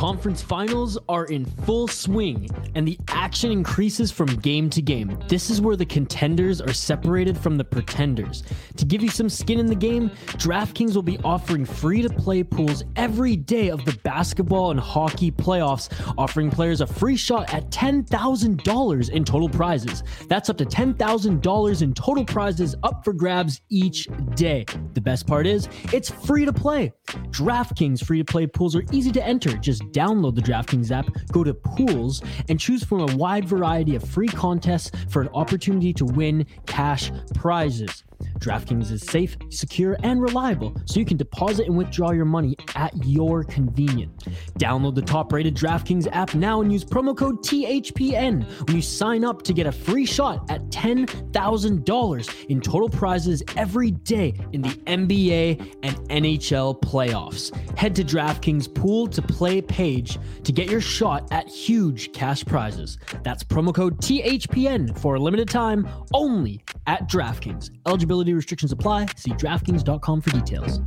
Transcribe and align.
conference 0.00 0.40
finals 0.40 0.96
are 1.10 1.26
in 1.26 1.44
full 1.44 1.86
swing, 1.86 2.48
and 2.74 2.88
the 2.88 2.98
action 3.08 3.52
increases 3.52 4.10
from 4.10 4.28
game 4.36 4.70
to 4.70 4.80
game. 4.80 5.14
This 5.28 5.50
is 5.50 5.60
where 5.60 5.76
the 5.76 5.84
contenders 5.84 6.62
are 6.62 6.72
separated 6.72 7.36
from 7.36 7.58
the 7.58 7.64
pretenders. 7.64 8.42
To 8.78 8.86
give 8.86 9.02
you 9.02 9.10
some 9.10 9.28
skin 9.28 9.58
in 9.58 9.66
the 9.66 9.74
game, 9.74 10.08
DraftKings 10.38 10.94
will 10.94 11.02
be 11.02 11.18
offering 11.22 11.66
free 11.66 12.00
to 12.00 12.08
play 12.08 12.42
pools 12.42 12.82
every 12.96 13.36
day 13.36 13.68
of 13.68 13.84
the 13.84 13.92
basketball 14.02 14.70
and 14.70 14.80
hockey 14.80 15.30
playoffs, 15.30 15.92
offering 16.16 16.50
players 16.50 16.80
a 16.80 16.86
free 16.86 17.14
shot 17.14 17.52
at 17.52 17.70
$10,000 17.70 19.10
in 19.10 19.22
total 19.22 19.50
prizes. 19.50 20.02
That's 20.28 20.48
up 20.48 20.56
to 20.56 20.64
$10,000 20.64 21.82
in 21.82 21.92
total 21.92 22.24
prizes 22.24 22.74
up 22.84 23.04
for 23.04 23.12
grabs 23.12 23.60
each 23.68 24.08
day. 24.34 24.64
The 24.94 25.00
best 25.02 25.26
part 25.26 25.46
is, 25.46 25.68
it's 25.92 26.08
free 26.08 26.46
to 26.46 26.54
play. 26.54 26.90
DraftKings 27.32 28.02
free 28.02 28.18
to 28.20 28.24
play 28.24 28.46
pools 28.46 28.74
are 28.74 28.84
easy 28.92 29.12
to 29.12 29.22
enter. 29.22 29.58
Just 29.58 29.82
download 29.92 30.34
the 30.34 30.42
DraftKings 30.42 30.90
app, 30.90 31.08
go 31.32 31.44
to 31.44 31.54
pools, 31.54 32.22
and 32.48 32.58
choose 32.58 32.84
from 32.84 33.00
a 33.00 33.16
wide 33.16 33.48
variety 33.48 33.96
of 33.96 34.02
free 34.02 34.28
contests 34.28 34.90
for 35.08 35.22
an 35.22 35.28
opportunity 35.34 35.92
to 35.94 36.04
win 36.04 36.46
cash 36.66 37.10
prizes. 37.34 38.04
DraftKings 38.40 38.90
is 38.90 39.02
safe, 39.02 39.36
secure, 39.50 39.98
and 40.02 40.20
reliable, 40.20 40.74
so 40.86 40.98
you 40.98 41.04
can 41.04 41.18
deposit 41.18 41.66
and 41.66 41.76
withdraw 41.76 42.10
your 42.10 42.24
money 42.24 42.56
at 42.74 42.92
your 43.04 43.44
convenience. 43.44 44.24
Download 44.58 44.94
the 44.94 45.02
top 45.02 45.32
rated 45.32 45.54
DraftKings 45.54 46.08
app 46.10 46.34
now 46.34 46.62
and 46.62 46.72
use 46.72 46.84
promo 46.84 47.16
code 47.16 47.42
THPN 47.42 48.44
when 48.66 48.76
you 48.76 48.82
sign 48.82 49.24
up 49.24 49.42
to 49.42 49.52
get 49.52 49.66
a 49.66 49.72
free 49.72 50.06
shot 50.06 50.50
at 50.50 50.62
$10,000 50.70 52.44
in 52.46 52.60
total 52.60 52.88
prizes 52.88 53.42
every 53.56 53.90
day 53.90 54.34
in 54.52 54.62
the 54.62 54.70
NBA 54.86 55.76
and 55.82 55.96
NHL 56.08 56.80
playoffs. 56.80 57.54
Head 57.76 57.94
to 57.96 58.04
DraftKings 58.04 58.74
Pool 58.74 59.06
to 59.08 59.20
Play 59.20 59.60
page 59.60 60.18
to 60.44 60.52
get 60.52 60.70
your 60.70 60.80
shot 60.80 61.28
at 61.30 61.46
huge 61.46 62.12
cash 62.12 62.44
prizes. 62.44 62.96
That's 63.22 63.44
promo 63.44 63.74
code 63.74 63.98
THPN 63.98 64.98
for 64.98 65.16
a 65.16 65.20
limited 65.20 65.50
time 65.50 65.86
only 66.14 66.64
at 66.86 67.08
DraftKings. 67.08 67.70
Eligibility 67.86 68.29
restrictions 68.34 68.72
apply. 68.72 69.06
See 69.16 69.32
DraftKings.com 69.32 70.20
for 70.20 70.30
details. 70.30 70.80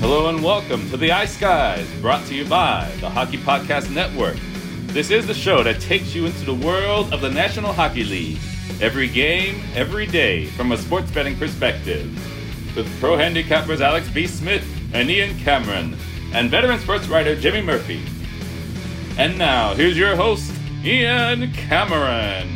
Hello 0.00 0.28
and 0.28 0.42
welcome 0.42 0.88
to 0.90 0.96
the 0.96 1.10
Ice 1.12 1.36
Guys, 1.36 1.86
brought 2.00 2.24
to 2.26 2.34
you 2.34 2.44
by 2.44 2.90
the 3.00 3.10
Hockey 3.10 3.38
Podcast 3.38 3.92
Network. 3.92 4.36
This 4.86 5.10
is 5.10 5.26
the 5.26 5.34
show 5.34 5.62
that 5.62 5.80
takes 5.80 6.14
you 6.14 6.26
into 6.26 6.44
the 6.44 6.54
world 6.54 7.12
of 7.12 7.20
the 7.20 7.28
National 7.28 7.72
Hockey 7.72 8.04
League. 8.04 8.38
Every 8.80 9.08
game, 9.08 9.60
every 9.74 10.06
day, 10.06 10.46
from 10.46 10.72
a 10.72 10.76
sports 10.78 11.10
betting 11.10 11.36
perspective. 11.36 12.35
With 12.76 13.00
pro 13.00 13.16
handicappers 13.16 13.80
Alex 13.80 14.06
B. 14.10 14.26
Smith 14.26 14.62
and 14.92 15.08
Ian 15.10 15.38
Cameron, 15.38 15.96
and 16.34 16.50
veteran 16.50 16.78
sports 16.78 17.08
writer 17.08 17.34
Jimmy 17.34 17.62
Murphy. 17.62 18.02
And 19.16 19.38
now, 19.38 19.72
here's 19.72 19.96
your 19.96 20.14
host, 20.14 20.52
Ian 20.84 21.50
Cameron. 21.52 22.54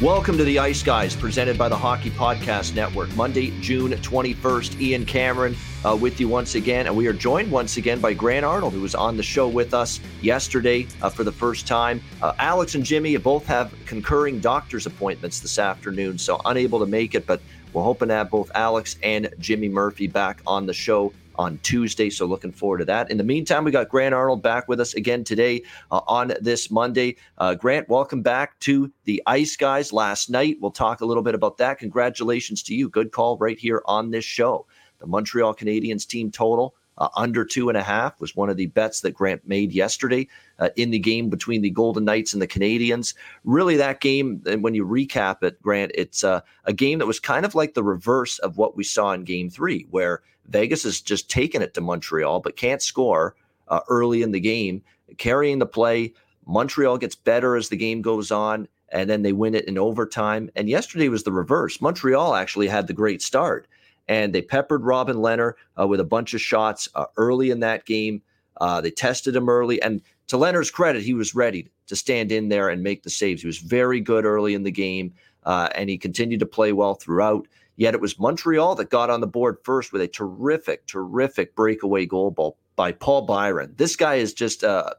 Welcome 0.00 0.36
to 0.38 0.44
the 0.44 0.58
Ice 0.58 0.84
Guys, 0.84 1.16
presented 1.16 1.58
by 1.58 1.68
the 1.68 1.76
Hockey 1.76 2.10
Podcast 2.10 2.74
Network. 2.76 3.14
Monday, 3.16 3.58
June 3.60 3.90
21st, 3.90 4.80
Ian 4.80 5.04
Cameron 5.04 5.56
uh, 5.84 5.96
with 5.96 6.20
you 6.20 6.28
once 6.28 6.56
again. 6.56 6.86
And 6.86 6.96
we 6.96 7.06
are 7.06 7.12
joined 7.12 7.50
once 7.50 7.76
again 7.76 8.00
by 8.00 8.12
Grant 8.12 8.44
Arnold, 8.44 8.72
who 8.72 8.80
was 8.80 8.94
on 8.94 9.16
the 9.16 9.22
show 9.22 9.48
with 9.48 9.72
us 9.72 10.00
yesterday 10.20 10.86
uh, 11.00 11.08
for 11.08 11.24
the 11.24 11.32
first 11.32 11.66
time. 11.66 12.02
Uh, 12.22 12.32
Alex 12.38 12.74
and 12.74 12.84
Jimmy 12.84 13.16
both 13.16 13.46
have 13.46 13.72
concurring 13.86 14.40
doctor's 14.40 14.86
appointments 14.86 15.40
this 15.40 15.58
afternoon, 15.58 16.18
so 16.18 16.40
unable 16.44 16.78
to 16.80 16.86
make 16.86 17.14
it, 17.14 17.26
but 17.26 17.40
we're 17.74 17.82
hoping 17.82 18.08
to 18.08 18.14
have 18.14 18.30
both 18.30 18.50
Alex 18.54 18.96
and 19.02 19.28
Jimmy 19.40 19.68
Murphy 19.68 20.06
back 20.06 20.40
on 20.46 20.64
the 20.64 20.72
show 20.72 21.12
on 21.36 21.58
Tuesday. 21.64 22.08
So 22.08 22.24
looking 22.24 22.52
forward 22.52 22.78
to 22.78 22.84
that. 22.84 23.10
In 23.10 23.18
the 23.18 23.24
meantime, 23.24 23.64
we 23.64 23.72
got 23.72 23.88
Grant 23.88 24.14
Arnold 24.14 24.42
back 24.42 24.68
with 24.68 24.78
us 24.80 24.94
again 24.94 25.24
today 25.24 25.62
uh, 25.90 26.00
on 26.06 26.32
this 26.40 26.70
Monday. 26.70 27.16
Uh, 27.36 27.54
Grant, 27.54 27.88
welcome 27.88 28.22
back 28.22 28.58
to 28.60 28.92
the 29.04 29.20
Ice 29.26 29.56
Guys 29.56 29.92
last 29.92 30.30
night. 30.30 30.58
We'll 30.60 30.70
talk 30.70 31.00
a 31.00 31.06
little 31.06 31.24
bit 31.24 31.34
about 31.34 31.58
that. 31.58 31.78
Congratulations 31.78 32.62
to 32.62 32.74
you. 32.74 32.88
Good 32.88 33.10
call 33.10 33.36
right 33.38 33.58
here 33.58 33.82
on 33.86 34.12
this 34.12 34.24
show. 34.24 34.66
The 35.00 35.06
Montreal 35.08 35.54
Canadiens 35.54 36.06
team 36.06 36.30
total. 36.30 36.76
Uh, 36.98 37.08
under 37.16 37.44
two 37.44 37.68
and 37.68 37.76
a 37.76 37.82
half 37.82 38.20
was 38.20 38.36
one 38.36 38.48
of 38.48 38.56
the 38.56 38.66
bets 38.66 39.00
that 39.00 39.14
Grant 39.14 39.46
made 39.46 39.72
yesterday 39.72 40.28
uh, 40.58 40.68
in 40.76 40.90
the 40.90 40.98
game 40.98 41.28
between 41.28 41.62
the 41.62 41.70
Golden 41.70 42.04
Knights 42.04 42.32
and 42.32 42.40
the 42.40 42.46
Canadians. 42.46 43.14
Really, 43.44 43.76
that 43.76 44.00
game, 44.00 44.42
and 44.46 44.62
when 44.62 44.74
you 44.74 44.86
recap 44.86 45.42
it, 45.42 45.60
Grant, 45.60 45.90
it's 45.94 46.22
uh, 46.22 46.40
a 46.64 46.72
game 46.72 46.98
that 47.00 47.06
was 47.06 47.18
kind 47.18 47.44
of 47.44 47.54
like 47.54 47.74
the 47.74 47.82
reverse 47.82 48.38
of 48.38 48.58
what 48.58 48.76
we 48.76 48.84
saw 48.84 49.12
in 49.12 49.24
game 49.24 49.50
three, 49.50 49.86
where 49.90 50.22
Vegas 50.46 50.84
has 50.84 51.00
just 51.00 51.30
taken 51.30 51.62
it 51.62 51.74
to 51.74 51.80
Montreal, 51.80 52.40
but 52.40 52.56
can't 52.56 52.82
score 52.82 53.34
uh, 53.68 53.80
early 53.88 54.22
in 54.22 54.30
the 54.30 54.40
game, 54.40 54.82
carrying 55.18 55.58
the 55.58 55.66
play. 55.66 56.12
Montreal 56.46 56.98
gets 56.98 57.14
better 57.14 57.56
as 57.56 57.68
the 57.68 57.76
game 57.76 58.02
goes 58.02 58.30
on, 58.30 58.68
and 58.90 59.08
then 59.08 59.22
they 59.22 59.32
win 59.32 59.54
it 59.54 59.64
in 59.64 59.78
overtime. 59.78 60.50
And 60.54 60.68
yesterday 60.68 61.08
was 61.08 61.24
the 61.24 61.32
reverse. 61.32 61.80
Montreal 61.80 62.34
actually 62.34 62.68
had 62.68 62.86
the 62.86 62.92
great 62.92 63.22
start, 63.22 63.66
and 64.08 64.34
they 64.34 64.42
peppered 64.42 64.84
Robin 64.84 65.16
Lehner 65.16 65.54
uh, 65.78 65.86
with 65.86 66.00
a 66.00 66.04
bunch 66.04 66.34
of 66.34 66.40
shots 66.40 66.88
uh, 66.94 67.06
early 67.16 67.50
in 67.50 67.60
that 67.60 67.84
game. 67.84 68.22
Uh, 68.60 68.80
they 68.80 68.90
tested 68.90 69.34
him 69.34 69.48
early, 69.48 69.80
and 69.82 70.00
to 70.28 70.36
Lehner's 70.36 70.70
credit, 70.70 71.02
he 71.02 71.14
was 71.14 71.34
ready 71.34 71.68
to 71.86 71.96
stand 71.96 72.32
in 72.32 72.48
there 72.48 72.68
and 72.68 72.82
make 72.82 73.02
the 73.02 73.10
saves. 73.10 73.42
He 73.42 73.46
was 73.46 73.58
very 73.58 74.00
good 74.00 74.24
early 74.24 74.54
in 74.54 74.62
the 74.62 74.70
game, 74.70 75.12
uh, 75.44 75.68
and 75.74 75.90
he 75.90 75.98
continued 75.98 76.40
to 76.40 76.46
play 76.46 76.72
well 76.72 76.94
throughout. 76.94 77.46
Yet 77.76 77.94
it 77.94 78.00
was 78.00 78.18
Montreal 78.18 78.76
that 78.76 78.90
got 78.90 79.10
on 79.10 79.20
the 79.20 79.26
board 79.26 79.58
first 79.64 79.92
with 79.92 80.00
a 80.00 80.08
terrific, 80.08 80.86
terrific 80.86 81.56
breakaway 81.56 82.06
goal 82.06 82.30
ball 82.30 82.56
by 82.76 82.92
Paul 82.92 83.22
Byron. 83.22 83.74
This 83.76 83.96
guy 83.96 84.14
is 84.14 84.32
just, 84.32 84.62
uh, 84.62 84.90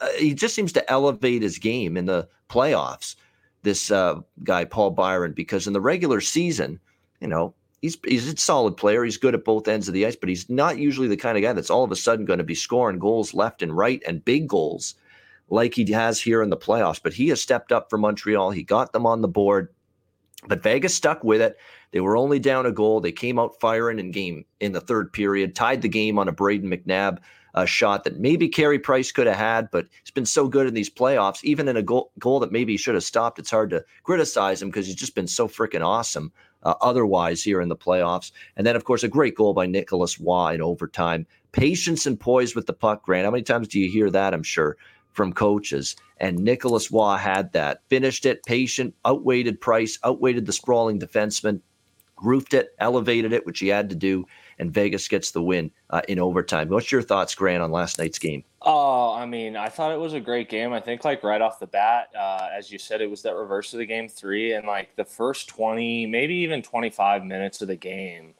uh, 0.00 0.08
he 0.18 0.34
just 0.34 0.54
seems 0.54 0.72
to 0.72 0.90
elevate 0.90 1.42
his 1.42 1.58
game 1.58 1.96
in 1.96 2.06
the 2.06 2.28
playoffs. 2.50 3.14
This 3.62 3.90
guy, 4.42 4.64
Paul 4.64 4.90
Byron, 4.90 5.32
because 5.32 5.66
in 5.66 5.72
the 5.72 5.80
regular 5.80 6.20
season, 6.20 6.80
you 7.20 7.28
know, 7.28 7.54
he's 7.84 7.98
he's 8.06 8.32
a 8.32 8.36
solid 8.38 8.78
player. 8.78 9.04
He's 9.04 9.18
good 9.18 9.34
at 9.34 9.44
both 9.44 9.68
ends 9.68 9.88
of 9.88 9.94
the 9.94 10.06
ice, 10.06 10.16
but 10.16 10.30
he's 10.30 10.48
not 10.48 10.78
usually 10.78 11.06
the 11.06 11.18
kind 11.18 11.36
of 11.36 11.42
guy 11.42 11.52
that's 11.52 11.68
all 11.68 11.84
of 11.84 11.92
a 11.92 11.96
sudden 11.96 12.24
going 12.24 12.38
to 12.38 12.44
be 12.44 12.54
scoring 12.54 12.98
goals 12.98 13.34
left 13.34 13.60
and 13.60 13.76
right 13.76 14.02
and 14.06 14.24
big 14.24 14.48
goals 14.48 14.94
like 15.50 15.74
he 15.74 15.92
has 15.92 16.18
here 16.18 16.42
in 16.42 16.48
the 16.48 16.56
playoffs. 16.56 17.00
But 17.02 17.12
he 17.12 17.28
has 17.28 17.42
stepped 17.42 17.72
up 17.72 17.90
for 17.90 17.98
Montreal. 17.98 18.52
He 18.52 18.62
got 18.62 18.94
them 18.94 19.04
on 19.04 19.20
the 19.20 19.28
board. 19.28 19.68
But 20.48 20.62
Vegas 20.62 20.94
stuck 20.94 21.22
with 21.24 21.42
it. 21.42 21.58
They 21.92 22.00
were 22.00 22.16
only 22.16 22.38
down 22.38 22.64
a 22.64 22.72
goal. 22.72 23.00
They 23.00 23.12
came 23.12 23.38
out 23.38 23.60
firing 23.60 23.98
in 23.98 24.10
game 24.12 24.46
in 24.60 24.72
the 24.72 24.80
third 24.80 25.12
period, 25.12 25.54
tied 25.54 25.82
the 25.82 25.88
game 25.88 26.18
on 26.18 26.26
a 26.26 26.32
Brayden 26.32 26.64
McNabb 26.64 27.18
uh, 27.54 27.66
shot 27.66 28.04
that 28.04 28.18
maybe 28.18 28.48
Carey 28.48 28.78
Price 28.78 29.12
could 29.12 29.26
have 29.26 29.36
had, 29.36 29.70
but 29.70 29.86
he's 30.02 30.10
been 30.10 30.26
so 30.26 30.48
good 30.48 30.66
in 30.66 30.74
these 30.74 30.90
playoffs. 30.90 31.44
Even 31.44 31.68
in 31.68 31.76
a 31.76 31.82
goal, 31.82 32.10
goal 32.18 32.40
that 32.40 32.50
maybe 32.50 32.72
he 32.72 32.78
should 32.78 32.94
have 32.94 33.04
stopped, 33.04 33.38
it's 33.38 33.50
hard 33.50 33.70
to 33.70 33.84
criticize 34.02 34.60
him 34.60 34.68
because 34.68 34.86
he's 34.86 34.96
just 34.96 35.14
been 35.14 35.28
so 35.28 35.46
freaking 35.46 35.84
awesome. 35.84 36.32
Uh, 36.64 36.74
otherwise, 36.80 37.42
here 37.42 37.60
in 37.60 37.68
the 37.68 37.76
playoffs, 37.76 38.32
and 38.56 38.66
then 38.66 38.76
of 38.76 38.84
course 38.84 39.02
a 39.02 39.08
great 39.08 39.34
goal 39.34 39.52
by 39.54 39.66
Nicolas 39.66 40.18
in 40.18 40.62
overtime. 40.62 41.26
Patience 41.52 42.06
and 42.06 42.18
poise 42.18 42.54
with 42.54 42.66
the 42.66 42.72
puck, 42.72 43.04
Grant. 43.04 43.24
How 43.24 43.30
many 43.30 43.42
times 43.42 43.68
do 43.68 43.78
you 43.78 43.90
hear 43.90 44.10
that? 44.10 44.34
I'm 44.34 44.42
sure 44.42 44.76
from 45.14 45.32
coaches. 45.32 45.96
And 46.18 46.38
Nicolas 46.38 46.90
Roy 46.90 47.16
had 47.16 47.52
that. 47.52 47.82
Finished 47.88 48.26
it, 48.26 48.44
patient, 48.44 48.94
outweighted 49.04 49.60
Price, 49.60 49.98
outweighted 50.04 50.46
the 50.46 50.52
sprawling 50.52 51.00
defenseman, 51.00 51.60
roofed 52.22 52.54
it, 52.54 52.74
elevated 52.78 53.32
it, 53.32 53.46
which 53.46 53.60
he 53.60 53.68
had 53.68 53.88
to 53.90 53.96
do. 53.96 54.24
And 54.58 54.72
Vegas 54.72 55.08
gets 55.08 55.30
the 55.30 55.42
win 55.42 55.70
uh, 55.90 56.02
in 56.08 56.18
overtime. 56.18 56.68
What's 56.68 56.92
your 56.92 57.02
thoughts, 57.02 57.34
Grant, 57.34 57.62
on 57.62 57.72
last 57.72 57.98
night's 57.98 58.18
game? 58.18 58.44
Oh, 58.66 59.12
I 59.12 59.26
mean, 59.26 59.56
I 59.56 59.68
thought 59.68 59.92
it 59.92 60.00
was 60.00 60.14
a 60.14 60.20
great 60.20 60.48
game. 60.48 60.72
I 60.72 60.80
think, 60.80 61.04
like, 61.04 61.22
right 61.22 61.40
off 61.42 61.58
the 61.58 61.66
bat, 61.66 62.08
uh, 62.18 62.48
as 62.56 62.70
you 62.72 62.78
said, 62.78 63.02
it 63.02 63.10
was 63.10 63.20
that 63.22 63.34
reverse 63.36 63.72
of 63.74 63.78
the 63.78 63.86
game 63.86 64.08
three. 64.08 64.54
And, 64.54 64.66
like, 64.66 64.96
the 64.96 65.04
first 65.04 65.48
20, 65.48 66.06
maybe 66.06 66.34
even 66.36 66.62
25 66.62 67.24
minutes 67.24 67.60
of 67.60 67.68
the 67.68 67.76
game, 67.76 68.34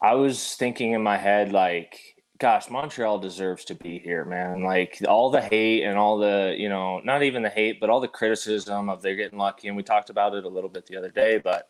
I 0.00 0.14
was 0.14 0.54
thinking 0.54 0.92
in 0.92 1.02
my 1.02 1.16
head, 1.16 1.52
like, 1.52 2.18
gosh, 2.38 2.70
Montreal 2.70 3.18
deserves 3.18 3.64
to 3.66 3.74
be 3.74 3.98
here, 3.98 4.24
man. 4.24 4.62
Like 4.62 5.02
all 5.06 5.30
the 5.30 5.40
hate 5.40 5.82
and 5.82 5.98
all 5.98 6.18
the, 6.18 6.54
you 6.56 6.68
know, 6.68 7.00
not 7.00 7.22
even 7.22 7.42
the 7.42 7.48
hate, 7.48 7.80
but 7.80 7.90
all 7.90 8.00
the 8.00 8.08
criticism 8.08 8.88
of 8.88 9.02
they're 9.02 9.16
getting 9.16 9.38
lucky. 9.38 9.68
And 9.68 9.76
we 9.76 9.82
talked 9.82 10.10
about 10.10 10.34
it 10.34 10.44
a 10.44 10.48
little 10.48 10.70
bit 10.70 10.86
the 10.86 10.96
other 10.96 11.10
day, 11.10 11.38
but 11.38 11.68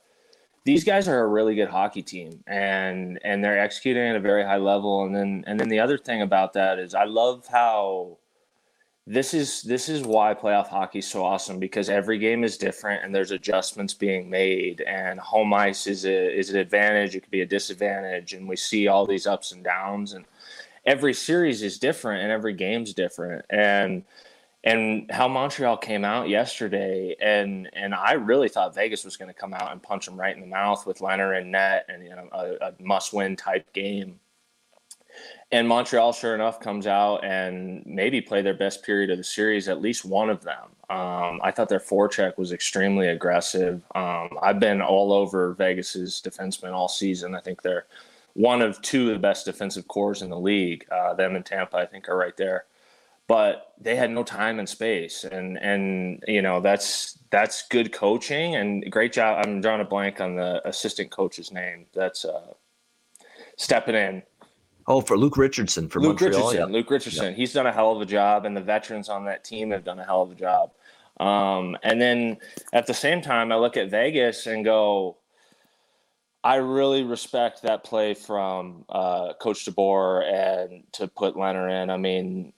these 0.68 0.84
guys 0.84 1.08
are 1.08 1.20
a 1.20 1.26
really 1.26 1.54
good 1.54 1.70
hockey 1.70 2.02
team 2.02 2.44
and 2.46 3.18
and 3.24 3.42
they're 3.42 3.58
executing 3.58 4.02
at 4.02 4.16
a 4.16 4.20
very 4.20 4.44
high 4.44 4.58
level. 4.58 5.04
And 5.04 5.16
then 5.16 5.42
and 5.46 5.58
then 5.58 5.70
the 5.70 5.80
other 5.80 5.96
thing 5.96 6.20
about 6.20 6.52
that 6.52 6.78
is 6.78 6.94
I 6.94 7.04
love 7.04 7.46
how 7.46 8.18
this 9.06 9.32
is 9.32 9.62
this 9.62 9.88
is 9.88 10.02
why 10.02 10.34
playoff 10.34 10.68
hockey 10.68 10.98
is 10.98 11.06
so 11.06 11.24
awesome 11.24 11.58
because 11.58 11.88
every 11.88 12.18
game 12.18 12.44
is 12.44 12.58
different 12.58 13.02
and 13.02 13.14
there's 13.14 13.30
adjustments 13.30 13.94
being 13.94 14.28
made 14.28 14.82
and 14.82 15.18
home 15.18 15.54
ice 15.54 15.86
is 15.86 16.04
a 16.04 16.38
is 16.38 16.50
an 16.50 16.58
advantage 16.58 17.16
it 17.16 17.22
could 17.22 17.30
be 17.30 17.40
a 17.40 17.46
disadvantage 17.46 18.34
and 18.34 18.46
we 18.46 18.54
see 18.54 18.88
all 18.88 19.06
these 19.06 19.26
ups 19.26 19.52
and 19.52 19.64
downs 19.64 20.12
and 20.12 20.26
every 20.88 21.12
series 21.12 21.62
is 21.62 21.78
different 21.78 22.22
and 22.22 22.32
every 22.32 22.54
game's 22.54 22.94
different. 22.94 23.44
And 23.50 24.04
and 24.64 25.10
how 25.10 25.28
Montreal 25.28 25.76
came 25.76 26.04
out 26.04 26.28
yesterday, 26.28 27.14
and 27.20 27.70
and 27.72 27.94
I 27.94 28.12
really 28.12 28.48
thought 28.48 28.74
Vegas 28.74 29.04
was 29.04 29.16
going 29.16 29.32
to 29.32 29.38
come 29.38 29.54
out 29.54 29.72
and 29.72 29.82
punch 29.82 30.06
them 30.06 30.18
right 30.18 30.34
in 30.34 30.40
the 30.40 30.46
mouth 30.46 30.86
with 30.86 30.98
Lehner 30.98 31.38
and 31.40 31.52
net, 31.52 31.86
and 31.88 32.04
you 32.04 32.10
know 32.10 32.28
a, 32.32 32.66
a 32.66 32.74
must-win 32.80 33.36
type 33.36 33.72
game. 33.72 34.18
And 35.50 35.66
Montreal, 35.66 36.12
sure 36.12 36.34
enough, 36.34 36.60
comes 36.60 36.86
out 36.86 37.24
and 37.24 37.82
maybe 37.86 38.20
play 38.20 38.42
their 38.42 38.54
best 38.54 38.84
period 38.84 39.10
of 39.10 39.16
the 39.16 39.24
series, 39.24 39.68
at 39.68 39.80
least 39.80 40.04
one 40.04 40.28
of 40.28 40.42
them. 40.42 40.64
Um, 40.90 41.40
I 41.42 41.50
thought 41.50 41.68
their 41.68 41.80
forecheck 41.80 42.36
was 42.36 42.52
extremely 42.52 43.08
aggressive. 43.08 43.82
Um, 43.94 44.38
I've 44.42 44.60
been 44.60 44.82
all 44.82 45.12
over 45.12 45.54
Vegas's 45.54 46.22
defensemen 46.24 46.72
all 46.72 46.88
season. 46.88 47.34
I 47.34 47.40
think 47.40 47.62
they're 47.62 47.86
one 48.34 48.62
of 48.62 48.80
two 48.82 49.08
of 49.08 49.14
the 49.14 49.18
best 49.18 49.46
defensive 49.46 49.88
corps 49.88 50.22
in 50.22 50.30
the 50.30 50.38
league. 50.38 50.86
Uh, 50.90 51.14
them 51.14 51.34
and 51.34 51.44
Tampa, 51.44 51.76
I 51.78 51.86
think, 51.86 52.08
are 52.08 52.16
right 52.16 52.36
there. 52.36 52.64
But 53.28 53.74
they 53.78 53.94
had 53.94 54.10
no 54.10 54.24
time 54.24 54.58
and 54.58 54.68
space, 54.68 55.24
and 55.24 55.58
and 55.58 56.24
you 56.26 56.42
know 56.42 56.60
that's 56.60 57.18
that's 57.30 57.68
good 57.68 57.92
coaching 57.92 58.56
and 58.56 58.90
great 58.90 59.12
job. 59.12 59.44
I'm 59.46 59.60
drawing 59.60 59.82
a 59.82 59.84
blank 59.84 60.20
on 60.20 60.34
the 60.34 60.66
assistant 60.66 61.10
coach's 61.10 61.52
name. 61.52 61.86
That's 61.94 62.24
uh, 62.24 62.54
stepping 63.56 63.94
in 63.94 64.22
Oh, 64.88 65.02
for 65.02 65.18
Luke 65.18 65.36
Richardson 65.36 65.86
for 65.86 66.00
Luke 66.00 66.18
Montreal. 66.18 66.48
Richardson. 66.48 66.58
Yeah. 66.70 66.74
Luke 66.78 66.90
Richardson. 66.90 67.26
Yeah. 67.26 67.36
He's 67.36 67.52
done 67.52 67.66
a 67.66 67.72
hell 67.72 67.94
of 67.94 68.00
a 68.00 68.06
job, 68.06 68.46
and 68.46 68.56
the 68.56 68.62
veterans 68.62 69.10
on 69.10 69.26
that 69.26 69.44
team 69.44 69.70
have 69.70 69.84
done 69.84 69.98
a 69.98 70.04
hell 70.04 70.22
of 70.22 70.32
a 70.32 70.34
job. 70.34 70.70
Um, 71.20 71.76
and 71.82 72.00
then 72.00 72.38
at 72.72 72.86
the 72.86 72.94
same 72.94 73.20
time, 73.20 73.52
I 73.52 73.56
look 73.56 73.76
at 73.76 73.90
Vegas 73.90 74.46
and 74.46 74.64
go, 74.64 75.18
I 76.42 76.56
really 76.56 77.02
respect 77.02 77.62
that 77.62 77.84
play 77.84 78.14
from 78.14 78.86
uh, 78.88 79.34
Coach 79.34 79.66
DeBoer 79.66 80.22
and 80.32 80.84
to 80.92 81.06
put 81.06 81.34
Lehner 81.34 81.82
in. 81.82 81.90
I 81.90 81.98
mean, 81.98 82.54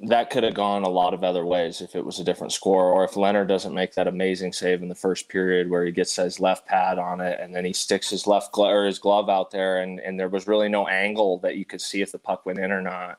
that 0.00 0.30
could 0.30 0.42
have 0.42 0.54
gone 0.54 0.82
a 0.82 0.88
lot 0.88 1.14
of 1.14 1.22
other 1.22 1.46
ways 1.46 1.80
if 1.80 1.94
it 1.94 2.04
was 2.04 2.18
a 2.18 2.24
different 2.24 2.52
score, 2.52 2.90
or 2.90 3.04
if 3.04 3.12
Lehner 3.12 3.46
doesn't 3.46 3.74
make 3.74 3.94
that 3.94 4.08
amazing 4.08 4.52
save 4.52 4.82
in 4.82 4.88
the 4.88 4.94
first 4.94 5.28
period 5.28 5.70
where 5.70 5.84
he 5.84 5.92
gets 5.92 6.16
his 6.16 6.40
left 6.40 6.66
pad 6.66 6.98
on 6.98 7.20
it 7.20 7.38
and 7.40 7.54
then 7.54 7.64
he 7.64 7.72
sticks 7.72 8.10
his 8.10 8.26
left 8.26 8.50
or 8.54 8.86
his 8.86 8.98
glove 8.98 9.28
out 9.30 9.50
there, 9.50 9.80
and, 9.80 10.00
and 10.00 10.18
there 10.18 10.28
was 10.28 10.48
really 10.48 10.68
no 10.68 10.88
angle 10.88 11.38
that 11.38 11.56
you 11.56 11.64
could 11.64 11.80
see 11.80 12.02
if 12.02 12.10
the 12.10 12.18
puck 12.18 12.44
went 12.44 12.58
in 12.58 12.72
or 12.72 12.82
not, 12.82 13.18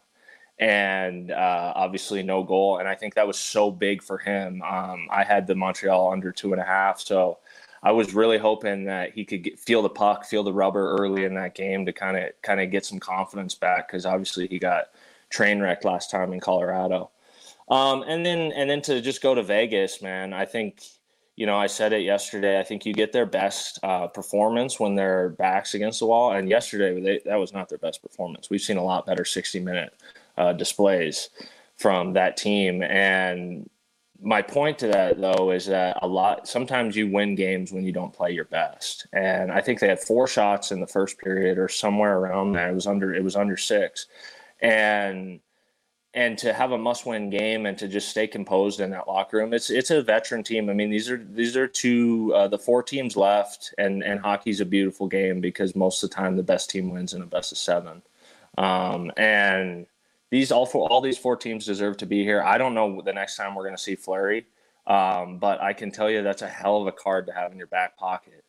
and 0.60 1.32
uh, 1.32 1.74
obviously 1.76 2.22
no 2.24 2.44
goal. 2.44 2.78
And 2.80 2.90
I 2.90 2.96
think 2.96 3.14
that 3.16 3.28
was 3.28 3.40
so 3.40 3.72
big 3.72 4.04
for 4.04 4.18
him. 4.18 4.62
Um, 4.62 5.08
I 5.10 5.24
had 5.24 5.48
the 5.48 5.56
Montreal 5.56 6.12
under 6.12 6.32
two 6.34 6.52
and 6.52 6.62
a 6.62 6.66
half, 6.66 7.00
so 7.00 7.40
I 7.84 7.92
was 7.94 8.14
really 8.14 8.38
hoping 8.38 8.86
that 8.86 9.14
he 9.14 9.24
could 9.24 9.44
get, 9.44 9.60
feel 9.60 9.82
the 9.82 9.90
puck, 9.90 10.26
feel 10.26 10.44
the 10.44 10.52
rubber 10.52 10.98
early 11.00 11.24
in 11.24 11.36
that 11.36 11.56
game 11.56 11.86
to 11.86 11.94
kind 11.94 12.18
of 12.18 12.32
kind 12.42 12.60
of 12.60 12.70
get 12.70 12.86
some 12.86 13.00
confidence 13.00 13.56
back 13.56 13.88
because 13.88 14.06
obviously 14.06 14.48
he 14.48 14.60
got 14.60 14.90
train 15.36 15.60
wreck 15.60 15.84
last 15.84 16.10
time 16.10 16.32
in 16.34 16.40
Colorado. 16.40 17.12
Um, 17.68 18.04
and 18.08 18.26
then 18.26 18.52
and 18.54 18.70
then 18.70 18.82
to 18.84 19.02
just 19.02 19.22
go 19.22 19.36
to 19.36 19.44
Vegas, 19.44 20.02
man. 20.02 20.34
I 20.34 20.46
think 20.46 20.82
you 21.36 21.46
know 21.46 21.58
I 21.58 21.68
said 21.68 21.94
it 21.94 22.04
yesterday. 22.04 22.60
I 22.60 22.64
think 22.64 22.86
you 22.86 22.94
get 22.94 23.12
their 23.12 23.26
best 23.26 23.80
uh, 23.84 24.08
performance 24.08 24.80
when 24.80 24.96
their 24.96 25.30
backs 25.30 25.74
against 25.74 26.00
the 26.00 26.06
wall. 26.06 26.32
And 26.32 26.50
yesterday 26.50 27.02
they, 27.02 27.22
that 27.26 27.40
was 27.40 27.54
not 27.54 27.68
their 27.70 27.80
best 27.80 28.02
performance. 28.02 28.50
We've 28.50 28.62
seen 28.62 28.78
a 28.78 28.84
lot 28.84 29.06
better 29.06 29.26
sixty 29.26 29.60
minute 29.60 29.94
uh, 30.38 30.54
displays 30.54 31.30
from 31.78 32.14
that 32.14 32.38
team. 32.38 32.82
And 32.84 33.70
my 34.22 34.42
point 34.42 34.80
to 34.80 34.88
that 34.88 35.20
though 35.20 35.52
is 35.52 35.66
that 35.66 35.98
a 36.02 36.08
lot 36.08 36.48
sometimes 36.48 36.96
you 36.96 37.12
win 37.12 37.36
games 37.36 37.74
when 37.74 37.84
you 37.84 37.92
don't 37.92 38.14
play 38.14 38.32
your 38.32 38.46
best. 38.46 39.08
And 39.12 39.52
I 39.52 39.60
think 39.60 39.80
they 39.80 39.90
had 39.90 40.00
four 40.00 40.28
shots 40.28 40.72
in 40.72 40.80
the 40.80 40.88
first 40.88 41.18
period 41.18 41.58
or 41.58 41.68
somewhere 41.68 42.20
around 42.20 42.54
there. 42.54 42.70
It 42.70 42.76
was 42.76 42.88
under 42.88 43.14
it 43.14 43.24
was 43.24 43.36
under 43.36 43.58
six 43.58 44.08
and 44.60 45.40
and 46.16 46.38
to 46.38 46.54
have 46.54 46.72
a 46.72 46.78
must-win 46.78 47.30
game 47.30 47.66
and 47.66 47.78
to 47.78 47.90
just 47.90 48.08
stay 48.08 48.26
composed 48.26 48.80
in 48.80 48.90
that 48.92 49.06
locker 49.06 49.38
room. 49.38 49.54
It's 49.54 49.70
it's 49.70 49.92
a 49.92 50.02
veteran 50.02 50.44
team. 50.44 50.70
I 50.70 50.74
mean, 50.74 50.90
these 50.90 51.10
are 51.10 51.18
these 51.18 51.58
are 51.58 51.68
two 51.68 52.34
uh, 52.34 52.48
the 52.48 52.58
four 52.58 52.82
teams 52.82 53.18
left, 53.18 53.74
and 53.78 54.02
and 54.02 54.22
hockey's 54.22 54.62
a 54.62 54.66
beautiful 54.66 55.08
game 55.08 55.42
because 55.42 55.76
most 55.76 56.02
of 56.02 56.10
the 56.10 56.16
time 56.16 56.38
the 56.38 56.44
best 56.44 56.70
team 56.70 56.90
wins 56.90 57.14
in 57.14 57.22
a 57.22 57.26
best 57.26 57.52
of 57.52 57.58
seven. 57.58 58.02
Um, 58.58 59.12
and 59.18 59.88
these 60.32 60.52
all 60.54 60.66
four, 60.66 60.90
all 60.90 61.02
these 61.02 61.18
four 61.18 61.36
teams 61.36 61.66
deserve 61.66 61.98
to 61.98 62.06
be 62.06 62.24
here. 62.24 62.42
I 62.42 62.58
don't 62.58 62.74
know 62.74 63.02
the 63.02 63.14
next 63.14 63.36
time 63.36 63.54
we're 63.54 63.64
going 63.64 63.76
to 63.76 63.82
see 63.82 63.96
Fleury, 63.96 64.46
um, 64.88 65.38
but 65.38 65.62
I 65.62 65.74
can 65.74 65.92
tell 65.92 66.10
you 66.10 66.24
that's 66.24 66.42
a 66.42 66.48
hell 66.48 66.78
of 66.82 66.88
a 66.88 66.94
card 66.94 67.28
to 67.28 67.34
have 67.34 67.52
in 67.52 67.58
your 67.58 67.68
back 67.68 67.98
pocket 67.98 68.45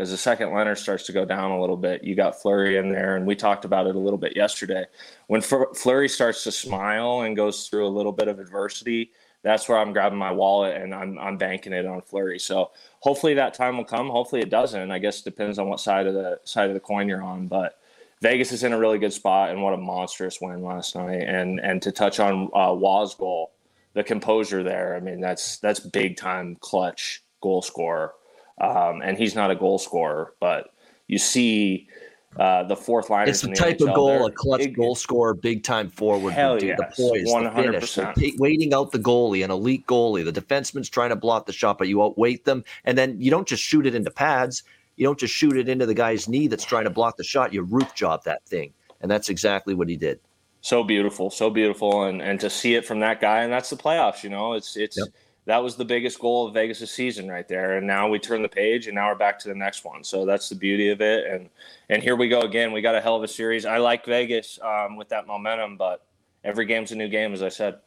because 0.00 0.12
the 0.12 0.16
second 0.16 0.48
Lehner 0.48 0.78
starts 0.78 1.04
to 1.04 1.12
go 1.12 1.26
down 1.26 1.50
a 1.50 1.60
little 1.60 1.76
bit, 1.76 2.02
you 2.02 2.14
got 2.14 2.40
Fleury 2.40 2.78
in 2.78 2.88
there, 2.88 3.16
and 3.16 3.26
we 3.26 3.36
talked 3.36 3.66
about 3.66 3.86
it 3.86 3.94
a 3.94 3.98
little 3.98 4.16
bit 4.16 4.34
yesterday. 4.34 4.86
When 5.26 5.42
Fleury 5.42 6.08
starts 6.08 6.42
to 6.44 6.52
smile 6.52 7.20
and 7.20 7.36
goes 7.36 7.68
through 7.68 7.86
a 7.86 7.92
little 7.92 8.10
bit 8.10 8.26
of 8.26 8.38
adversity, 8.38 9.10
that's 9.42 9.68
where 9.68 9.76
I'm 9.76 9.92
grabbing 9.92 10.18
my 10.18 10.32
wallet 10.32 10.80
and 10.80 10.94
I'm 10.94 11.18
I'm 11.18 11.36
banking 11.36 11.74
it 11.74 11.84
on 11.84 12.00
Fleury. 12.00 12.38
So 12.38 12.70
hopefully 13.00 13.34
that 13.34 13.52
time 13.52 13.76
will 13.76 13.84
come. 13.84 14.08
Hopefully 14.08 14.40
it 14.40 14.48
doesn't. 14.48 14.90
I 14.90 14.98
guess 14.98 15.20
it 15.20 15.24
depends 15.24 15.58
on 15.58 15.68
what 15.68 15.80
side 15.80 16.06
of 16.06 16.14
the 16.14 16.40
side 16.44 16.68
of 16.68 16.74
the 16.74 16.80
coin 16.80 17.06
you're 17.06 17.22
on, 17.22 17.46
but. 17.46 17.76
Vegas 18.22 18.52
is 18.52 18.64
in 18.64 18.74
a 18.74 18.78
really 18.78 18.98
good 18.98 19.14
spot, 19.14 19.48
and 19.48 19.62
what 19.62 19.72
a 19.72 19.78
monstrous 19.78 20.42
win 20.42 20.62
last 20.62 20.94
night. 20.94 21.22
And 21.22 21.58
and 21.58 21.80
to 21.80 21.90
touch 21.90 22.20
on 22.20 22.50
uh, 22.54 22.74
Waz 22.74 23.14
goal, 23.14 23.52
the 23.94 24.02
composure 24.02 24.62
there. 24.62 24.94
I 24.94 25.00
mean, 25.00 25.20
that's 25.20 25.56
that's 25.56 25.80
big 25.80 26.18
time 26.18 26.56
clutch 26.60 27.22
goal 27.40 27.62
scorer 27.62 28.12
um, 28.60 29.00
and 29.02 29.16
he's 29.16 29.34
not 29.34 29.50
a 29.50 29.56
goal 29.56 29.78
scorer, 29.78 30.34
but 30.38 30.72
you 31.06 31.18
see 31.18 31.88
uh, 32.36 32.62
the 32.64 32.76
fourth 32.76 33.10
line. 33.10 33.28
It's 33.28 33.40
the, 33.40 33.48
the 33.48 33.54
type 33.54 33.78
NHL 33.78 33.88
of 33.88 33.94
goal 33.94 34.18
there. 34.18 34.26
a 34.28 34.30
clutch 34.30 34.60
it, 34.60 34.72
goal 34.72 34.94
scorer, 34.94 35.34
big 35.34 35.64
time 35.64 35.88
forward 35.88 36.32
hell 36.32 36.52
would 36.52 36.60
do. 36.60 36.66
Yes, 36.68 36.78
the 36.78 37.10
poise, 37.10 37.28
100%. 37.28 37.54
the 37.54 37.62
finish, 37.62 37.94
the 38.14 38.36
waiting 38.38 38.74
out 38.74 38.92
the 38.92 38.98
goalie, 38.98 39.44
an 39.44 39.50
elite 39.50 39.86
goalie. 39.86 40.24
The 40.24 40.40
defenseman's 40.40 40.88
trying 40.88 41.08
to 41.08 41.16
block 41.16 41.46
the 41.46 41.52
shot, 41.52 41.78
but 41.78 41.88
you 41.88 42.02
outweight 42.02 42.44
them, 42.44 42.64
and 42.84 42.96
then 42.96 43.20
you 43.20 43.30
don't 43.30 43.48
just 43.48 43.62
shoot 43.62 43.86
it 43.86 43.94
into 43.94 44.10
pads. 44.10 44.62
You 44.96 45.06
don't 45.06 45.18
just 45.18 45.34
shoot 45.34 45.56
it 45.56 45.68
into 45.68 45.86
the 45.86 45.94
guy's 45.94 46.28
knee 46.28 46.46
that's 46.46 46.64
trying 46.64 46.84
to 46.84 46.90
block 46.90 47.16
the 47.16 47.24
shot. 47.24 47.52
You 47.52 47.62
roof 47.62 47.94
job 47.94 48.22
that 48.24 48.44
thing, 48.44 48.72
and 49.00 49.10
that's 49.10 49.30
exactly 49.30 49.74
what 49.74 49.88
he 49.88 49.96
did. 49.96 50.20
So 50.60 50.84
beautiful, 50.84 51.30
so 51.30 51.48
beautiful, 51.48 52.04
and 52.04 52.20
and 52.20 52.38
to 52.40 52.50
see 52.50 52.74
it 52.74 52.84
from 52.84 53.00
that 53.00 53.20
guy, 53.20 53.42
and 53.42 53.52
that's 53.52 53.70
the 53.70 53.76
playoffs. 53.76 54.22
You 54.22 54.30
know, 54.30 54.52
it's 54.52 54.76
it's. 54.76 54.98
Yep 54.98 55.08
that 55.50 55.62
was 55.62 55.74
the 55.74 55.84
biggest 55.84 56.20
goal 56.20 56.46
of 56.46 56.54
Vegas' 56.54 56.88
season 56.92 57.28
right 57.28 57.48
there. 57.48 57.76
And 57.76 57.84
now 57.84 58.08
we 58.08 58.20
turn 58.20 58.40
the 58.40 58.48
page 58.48 58.86
and 58.86 58.94
now 58.94 59.08
we're 59.08 59.16
back 59.16 59.36
to 59.40 59.48
the 59.48 59.54
next 59.54 59.84
one. 59.84 60.04
So 60.04 60.24
that's 60.24 60.48
the 60.48 60.54
beauty 60.54 60.90
of 60.90 61.00
it. 61.00 61.26
And 61.26 61.50
and 61.88 62.02
here 62.02 62.14
we 62.14 62.28
go 62.28 62.42
again. 62.42 62.72
We 62.72 62.80
got 62.80 62.94
a 62.94 63.00
hell 63.00 63.16
of 63.16 63.24
a 63.24 63.28
series. 63.28 63.66
I 63.66 63.78
like 63.78 64.06
Vegas 64.06 64.60
um, 64.62 64.96
with 64.96 65.08
that 65.08 65.26
momentum, 65.26 65.76
but 65.76 66.06
every 66.44 66.66
game's 66.66 66.92
a 66.92 66.96
new 66.96 67.08
game, 67.08 67.32
as 67.32 67.42
I 67.42 67.48
said. 67.48 67.80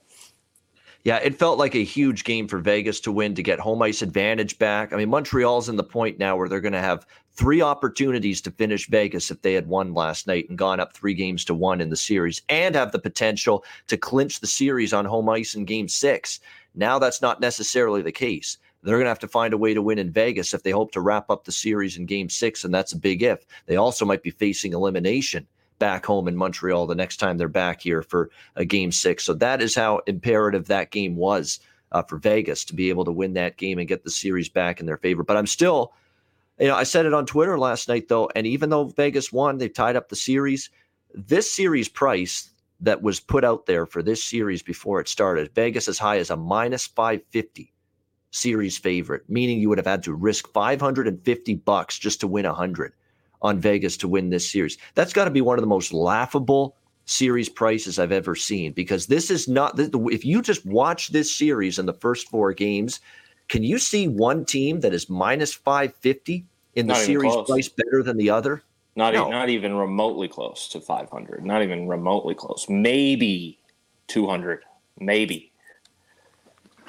Yeah, 1.06 1.18
it 1.18 1.38
felt 1.38 1.58
like 1.58 1.76
a 1.76 1.84
huge 1.84 2.24
game 2.24 2.48
for 2.48 2.60
Vegas 2.60 3.02
to 3.02 3.12
win 3.12 3.36
to 3.36 3.44
get 3.44 3.60
home 3.60 3.82
ice 3.82 4.02
advantage 4.02 4.58
back. 4.58 4.94
I 4.94 4.98
mean, 4.98 5.10
Montreal's 5.10 5.68
in 5.68 5.76
the 5.76 5.84
point 5.84 6.18
now 6.18 6.38
where 6.38 6.48
they're 6.48 6.62
going 6.62 6.74
to 6.74 6.80
have 6.80 7.06
three 7.36 7.62
opportunities 7.62 8.42
to 8.42 8.52
finish 8.52 8.88
Vegas 8.88 9.32
if 9.32 9.42
they 9.42 9.54
had 9.54 9.68
won 9.68 9.94
last 9.94 10.28
night 10.28 10.48
and 10.48 10.58
gone 10.58 10.80
up 10.80 10.94
three 10.94 11.14
games 11.14 11.44
to 11.46 11.54
one 11.54 11.82
in 11.82 11.90
the 11.90 11.98
series 11.98 12.42
and 12.48 12.76
have 12.76 12.92
the 12.92 13.00
potential 13.00 13.66
to 13.88 13.98
clinch 13.98 14.40
the 14.40 14.48
series 14.48 14.94
on 14.94 15.04
home 15.04 15.28
ice 15.28 15.56
in 15.56 15.66
game 15.66 15.88
six. 15.90 16.40
Now 16.76 17.00
that's 17.00 17.22
not 17.22 17.42
necessarily 17.42 18.02
the 18.02 18.12
case. 18.12 18.58
They're 18.82 18.98
going 18.98 19.06
to 19.06 19.10
have 19.10 19.20
to 19.20 19.28
find 19.28 19.54
a 19.54 19.58
way 19.58 19.74
to 19.74 19.82
win 19.82 20.00
in 20.00 20.12
Vegas 20.12 20.54
if 20.54 20.64
they 20.64 20.72
hope 20.72 20.92
to 20.92 21.02
wrap 21.02 21.30
up 21.30 21.46
the 21.46 21.52
series 21.52 21.98
in 21.98 22.06
game 22.06 22.30
six, 22.30 22.64
and 22.64 22.74
that's 22.74 22.92
a 22.92 22.98
big 22.98 23.24
if. 23.24 23.46
They 23.66 23.78
also 23.78 24.06
might 24.06 24.24
be 24.24 24.30
facing 24.32 24.74
elimination 24.74 25.48
back 25.80 26.06
home 26.06 26.28
in 26.28 26.36
Montreal 26.36 26.88
the 26.88 26.96
next 26.96 27.18
time 27.18 27.38
they're 27.38 27.48
back 27.48 27.82
here 27.82 28.02
for 28.02 28.30
a 28.56 28.66
game 28.66 28.92
six. 28.92 29.24
So 29.24 29.34
that 29.36 29.62
is 29.62 29.76
how 29.76 30.02
imperative 30.08 30.68
that 30.68 30.92
game 30.92 31.16
was 31.16 31.60
uh, 31.94 32.04
for 32.04 32.18
Vegas 32.18 32.66
to 32.66 32.76
be 32.76 32.90
able 32.90 33.06
to 33.06 33.12
win 33.12 33.34
that 33.34 33.58
game 33.58 33.80
and 33.80 33.88
get 33.88 34.04
the 34.04 34.10
series 34.10 34.50
back 34.50 34.80
in 34.80 34.86
their 34.86 34.98
favor. 34.98 35.24
But 35.24 35.38
I'm 35.38 35.48
still, 35.48 35.94
you 36.60 36.68
know, 36.68 36.76
I 36.76 36.84
said 36.84 37.06
it 37.06 37.14
on 37.14 37.26
Twitter 37.26 37.58
last 37.58 37.88
night, 37.88 38.08
though, 38.10 38.30
and 38.36 38.46
even 38.46 38.70
though 38.70 38.86
Vegas 38.86 39.32
won, 39.32 39.58
they 39.58 39.70
tied 39.70 39.96
up 39.96 40.10
the 40.10 40.16
series. 40.16 40.70
This 41.14 41.52
series 41.52 41.88
price, 41.88 42.50
that 42.80 43.02
was 43.02 43.20
put 43.20 43.44
out 43.44 43.66
there 43.66 43.86
for 43.86 44.04
this 44.04 44.24
series 44.24 44.62
before 44.62 45.00
it 45.00 45.08
started. 45.08 45.54
Vegas 45.56 45.88
as 45.88 46.00
high 46.00 46.18
as 46.18 46.30
a 46.30 46.38
minus 46.38 46.86
550 46.88 47.74
series 48.32 48.78
favorite, 48.78 49.24
meaning 49.30 49.60
you 49.60 49.70
would 49.70 49.78
have 49.78 49.88
had 49.88 50.04
to 50.04 50.14
risk 50.14 50.52
550 50.52 51.56
bucks 51.56 52.00
just 52.00 52.20
to 52.20 52.28
win 52.28 52.46
100 52.46 52.94
on 53.42 53.60
Vegas 53.60 53.98
to 53.98 54.08
win 54.08 54.30
this 54.30 54.50
series. 54.50 54.78
That's 54.96 55.14
got 55.14 55.26
to 55.26 55.32
be 55.32 55.42
one 55.42 55.58
of 55.58 55.62
the 55.62 55.68
most 55.68 55.94
laughable 55.94 56.76
series 57.06 57.50
prices 57.50 58.00
I've 58.00 58.14
ever 58.14 58.36
seen 58.36 58.72
because 58.72 59.08
this 59.08 59.30
is 59.30 59.48
not 59.48 59.78
if 59.78 60.24
you 60.24 60.42
just 60.42 60.66
watch 60.66 61.10
this 61.10 61.36
series 61.36 61.78
in 61.78 61.86
the 61.86 61.94
first 61.94 62.30
four 62.30 62.54
games, 62.54 63.02
can 63.50 63.64
you 63.64 63.78
see 63.78 64.08
one 64.08 64.46
team 64.46 64.80
that 64.80 64.94
is 64.94 65.10
minus 65.10 65.54
550 65.54 66.46
in 66.76 66.88
the 66.88 66.96
series 66.96 67.36
price 67.46 67.70
better 67.70 68.02
than 68.02 68.18
the 68.18 68.30
other? 68.30 68.64
Not 68.96 69.14
no. 69.14 69.28
e- 69.28 69.32
not 69.32 69.50
even 69.50 69.76
remotely 69.76 70.28
close 70.28 70.68
to 70.70 70.80
500. 70.80 71.46
Not 71.46 71.64
even 71.64 71.88
remotely 71.88 72.36
close. 72.36 72.68
Maybe 72.70 73.60
200. 74.08 74.64
Maybe. 75.00 75.52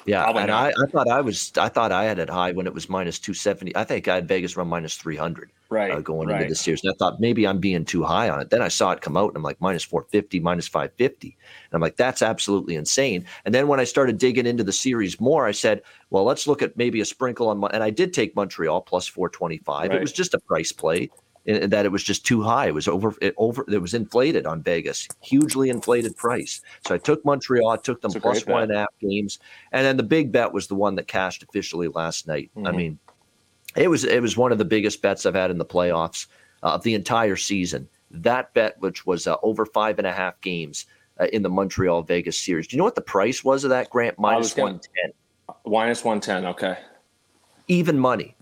Yeah, 0.06 0.24
Probably 0.24 0.42
and 0.42 0.50
I, 0.50 0.68
I 0.68 0.86
thought 0.90 1.08
I 1.08 1.20
was 1.22 1.52
I 1.56 1.68
thought 1.68 1.90
I 1.90 2.04
had 2.04 2.18
it 2.18 2.28
high 2.28 2.52
when 2.52 2.66
it 2.66 2.74
was 2.74 2.90
minus 2.90 3.18
two 3.18 3.32
seventy. 3.32 3.74
I 3.74 3.84
think 3.84 4.06
I 4.06 4.16
had 4.16 4.28
Vegas 4.28 4.56
run 4.56 4.68
minus 4.68 4.96
three 4.96 5.16
hundred. 5.16 5.50
Right, 5.70 5.90
uh, 5.90 6.00
going 6.00 6.28
right. 6.28 6.42
into 6.42 6.50
the 6.50 6.54
series, 6.54 6.84
and 6.84 6.92
I 6.92 6.96
thought 6.98 7.20
maybe 7.20 7.46
I'm 7.46 7.58
being 7.58 7.86
too 7.86 8.04
high 8.04 8.28
on 8.28 8.38
it. 8.38 8.50
Then 8.50 8.60
I 8.60 8.68
saw 8.68 8.90
it 8.90 9.00
come 9.00 9.16
out, 9.16 9.28
and 9.28 9.38
I'm 9.38 9.42
like 9.42 9.60
minus 9.62 9.82
four 9.82 10.02
fifty, 10.10 10.40
minus 10.40 10.68
five 10.68 10.92
fifty, 10.92 11.38
and 11.70 11.74
I'm 11.74 11.80
like 11.80 11.96
that's 11.96 12.20
absolutely 12.20 12.76
insane. 12.76 13.24
And 13.46 13.54
then 13.54 13.66
when 13.66 13.80
I 13.80 13.84
started 13.84 14.18
digging 14.18 14.46
into 14.46 14.62
the 14.62 14.72
series 14.72 15.18
more, 15.20 15.46
I 15.46 15.52
said, 15.52 15.80
well, 16.10 16.24
let's 16.24 16.46
look 16.46 16.60
at 16.60 16.76
maybe 16.76 17.00
a 17.00 17.06
sprinkle 17.06 17.48
on. 17.48 17.64
And 17.72 17.82
I 17.82 17.88
did 17.88 18.12
take 18.12 18.36
Montreal 18.36 18.82
plus 18.82 19.06
four 19.06 19.30
twenty 19.30 19.58
five. 19.58 19.88
Right. 19.88 19.96
It 19.96 20.02
was 20.02 20.12
just 20.12 20.34
a 20.34 20.38
price 20.38 20.70
play 20.70 21.10
that 21.46 21.84
it 21.84 21.92
was 21.92 22.02
just 22.02 22.24
too 22.24 22.42
high. 22.42 22.66
It 22.66 22.74
was 22.74 22.88
over. 22.88 23.14
It 23.20 23.34
over. 23.36 23.64
It 23.68 23.78
was 23.78 23.94
inflated 23.94 24.46
on 24.46 24.62
Vegas, 24.62 25.08
hugely 25.20 25.68
inflated 25.68 26.16
price. 26.16 26.60
So 26.86 26.94
I 26.94 26.98
took 26.98 27.24
Montreal. 27.24 27.70
I 27.70 27.76
took 27.76 28.00
them 28.00 28.12
plus 28.12 28.46
one 28.46 28.62
and 28.62 28.72
a 28.72 28.78
half 28.78 28.98
games, 29.00 29.38
and 29.72 29.84
then 29.84 29.96
the 29.96 30.02
big 30.02 30.32
bet 30.32 30.52
was 30.52 30.68
the 30.68 30.74
one 30.74 30.94
that 30.94 31.06
cashed 31.06 31.42
officially 31.42 31.88
last 31.88 32.26
night. 32.26 32.50
Mm-hmm. 32.56 32.66
I 32.66 32.72
mean, 32.72 32.98
it 33.76 33.88
was 33.88 34.04
it 34.04 34.22
was 34.22 34.36
one 34.36 34.52
of 34.52 34.58
the 34.58 34.64
biggest 34.64 35.02
bets 35.02 35.26
I've 35.26 35.34
had 35.34 35.50
in 35.50 35.58
the 35.58 35.66
playoffs 35.66 36.26
uh, 36.62 36.74
of 36.74 36.82
the 36.82 36.94
entire 36.94 37.36
season. 37.36 37.88
That 38.10 38.54
bet, 38.54 38.78
which 38.80 39.04
was 39.04 39.26
uh, 39.26 39.36
over 39.42 39.66
five 39.66 39.98
and 39.98 40.06
a 40.06 40.12
half 40.12 40.40
games 40.40 40.86
uh, 41.20 41.26
in 41.32 41.42
the 41.42 41.50
Montreal 41.50 42.02
Vegas 42.02 42.38
series. 42.38 42.68
Do 42.68 42.76
you 42.76 42.78
know 42.78 42.84
what 42.84 42.94
the 42.94 43.02
price 43.02 43.44
was 43.44 43.64
of 43.64 43.70
that 43.70 43.90
Grant? 43.90 44.18
Minus 44.18 44.56
one 44.56 44.80
ten. 44.80 45.12
Minus 45.66 46.04
one 46.04 46.20
ten. 46.20 46.46
Okay. 46.46 46.78
Even 47.68 47.98
money 47.98 48.34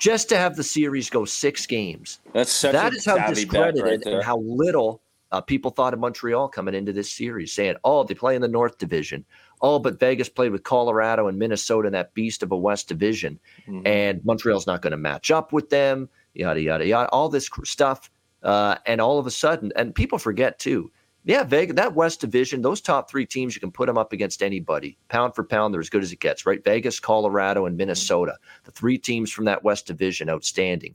just 0.00 0.30
to 0.30 0.36
have 0.36 0.56
the 0.56 0.64
series 0.64 1.10
go 1.10 1.24
six 1.24 1.66
games. 1.66 2.20
That's 2.32 2.50
such 2.50 2.72
that 2.72 2.94
is 2.94 3.04
how 3.04 3.28
discredited 3.28 3.84
right 3.84 4.00
and 4.14 4.22
how 4.24 4.38
little 4.38 5.02
uh, 5.30 5.42
people 5.42 5.70
thought 5.70 5.94
of 5.94 6.00
Montreal 6.00 6.48
coming 6.48 6.74
into 6.74 6.92
this 6.92 7.12
series, 7.12 7.52
saying, 7.52 7.76
"Oh, 7.84 8.02
they 8.02 8.14
play 8.14 8.34
in 8.34 8.42
the 8.42 8.48
North 8.48 8.78
Division. 8.78 9.24
Oh, 9.60 9.78
but 9.78 10.00
Vegas 10.00 10.28
played 10.28 10.52
with 10.52 10.64
Colorado 10.64 11.28
and 11.28 11.38
Minnesota 11.38 11.86
in 11.86 11.92
that 11.92 12.14
beast 12.14 12.42
of 12.42 12.50
a 12.50 12.56
West 12.56 12.88
Division, 12.88 13.38
mm-hmm. 13.68 13.86
and 13.86 14.24
Montreal's 14.24 14.66
not 14.66 14.82
going 14.82 14.92
to 14.92 14.96
match 14.96 15.30
up 15.30 15.52
with 15.52 15.70
them." 15.70 16.08
Yada 16.32 16.60
yada 16.60 16.86
yada. 16.86 17.08
All 17.10 17.28
this 17.28 17.50
stuff, 17.64 18.10
uh, 18.42 18.76
and 18.86 19.00
all 19.00 19.18
of 19.18 19.26
a 19.26 19.30
sudden, 19.30 19.70
and 19.76 19.94
people 19.94 20.18
forget 20.18 20.58
too 20.58 20.90
yeah, 21.24 21.42
Vegas, 21.42 21.76
that 21.76 21.94
West 21.94 22.20
Division, 22.20 22.62
those 22.62 22.80
top 22.80 23.10
three 23.10 23.26
teams, 23.26 23.54
you 23.54 23.60
can 23.60 23.70
put 23.70 23.86
them 23.86 23.98
up 23.98 24.12
against 24.12 24.42
anybody. 24.42 24.96
Pound 25.08 25.34
for 25.34 25.44
pound, 25.44 25.74
they're 25.74 25.80
as 25.80 25.90
good 25.90 26.02
as 26.02 26.12
it 26.12 26.20
gets, 26.20 26.46
right? 26.46 26.64
Vegas, 26.64 26.98
Colorado, 26.98 27.66
and 27.66 27.74
mm-hmm. 27.74 27.78
Minnesota. 27.78 28.36
The 28.64 28.70
three 28.70 28.96
teams 28.96 29.30
from 29.30 29.44
that 29.44 29.62
West 29.62 29.86
Division, 29.86 30.30
outstanding. 30.30 30.94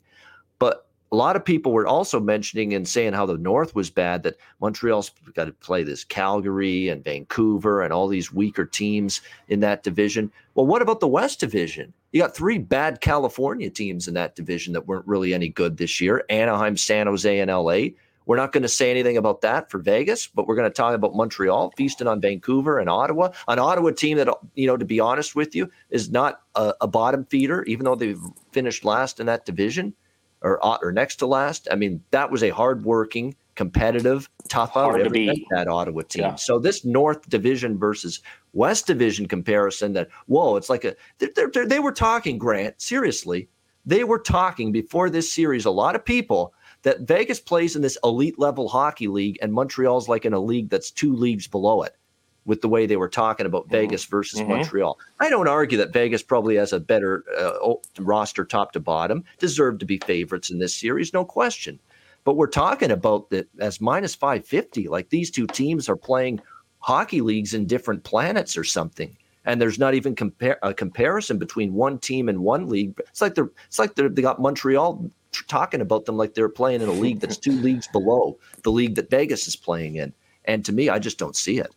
But 0.58 0.88
a 1.12 1.16
lot 1.16 1.36
of 1.36 1.46
people 1.46 1.72
were 1.72 1.88
also 1.88 2.20
mentioning 2.20 2.74
and 2.74 2.88
saying 2.88 3.14
how 3.14 3.26
the 3.26 3.38
North 3.38 3.76
was 3.76 3.90
bad, 3.92 4.24
that 4.24 4.38
Montreal's 4.60 5.12
got 5.36 5.46
to 5.46 5.52
play 5.52 5.84
this 5.84 6.04
Calgary 6.04 6.90
and 6.90 7.04
Vancouver 7.04 7.84
and 7.84 7.94
all 7.94 8.08
these 8.08 8.34
weaker 8.34 8.66
teams 8.66 9.22
in 9.48 9.60
that 9.60 9.84
division. 9.84 10.32
Well, 10.56 10.66
what 10.66 10.82
about 10.82 11.00
the 11.00 11.08
West 11.08 11.40
Division? 11.40 11.94
You 12.12 12.22
got 12.22 12.36
three 12.36 12.58
bad 12.58 13.00
California 13.02 13.70
teams 13.70 14.08
in 14.08 14.16
that 14.16 14.36
division 14.36 14.74
that 14.74 14.88
weren't 14.88 15.08
really 15.08 15.34
any 15.34 15.50
good 15.50 15.78
this 15.78 16.02
year 16.02 16.26
Anaheim, 16.30 16.76
San 16.78 17.08
Jose, 17.08 17.40
and 17.40 17.52
LA. 17.52 17.90
We're 18.26 18.38
not 18.38 18.52
going 18.52 18.64
to 18.64 18.70
say 18.70 18.90
anything 18.90 19.18
about 19.18 19.42
that 19.42 19.70
for 19.70 19.78
Vegas, 19.78 20.28
but 20.28 20.48
we're 20.48 20.56
going 20.56 20.70
to 20.70 20.74
talk 20.74 20.96
about 20.96 21.16
Montreal 21.16 21.72
feasting 21.78 22.08
on 22.08 22.22
Vancouver 22.22 22.80
and 22.80 22.90
Ottawa. 22.90 23.30
An 23.48 23.60
Ottawa 23.60 23.92
team 23.92 24.18
that, 24.18 24.28
you 24.56 24.68
know, 24.68 24.78
to 24.78 24.86
be 24.86 25.00
honest 25.00 25.36
with 25.36 25.56
you, 25.56 25.70
is 25.90 26.10
not 26.10 26.42
a, 26.56 26.74
a 26.82 26.88
bottom 26.88 27.26
feeder, 27.26 27.64
even 27.64 27.86
though 27.86 27.96
they've 27.96 28.22
finished 28.52 28.84
last 28.84 29.20
in 29.20 29.28
that 29.28 29.46
division 29.46 29.94
or 30.42 30.64
uh, 30.66 30.78
or 30.82 30.92
next 30.92 31.18
to 31.18 31.28
last. 31.28 31.68
I 31.72 31.76
mean, 31.76 32.04
that 32.12 32.32
was 32.32 32.44
a 32.44 32.50
hardworking, 32.50 33.36
competitive, 33.56 34.30
tough 34.50 34.76
out 34.76 35.00
every 35.00 35.46
that 35.52 35.68
Ottawa 35.68 36.02
team. 36.02 36.24
Yeah. 36.24 36.36
So 36.36 36.60
this 36.60 36.84
North 36.84 37.30
Division 37.30 37.78
versus 37.78 38.22
West 38.54 38.88
Division 38.88 39.28
comparison, 39.28 39.94
that 39.94 40.10
whoa, 40.28 40.56
it's 40.56 40.70
like 40.70 40.84
a 40.84 40.96
they're, 41.20 41.50
they're, 41.54 41.68
they 41.68 41.80
were 41.80 41.92
talking. 41.92 42.38
Grant, 42.38 42.82
seriously, 42.82 43.50
they 43.86 44.04
were 44.04 44.20
talking 44.20 44.72
before 44.72 45.10
this 45.10 45.32
series. 45.32 45.66
A 45.66 45.72
lot 45.72 45.96
of 45.96 46.04
people 46.04 46.54
that 46.86 47.02
Vegas 47.02 47.40
plays 47.40 47.76
in 47.76 47.82
this 47.82 47.98
elite 48.04 48.38
level 48.38 48.70
hockey 48.70 49.08
league 49.08 49.40
and 49.42 49.52
Montreal's 49.52 50.08
like 50.08 50.24
in 50.24 50.34
a 50.34 50.40
league 50.40 50.70
that's 50.70 50.92
two 50.92 51.16
leagues 51.16 51.48
below 51.48 51.82
it 51.82 51.96
with 52.46 52.62
the 52.62 52.70
way 52.70 52.86
they 52.86 52.96
were 52.96 53.10
talking 53.10 53.48
about 53.48 53.64
mm-hmm. 53.64 53.72
Vegas 53.72 54.06
versus 54.06 54.40
mm-hmm. 54.40 54.52
Montreal. 54.52 55.00
I 55.20 55.32
don't 55.32 55.48
argue 55.48 55.80
that 55.80 55.92
Vegas 55.92 56.22
probably 56.22 56.56
has 56.58 56.74
a 56.74 56.80
better 56.80 57.24
uh, 57.36 57.74
roster 57.98 58.46
top 58.46 58.72
to 58.74 58.80
bottom, 58.80 59.24
deserve 59.40 59.80
to 59.80 59.86
be 59.86 59.98
favorites 59.98 60.52
in 60.52 60.60
this 60.60 60.76
series, 60.76 61.12
no 61.12 61.26
question. 61.26 61.80
But 62.24 62.36
we're 62.36 62.48
talking 62.48 62.92
about 62.92 63.32
that 63.32 63.48
as 63.60 63.82
minus 63.82 64.14
550. 64.14 64.88
Like 64.88 65.10
these 65.10 65.32
two 65.32 65.48
teams 65.48 65.90
are 65.90 65.96
playing 65.96 66.40
hockey 66.80 67.22
leagues 67.22 67.56
in 67.56 67.66
different 67.66 68.04
planets 68.04 68.56
or 68.56 68.64
something. 68.64 69.18
And 69.44 69.60
there's 69.60 69.80
not 69.80 69.96
even 69.96 70.16
compare, 70.16 70.60
a 70.62 70.72
comparison 70.74 71.40
between 71.40 71.74
one 71.74 71.98
team 71.98 72.30
and 72.30 72.40
one 72.40 72.68
league. 72.68 73.00
It's 73.00 73.22
like 73.22 73.34
they're 73.34 73.50
it's 73.68 73.80
like 73.80 73.96
they're, 73.96 74.10
they 74.10 74.22
got 74.22 74.40
Montreal 74.40 75.10
talking 75.44 75.82
about 75.82 76.06
them 76.06 76.18
like 76.18 76.34
they're 76.34 76.50
playing 76.50 76.82
in 76.82 76.90
a 76.90 76.94
league 76.94 77.20
that's 77.20 77.38
two 77.38 77.52
leagues 77.62 77.88
below 77.88 78.38
the 78.64 78.72
league 78.72 78.96
that 78.96 79.10
Vegas 79.10 79.48
is 79.48 79.56
playing 79.56 79.96
in. 79.96 80.14
And 80.46 80.64
to 80.66 80.72
me, 80.72 80.90
I 80.90 81.00
just 81.00 81.18
don't 81.18 81.36
see 81.36 81.60
it. 81.60 81.74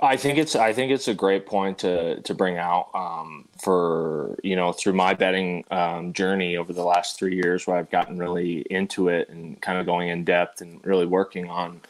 I 0.00 0.16
think 0.16 0.36
it's 0.36 0.56
I 0.56 0.72
think 0.72 0.90
it's 0.90 1.06
a 1.06 1.14
great 1.14 1.46
point 1.46 1.78
to 1.78 2.20
to 2.22 2.34
bring 2.34 2.58
out 2.58 2.88
um, 2.92 3.48
for 3.62 4.36
you 4.42 4.56
know 4.56 4.72
through 4.72 4.94
my 4.94 5.14
betting 5.14 5.64
um, 5.70 6.12
journey 6.12 6.56
over 6.56 6.72
the 6.72 6.82
last 6.82 7.18
three 7.18 7.36
years 7.36 7.66
where 7.68 7.76
I've 7.76 7.90
gotten 7.90 8.18
really 8.18 8.62
into 8.68 9.08
it 9.08 9.28
and 9.28 9.60
kind 9.62 9.78
of 9.78 9.86
going 9.86 10.08
in 10.08 10.24
depth 10.24 10.60
and 10.60 10.84
really 10.84 11.06
working 11.06 11.48
on 11.48 11.80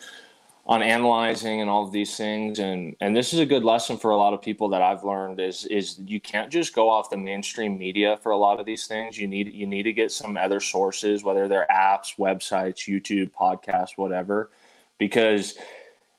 on 0.65 0.81
analyzing 0.81 1.61
and 1.61 1.69
all 1.69 1.85
of 1.85 1.93
these 1.93 2.17
things. 2.17 2.59
And 2.59 2.95
and 3.01 3.17
this 3.17 3.33
is 3.33 3.41
a 3.41 3.47
good 3.47 3.65
lesson 3.65 3.97
for 3.97 4.11
a 4.13 4.17
lot 4.17 4.33
of 4.33 4.41
people 4.41 4.69
that 4.71 4.83
I've 4.83 5.05
learned 5.05 5.41
is 5.41 5.65
is 5.67 5.99
you 6.07 6.21
can't 6.21 6.51
just 6.51 6.75
go 6.75 6.89
off 6.89 7.11
the 7.11 7.17
mainstream 7.17 7.77
media 7.79 8.19
for 8.23 8.31
a 8.33 8.37
lot 8.37 8.61
of 8.61 8.67
these 8.67 8.87
things. 8.87 9.19
You 9.19 9.27
need 9.27 9.53
you 9.53 9.67
need 9.67 9.83
to 9.85 9.93
get 9.93 10.13
some 10.13 10.37
other 10.37 10.61
sources 10.61 11.25
whether 11.25 11.49
they're 11.49 11.67
apps 11.71 12.17
websites 12.17 12.89
YouTube 12.89 13.33
podcasts 13.33 13.97
whatever 13.97 14.51
because 14.99 15.57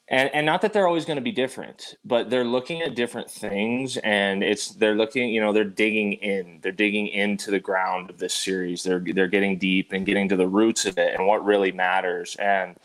and 0.09 0.29
and 0.33 0.45
not 0.45 0.61
that 0.61 0.73
they're 0.73 0.87
always 0.87 1.05
going 1.05 1.15
to 1.15 1.21
be 1.21 1.31
different 1.31 1.95
but 2.03 2.29
they're 2.29 2.43
looking 2.43 2.81
at 2.81 2.95
different 2.95 3.31
things 3.31 3.95
and 3.97 4.43
it's 4.43 4.71
they're 4.71 4.95
looking 4.95 5.29
you 5.29 5.39
know 5.39 5.53
they're 5.53 5.63
digging 5.63 6.13
in 6.13 6.59
they're 6.61 6.73
digging 6.73 7.07
into 7.07 7.49
the 7.49 7.59
ground 7.59 8.09
of 8.09 8.17
this 8.17 8.33
series. 8.33 8.83
They're 8.83 8.99
they're 8.99 9.27
getting 9.29 9.57
deep 9.57 9.93
and 9.93 10.05
getting 10.05 10.27
to 10.27 10.35
the 10.35 10.47
roots 10.47 10.85
of 10.85 10.97
it 10.97 11.15
and 11.17 11.25
what 11.25 11.45
really 11.45 11.71
matters. 11.71 12.35
And 12.35 12.75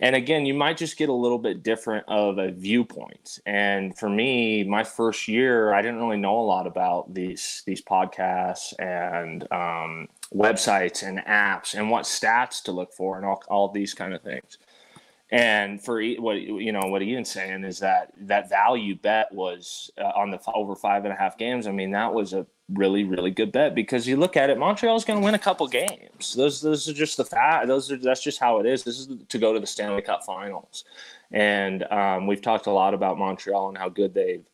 and 0.00 0.14
again 0.16 0.46
you 0.46 0.54
might 0.54 0.76
just 0.76 0.96
get 0.96 1.08
a 1.08 1.12
little 1.12 1.38
bit 1.38 1.62
different 1.62 2.04
of 2.08 2.38
a 2.38 2.50
viewpoint. 2.50 3.40
And 3.46 3.96
for 3.96 4.08
me 4.08 4.64
my 4.64 4.84
first 4.84 5.28
year 5.28 5.72
i 5.72 5.82
didn't 5.82 6.00
really 6.00 6.16
know 6.16 6.38
a 6.38 6.42
lot 6.42 6.66
about 6.66 7.12
these 7.12 7.62
these 7.66 7.82
podcasts 7.82 8.74
and 8.78 9.42
um, 9.52 10.08
websites 10.34 11.06
and 11.06 11.18
apps 11.20 11.74
and 11.74 11.90
what 11.90 12.04
stats 12.04 12.62
to 12.64 12.72
look 12.72 12.92
for 12.92 13.16
and 13.16 13.26
all, 13.26 13.42
all 13.48 13.68
these 13.68 13.94
kind 13.94 14.14
of 14.14 14.22
things 14.22 14.58
and 15.30 15.82
for 15.82 16.02
what 16.18 16.40
you 16.40 16.70
know 16.70 16.82
what 16.86 17.02
ian's 17.02 17.30
saying 17.30 17.64
is 17.64 17.80
that 17.80 18.12
that 18.16 18.48
value 18.48 18.94
bet 18.94 19.32
was 19.32 19.90
uh, 19.98 20.12
on 20.14 20.30
the 20.30 20.38
over 20.54 20.76
five 20.76 21.04
and 21.04 21.12
a 21.12 21.16
half 21.16 21.36
games. 21.36 21.66
I 21.66 21.72
mean 21.72 21.90
that 21.92 22.12
was 22.14 22.32
a 22.32 22.46
really 22.72 23.04
really 23.04 23.30
good 23.30 23.50
bet 23.52 23.74
because 23.74 24.06
you 24.06 24.16
look 24.16 24.36
at 24.36 24.50
it 24.50 24.58
montreal's 24.58 25.04
going 25.04 25.20
to 25.20 25.24
win 25.24 25.34
a 25.34 25.38
couple 25.38 25.66
games. 25.66 26.34
Those 26.34 26.60
those 26.60 26.88
are 26.88 26.92
just 26.92 27.16
the 27.16 27.24
fact 27.24 27.66
those 27.66 27.90
are 27.90 27.96
that's 27.96 28.22
just 28.22 28.38
how 28.38 28.60
it 28.60 28.66
is. 28.66 28.84
This 28.84 29.00
is 29.00 29.08
to 29.28 29.38
go 29.38 29.52
to 29.52 29.58
the 29.58 29.66
stanley 29.66 30.02
cup 30.02 30.24
finals. 30.24 30.84
And 31.32 31.82
um, 31.90 32.28
we've 32.28 32.40
talked 32.40 32.68
a 32.68 32.70
lot 32.70 32.94
about 32.94 33.18
montreal 33.18 33.68
and 33.68 33.76
how 33.76 33.88
good 33.88 34.14
they've 34.14 34.44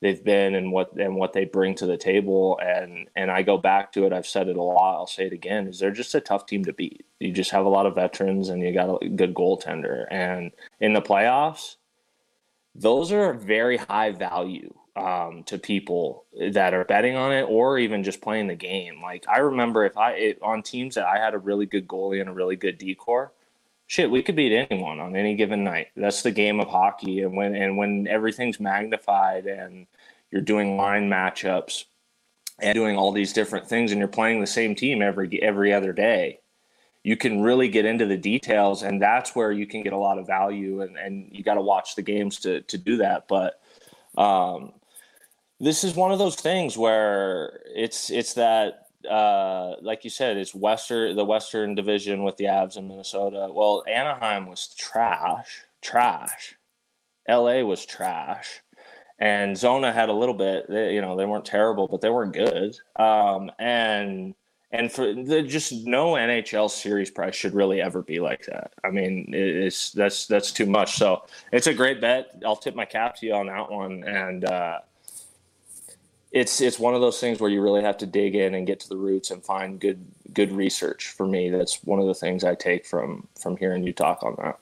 they've 0.00 0.22
been 0.22 0.54
and 0.54 0.72
what 0.72 0.92
and 0.96 1.16
what 1.16 1.32
they 1.32 1.44
bring 1.44 1.74
to 1.76 1.86
the 1.86 1.96
table. 1.96 2.58
And 2.62 3.08
and 3.16 3.30
I 3.30 3.42
go 3.42 3.58
back 3.58 3.92
to 3.92 4.04
it 4.04 4.12
I've 4.12 4.26
said 4.26 4.48
it 4.48 4.56
a 4.56 4.62
lot 4.62 4.94
I'll 4.94 5.06
say 5.06 5.26
it 5.26 5.32
again 5.32 5.68
is 5.68 5.78
they're 5.78 5.90
just 5.90 6.14
a 6.14 6.20
tough 6.20 6.46
team 6.46 6.64
to 6.64 6.72
beat. 6.72 7.04
You 7.20 7.32
just 7.32 7.50
have 7.50 7.66
a 7.66 7.70
lot 7.70 7.86
of 7.86 7.94
veterans 7.94 8.48
and 8.48 8.62
you 8.62 8.72
got 8.72 9.02
a 9.02 9.08
good 9.08 9.34
goaltender. 9.34 10.06
And 10.10 10.52
in 10.80 10.92
the 10.92 11.02
playoffs 11.02 11.76
those 12.74 13.10
are 13.10 13.32
very 13.32 13.76
high 13.76 14.12
value 14.12 14.72
um, 14.98 15.42
to 15.44 15.58
people 15.58 16.24
that 16.52 16.74
are 16.74 16.84
betting 16.84 17.16
on 17.16 17.32
it 17.32 17.42
or 17.42 17.78
even 17.78 18.04
just 18.04 18.20
playing 18.20 18.48
the 18.48 18.54
game. 18.54 19.00
Like 19.02 19.24
I 19.28 19.38
remember 19.38 19.84
if 19.84 19.96
I 19.96 20.12
it, 20.12 20.38
on 20.42 20.62
teams 20.62 20.94
that 20.94 21.06
I 21.06 21.18
had 21.18 21.34
a 21.34 21.38
really 21.38 21.66
good 21.66 21.86
goalie 21.86 22.20
and 22.20 22.28
a 22.28 22.32
really 22.32 22.56
good 22.56 22.78
decor, 22.78 23.32
shit, 23.88 24.10
we 24.10 24.22
could 24.22 24.36
beat 24.36 24.52
anyone 24.52 25.00
on 25.00 25.16
any 25.16 25.34
given 25.34 25.64
night. 25.64 25.88
That's 25.96 26.22
the 26.22 26.30
game 26.30 26.60
of 26.60 26.68
hockey, 26.68 27.22
and 27.22 27.36
when 27.36 27.56
and 27.56 27.76
when 27.76 28.06
everything's 28.06 28.60
magnified 28.60 29.46
and 29.46 29.86
you're 30.30 30.42
doing 30.42 30.76
line 30.76 31.10
matchups 31.10 31.84
and 32.60 32.74
doing 32.74 32.96
all 32.96 33.10
these 33.10 33.32
different 33.32 33.66
things, 33.66 33.90
and 33.90 33.98
you're 33.98 34.06
playing 34.06 34.40
the 34.40 34.46
same 34.46 34.76
team 34.76 35.02
every 35.02 35.42
every 35.42 35.72
other 35.72 35.92
day. 35.92 36.38
You 37.02 37.16
can 37.16 37.40
really 37.40 37.68
get 37.68 37.86
into 37.86 38.06
the 38.06 38.16
details, 38.16 38.82
and 38.82 39.00
that's 39.00 39.34
where 39.34 39.50
you 39.50 39.66
can 39.66 39.82
get 39.82 39.94
a 39.94 39.98
lot 39.98 40.18
of 40.18 40.26
value. 40.26 40.82
And, 40.82 40.96
and 40.98 41.30
you 41.32 41.42
got 41.42 41.54
to 41.54 41.62
watch 41.62 41.96
the 41.96 42.02
games 42.02 42.38
to 42.40 42.60
to 42.62 42.78
do 42.78 42.98
that. 42.98 43.26
But 43.26 43.60
um, 44.18 44.74
this 45.58 45.82
is 45.82 45.94
one 45.94 46.12
of 46.12 46.18
those 46.18 46.36
things 46.36 46.76
where 46.76 47.60
it's 47.74 48.10
it's 48.10 48.34
that 48.34 48.87
uh, 49.08 49.74
like 49.82 50.04
you 50.04 50.10
said, 50.10 50.36
it's 50.36 50.54
Western 50.54 51.16
the 51.16 51.24
Western 51.24 51.74
Division 51.74 52.22
with 52.24 52.36
the 52.36 52.44
Avs 52.44 52.76
in 52.76 52.88
Minnesota. 52.88 53.48
Well, 53.52 53.84
Anaheim 53.88 54.46
was 54.46 54.68
trash, 54.76 55.62
trash. 55.82 56.56
LA 57.28 57.60
was 57.62 57.84
trash. 57.84 58.60
and 59.18 59.56
Zona 59.56 59.92
had 59.92 60.08
a 60.08 60.12
little 60.12 60.34
bit. 60.34 60.66
They, 60.68 60.94
you 60.94 61.00
know, 61.00 61.16
they 61.16 61.26
weren't 61.26 61.44
terrible, 61.44 61.88
but 61.88 62.00
they 62.00 62.10
weren't 62.10 62.32
good. 62.32 62.78
Um, 62.96 63.50
and 63.58 64.34
and 64.70 64.92
for 64.92 65.14
the, 65.14 65.42
just 65.42 65.72
no 65.86 66.12
NHL 66.12 66.70
series 66.70 67.10
price 67.10 67.34
should 67.34 67.54
really 67.54 67.80
ever 67.80 68.02
be 68.02 68.20
like 68.20 68.44
that. 68.46 68.72
I 68.84 68.90
mean, 68.90 69.30
it's 69.32 69.92
that's 69.92 70.26
that's 70.26 70.52
too 70.52 70.66
much. 70.66 70.96
So 70.96 71.24
it's 71.52 71.66
a 71.66 71.74
great 71.74 72.00
bet. 72.00 72.42
I'll 72.44 72.56
tip 72.56 72.74
my 72.74 72.84
cap 72.84 73.16
to 73.16 73.26
you 73.26 73.34
on 73.34 73.46
that 73.46 73.70
one, 73.70 74.04
and 74.04 74.44
uh, 74.44 74.80
it's 76.30 76.60
it's 76.60 76.78
one 76.78 76.94
of 76.94 77.00
those 77.00 77.20
things 77.20 77.40
where 77.40 77.50
you 77.50 77.62
really 77.62 77.82
have 77.82 77.96
to 77.98 78.06
dig 78.06 78.34
in 78.34 78.54
and 78.54 78.66
get 78.66 78.80
to 78.80 78.88
the 78.88 78.96
roots 78.96 79.30
and 79.30 79.44
find 79.44 79.80
good 79.80 80.04
good 80.32 80.52
research. 80.52 81.08
For 81.08 81.26
me, 81.26 81.50
that's 81.50 81.82
one 81.84 82.00
of 82.00 82.06
the 82.06 82.14
things 82.14 82.44
I 82.44 82.54
take 82.54 82.86
from 82.86 83.26
from 83.40 83.56
hearing 83.56 83.82
you 83.82 83.92
talk 83.92 84.22
on 84.22 84.36
that. 84.38 84.58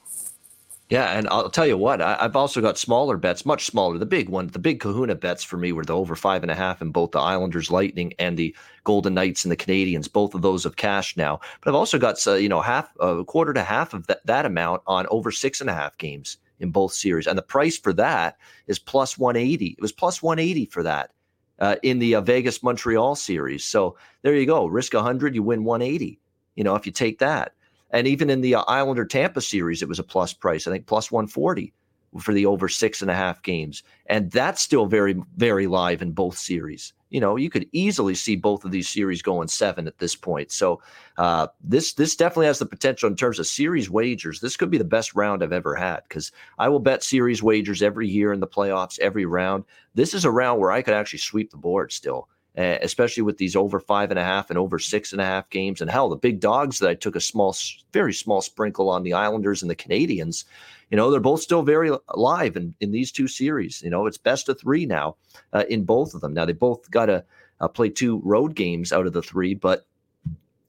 Yeah, 0.89 1.19
and 1.19 1.27
I'll 1.31 1.51
tell 1.51 1.67
you 1.67 1.77
what, 1.77 2.01
I, 2.01 2.17
have 2.21 2.37
also 2.37 2.61
got 2.61 2.79
smaller 2.79 3.17
bets, 3.17 3.45
much 3.45 3.67
smaller. 3.67 3.99
The 3.99 4.07
big 4.07 4.29
one, 4.29 4.47
the 4.47 4.61
big 4.61 4.79
kahuna 4.79 5.17
bets 5.17 5.43
for 5.43 5.57
me 5.57 5.73
were 5.73 5.85
the 5.85 5.97
over 5.97 6.15
five 6.15 6.43
and 6.43 6.51
a 6.51 6.55
half 6.55 6.81
in 6.81 6.93
both 6.93 7.11
the 7.11 7.19
Islanders 7.19 7.73
Lightning 7.73 8.15
and 8.21 8.39
the 8.39 8.55
Golden 8.85 9.15
Knights 9.15 9.45
and 9.45 9.51
the 9.51 9.57
Canadians. 9.57 10.07
Both 10.07 10.33
of 10.33 10.43
those 10.43 10.63
have 10.63 10.77
cashed 10.77 11.17
now. 11.17 11.41
But 11.61 11.71
I've 11.71 11.75
also 11.75 11.99
got, 11.99 12.25
uh, 12.25 12.35
you 12.35 12.49
know, 12.49 12.61
half, 12.61 12.89
a 13.01 13.25
quarter 13.25 13.53
to 13.53 13.65
half 13.65 13.95
of 13.95 14.07
that, 14.07 14.25
that 14.27 14.47
amount 14.47 14.83
on 14.87 15.09
over 15.11 15.33
six 15.33 15.61
and 15.61 15.69
a 15.69 15.75
half 15.75 15.99
games 15.99 16.39
in 16.61 16.71
both 16.71 16.93
series. 16.93 17.27
And 17.27 17.37
the 17.37 17.43
price 17.43 17.77
for 17.77 17.93
that 17.95 18.39
is 18.69 18.79
plus 18.79 19.19
180. 19.19 19.67
It 19.67 19.81
was 19.81 19.91
plus 19.91 20.23
180 20.23 20.67
for 20.67 20.85
that 20.85 21.11
uh, 21.59 21.77
in 21.83 21.99
the 21.99 22.15
uh, 22.15 22.21
Vegas 22.21 22.63
Montreal 22.63 23.15
series. 23.15 23.65
So 23.65 23.97
there 24.23 24.35
you 24.35 24.47
go. 24.47 24.67
Risk 24.67 24.95
100, 24.95 25.35
you 25.35 25.43
win 25.43 25.65
180, 25.65 26.19
you 26.55 26.65
know, 26.65 26.75
if 26.75 26.87
you 26.87 26.93
take 26.93 27.19
that. 27.19 27.53
And 27.91 28.07
even 28.07 28.31
in 28.31 28.41
the 28.41 28.57
uh, 28.57 28.65
Islander 28.67 29.05
Tampa 29.05 29.41
series, 29.41 29.83
it 29.83 29.89
was 29.89 29.99
a 29.99 30.05
plus 30.05 30.33
price. 30.33 30.67
I 30.67 30.71
think 30.71 30.87
plus 30.87 31.11
140 31.11 31.73
for 32.21 32.33
the 32.33 32.47
over 32.47 32.69
six 32.69 33.03
and 33.03 33.11
a 33.11 33.15
half 33.15 33.43
games. 33.43 33.83
And 34.07 34.31
that's 34.31 34.63
still 34.63 34.87
very, 34.87 35.21
very 35.37 35.67
live 35.67 36.03
in 36.03 36.13
both 36.13 36.39
series. 36.39 36.93
You 37.11 37.21
know, 37.21 37.37
you 37.37 37.51
could 37.51 37.69
easily 37.73 38.15
see 38.15 38.37
both 38.37 38.65
of 38.65 38.73
these 38.73 38.89
series 38.89 39.23
going 39.23 39.49
seven 39.49 39.87
at 39.87 39.99
this 39.99 40.17
point. 40.17 40.51
So 40.51 40.83
uh, 41.19 41.49
this 41.63 41.93
this 41.95 42.17
definitely 42.17 42.47
has 42.47 42.59
the 42.59 42.67
potential 42.67 43.09
in 43.09 43.17
terms 43.17 43.39
of 43.39 43.47
series 43.47 43.89
wagers. 43.89 44.41
This 44.41 44.57
could 44.57 44.71
be 44.71 44.79
the 44.79 44.85
best 44.85 45.15
round 45.15 45.43
I've 45.43 45.53
ever 45.53 45.75
had 45.75 46.01
because 46.09 46.33
I 46.59 46.69
will 46.69 46.81
bet 46.81 47.05
series 47.05 47.43
wagers 47.43 47.83
every 47.83 48.09
year 48.09 48.33
in 48.33 48.41
the 48.41 48.47
playoffs, 48.47 48.99
every 48.99 49.25
round. 49.25 49.65
This 49.95 50.15
is 50.15 50.25
a 50.25 50.31
round 50.31 50.61
where 50.61 50.73
I 50.73 50.83
could 50.83 50.95
actually 50.95 51.21
sweep 51.21 51.51
the 51.51 51.57
board 51.57 51.93
still 51.93 52.29
uh, 52.57 52.79
especially 52.81 53.23
with 53.23 53.37
these 53.37 53.55
over 53.55 53.79
five 53.79 54.11
and 54.11 54.19
a 54.19 54.25
half 54.25 54.49
and 54.51 54.59
over 54.59 54.79
six 54.79 55.13
and 55.13 55.21
a 55.21 55.25
half 55.25 55.49
games. 55.51 55.81
And 55.81 55.91
hell, 55.91 56.09
the 56.09 56.17
big 56.17 56.41
dogs 56.41 56.79
that 56.79 56.89
I 56.89 56.95
took 56.95 57.17
a 57.17 57.21
small, 57.21 57.55
very 57.93 58.15
small 58.15 58.41
sprinkle 58.41 58.89
on 58.89 59.03
the 59.03 59.13
Islanders 59.13 59.63
and 59.63 59.71
the 59.71 59.75
Canadians, 59.75 60.45
you 60.91 60.97
know, 60.97 61.11
they're 61.11 61.21
both 61.21 61.43
still 61.43 61.63
very 61.63 61.91
alive 62.09 62.57
in, 62.57 62.75
in 62.81 62.93
these 62.93 63.13
two 63.13 63.29
series. 63.29 63.83
You 63.83 63.91
know, 63.91 64.07
it's 64.07 64.19
best 64.19 64.49
of 64.49 64.59
three 64.59 64.87
now 64.87 65.17
uh, 65.53 65.65
in 65.69 65.85
both 65.85 66.15
of 66.15 66.21
them. 66.21 66.33
Now, 66.33 66.45
they 66.45 66.53
both 66.53 66.91
got 66.91 67.07
to 67.07 67.25
uh, 67.61 67.69
play 67.69 67.91
two 67.91 68.21
road 68.25 68.55
games 68.55 68.93
out 68.93 69.07
of 69.07 69.13
the 69.13 69.23
three, 69.23 69.55
but, 69.55 69.87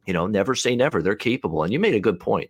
you 0.06 0.14
know, 0.14 0.28
never 0.28 0.56
say 0.56 0.76
never. 0.76 1.02
They're 1.02 1.16
capable. 1.16 1.64
And 1.64 1.72
you 1.72 1.80
made 1.80 1.96
a 1.96 2.00
good 2.00 2.20
point 2.20 2.50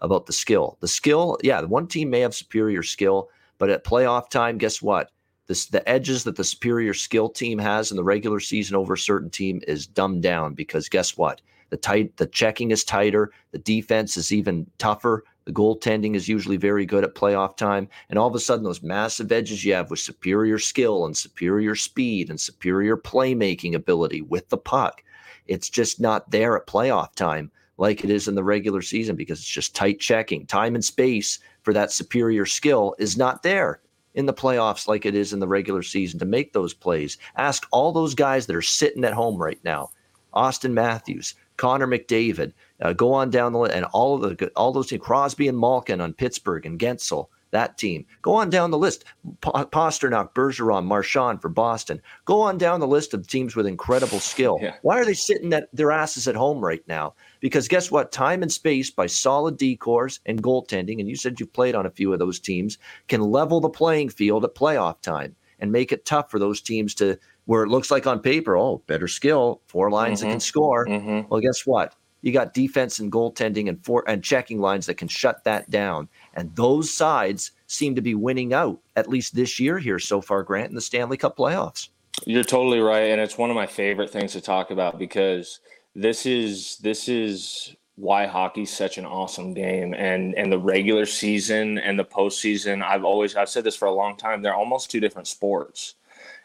about 0.00 0.26
the 0.26 0.32
skill. 0.32 0.78
The 0.80 0.88
skill, 0.88 1.38
yeah, 1.42 1.60
one 1.62 1.88
team 1.88 2.08
may 2.08 2.20
have 2.20 2.34
superior 2.34 2.82
skill, 2.82 3.28
but 3.58 3.70
at 3.70 3.84
playoff 3.84 4.30
time, 4.30 4.56
guess 4.56 4.80
what? 4.80 5.10
The 5.48 5.82
edges 5.88 6.24
that 6.24 6.36
the 6.36 6.44
superior 6.44 6.92
skill 6.92 7.28
team 7.28 7.58
has 7.58 7.90
in 7.90 7.96
the 7.96 8.04
regular 8.04 8.38
season 8.38 8.76
over 8.76 8.92
a 8.92 8.98
certain 8.98 9.30
team 9.30 9.62
is 9.66 9.86
dumbed 9.86 10.22
down 10.22 10.52
because 10.52 10.88
guess 10.88 11.16
what? 11.16 11.40
The 11.70 11.78
tight, 11.78 12.16
the 12.18 12.26
checking 12.26 12.70
is 12.70 12.84
tighter, 12.84 13.30
the 13.52 13.58
defense 13.58 14.16
is 14.16 14.32
even 14.32 14.70
tougher. 14.78 15.24
The 15.44 15.52
goaltending 15.52 16.14
is 16.14 16.28
usually 16.28 16.58
very 16.58 16.84
good 16.84 17.04
at 17.04 17.14
playoff 17.14 17.56
time, 17.56 17.88
and 18.10 18.18
all 18.18 18.28
of 18.28 18.34
a 18.34 18.40
sudden, 18.40 18.64
those 18.64 18.82
massive 18.82 19.32
edges 19.32 19.64
you 19.64 19.72
have 19.72 19.90
with 19.90 20.00
superior 20.00 20.58
skill 20.58 21.06
and 21.06 21.16
superior 21.16 21.74
speed 21.74 22.28
and 22.28 22.38
superior 22.38 22.98
playmaking 22.98 23.74
ability 23.74 24.20
with 24.20 24.50
the 24.50 24.58
puck, 24.58 25.02
it's 25.46 25.70
just 25.70 26.00
not 26.00 26.30
there 26.30 26.54
at 26.58 26.66
playoff 26.66 27.14
time 27.14 27.50
like 27.78 28.04
it 28.04 28.10
is 28.10 28.28
in 28.28 28.34
the 28.34 28.44
regular 28.44 28.82
season 28.82 29.16
because 29.16 29.38
it's 29.38 29.48
just 29.48 29.74
tight 29.74 30.00
checking. 30.00 30.44
Time 30.44 30.74
and 30.74 30.84
space 30.84 31.38
for 31.62 31.72
that 31.72 31.92
superior 31.92 32.44
skill 32.44 32.94
is 32.98 33.16
not 33.16 33.42
there 33.42 33.80
in 34.18 34.26
the 34.26 34.34
playoffs 34.34 34.88
like 34.88 35.06
it 35.06 35.14
is 35.14 35.32
in 35.32 35.38
the 35.38 35.46
regular 35.46 35.80
season 35.80 36.18
to 36.18 36.26
make 36.26 36.52
those 36.52 36.74
plays. 36.74 37.18
Ask 37.36 37.68
all 37.70 37.92
those 37.92 38.16
guys 38.16 38.46
that 38.46 38.56
are 38.56 38.60
sitting 38.60 39.04
at 39.04 39.12
home 39.12 39.40
right 39.40 39.60
now 39.62 39.90
Auston 40.34 40.72
Matthews, 40.72 41.36
Connor 41.56 41.86
McDavid, 41.86 42.52
uh, 42.82 42.92
go 42.92 43.12
on 43.12 43.30
down 43.30 43.52
the 43.52 43.60
list, 43.60 43.74
and 43.76 43.84
all 43.86 44.22
of 44.22 44.36
the 44.36 44.50
all 44.56 44.72
those 44.72 44.88
teams, 44.88 45.04
Crosby 45.04 45.46
and 45.46 45.56
Malkin 45.56 46.00
on 46.00 46.12
Pittsburgh 46.12 46.66
and 46.66 46.80
Guentzel, 46.80 47.28
that 47.50 47.78
team. 47.78 48.04
Go 48.22 48.34
on 48.34 48.50
down 48.50 48.70
the 48.70 48.78
list. 48.78 49.04
Pastrnak, 49.40 50.34
Bergeron, 50.34 50.84
Marchand 50.84 51.40
for 51.40 51.48
Boston. 51.48 52.00
Go 52.24 52.40
on 52.40 52.58
down 52.58 52.80
the 52.80 52.86
list 52.86 53.14
of 53.14 53.26
teams 53.26 53.56
with 53.56 53.66
incredible 53.66 54.20
skill. 54.20 54.58
Yeah. 54.60 54.74
Why 54.82 54.98
are 54.98 55.04
they 55.04 55.14
sitting 55.14 55.52
at 55.52 55.68
their 55.72 55.90
asses 55.90 56.28
at 56.28 56.34
home 56.34 56.64
right 56.64 56.82
now? 56.88 57.14
Because 57.40 57.68
guess 57.68 57.90
what? 57.90 58.12
Time 58.12 58.42
and 58.42 58.52
space 58.52 58.90
by 58.90 59.06
solid 59.06 59.58
decors 59.58 60.20
and 60.26 60.42
goaltending, 60.42 61.00
and 61.00 61.08
you 61.08 61.16
said 61.16 61.38
you've 61.40 61.52
played 61.52 61.74
on 61.74 61.86
a 61.86 61.90
few 61.90 62.12
of 62.12 62.18
those 62.18 62.40
teams, 62.40 62.78
can 63.08 63.20
level 63.20 63.60
the 63.60 63.70
playing 63.70 64.08
field 64.08 64.44
at 64.44 64.54
playoff 64.54 65.00
time 65.00 65.34
and 65.60 65.72
make 65.72 65.92
it 65.92 66.04
tough 66.04 66.30
for 66.30 66.38
those 66.38 66.60
teams 66.60 66.94
to 66.94 67.18
where 67.46 67.62
it 67.62 67.68
looks 67.68 67.90
like 67.90 68.06
on 68.06 68.20
paper, 68.20 68.56
oh, 68.56 68.82
better 68.86 69.08
skill, 69.08 69.62
four 69.66 69.90
lines 69.90 70.20
mm-hmm. 70.20 70.28
that 70.28 70.34
can 70.34 70.40
score. 70.40 70.86
Mm-hmm. 70.86 71.28
Well, 71.28 71.40
guess 71.40 71.64
what? 71.64 71.94
You 72.20 72.32
got 72.32 72.52
defense 72.52 72.98
and 72.98 73.12
goaltending 73.12 73.68
and 73.68 73.82
four 73.84 74.04
and 74.08 74.22
checking 74.22 74.60
lines 74.60 74.86
that 74.86 74.94
can 74.94 75.08
shut 75.08 75.44
that 75.44 75.70
down. 75.70 76.08
And 76.38 76.54
those 76.54 76.90
sides 76.90 77.50
seem 77.66 77.96
to 77.96 78.00
be 78.00 78.14
winning 78.14 78.54
out, 78.54 78.78
at 78.94 79.08
least 79.08 79.34
this 79.34 79.58
year 79.58 79.78
here 79.78 79.98
so 79.98 80.20
far, 80.20 80.44
Grant, 80.44 80.68
in 80.68 80.76
the 80.76 80.80
Stanley 80.80 81.16
Cup 81.16 81.36
playoffs. 81.36 81.88
You're 82.26 82.44
totally 82.44 82.78
right. 82.78 83.10
And 83.10 83.20
it's 83.20 83.36
one 83.36 83.50
of 83.50 83.56
my 83.56 83.66
favorite 83.66 84.10
things 84.10 84.32
to 84.32 84.40
talk 84.40 84.70
about 84.70 84.98
because 84.98 85.58
this 85.96 86.26
is 86.26 86.78
this 86.78 87.08
is 87.08 87.74
why 87.96 88.26
hockey's 88.26 88.70
such 88.70 88.98
an 88.98 89.04
awesome 89.04 89.52
game 89.52 89.92
and 89.94 90.32
and 90.36 90.52
the 90.52 90.58
regular 90.58 91.04
season 91.04 91.78
and 91.78 91.98
the 91.98 92.04
postseason 92.04 92.80
i've 92.80 93.02
always 93.02 93.34
i've 93.34 93.48
said 93.48 93.64
this 93.64 93.74
for 93.74 93.88
a 93.88 93.92
long 93.92 94.16
time 94.16 94.40
they're 94.40 94.54
almost 94.54 94.88
two 94.88 95.00
different 95.00 95.26
sports 95.26 95.96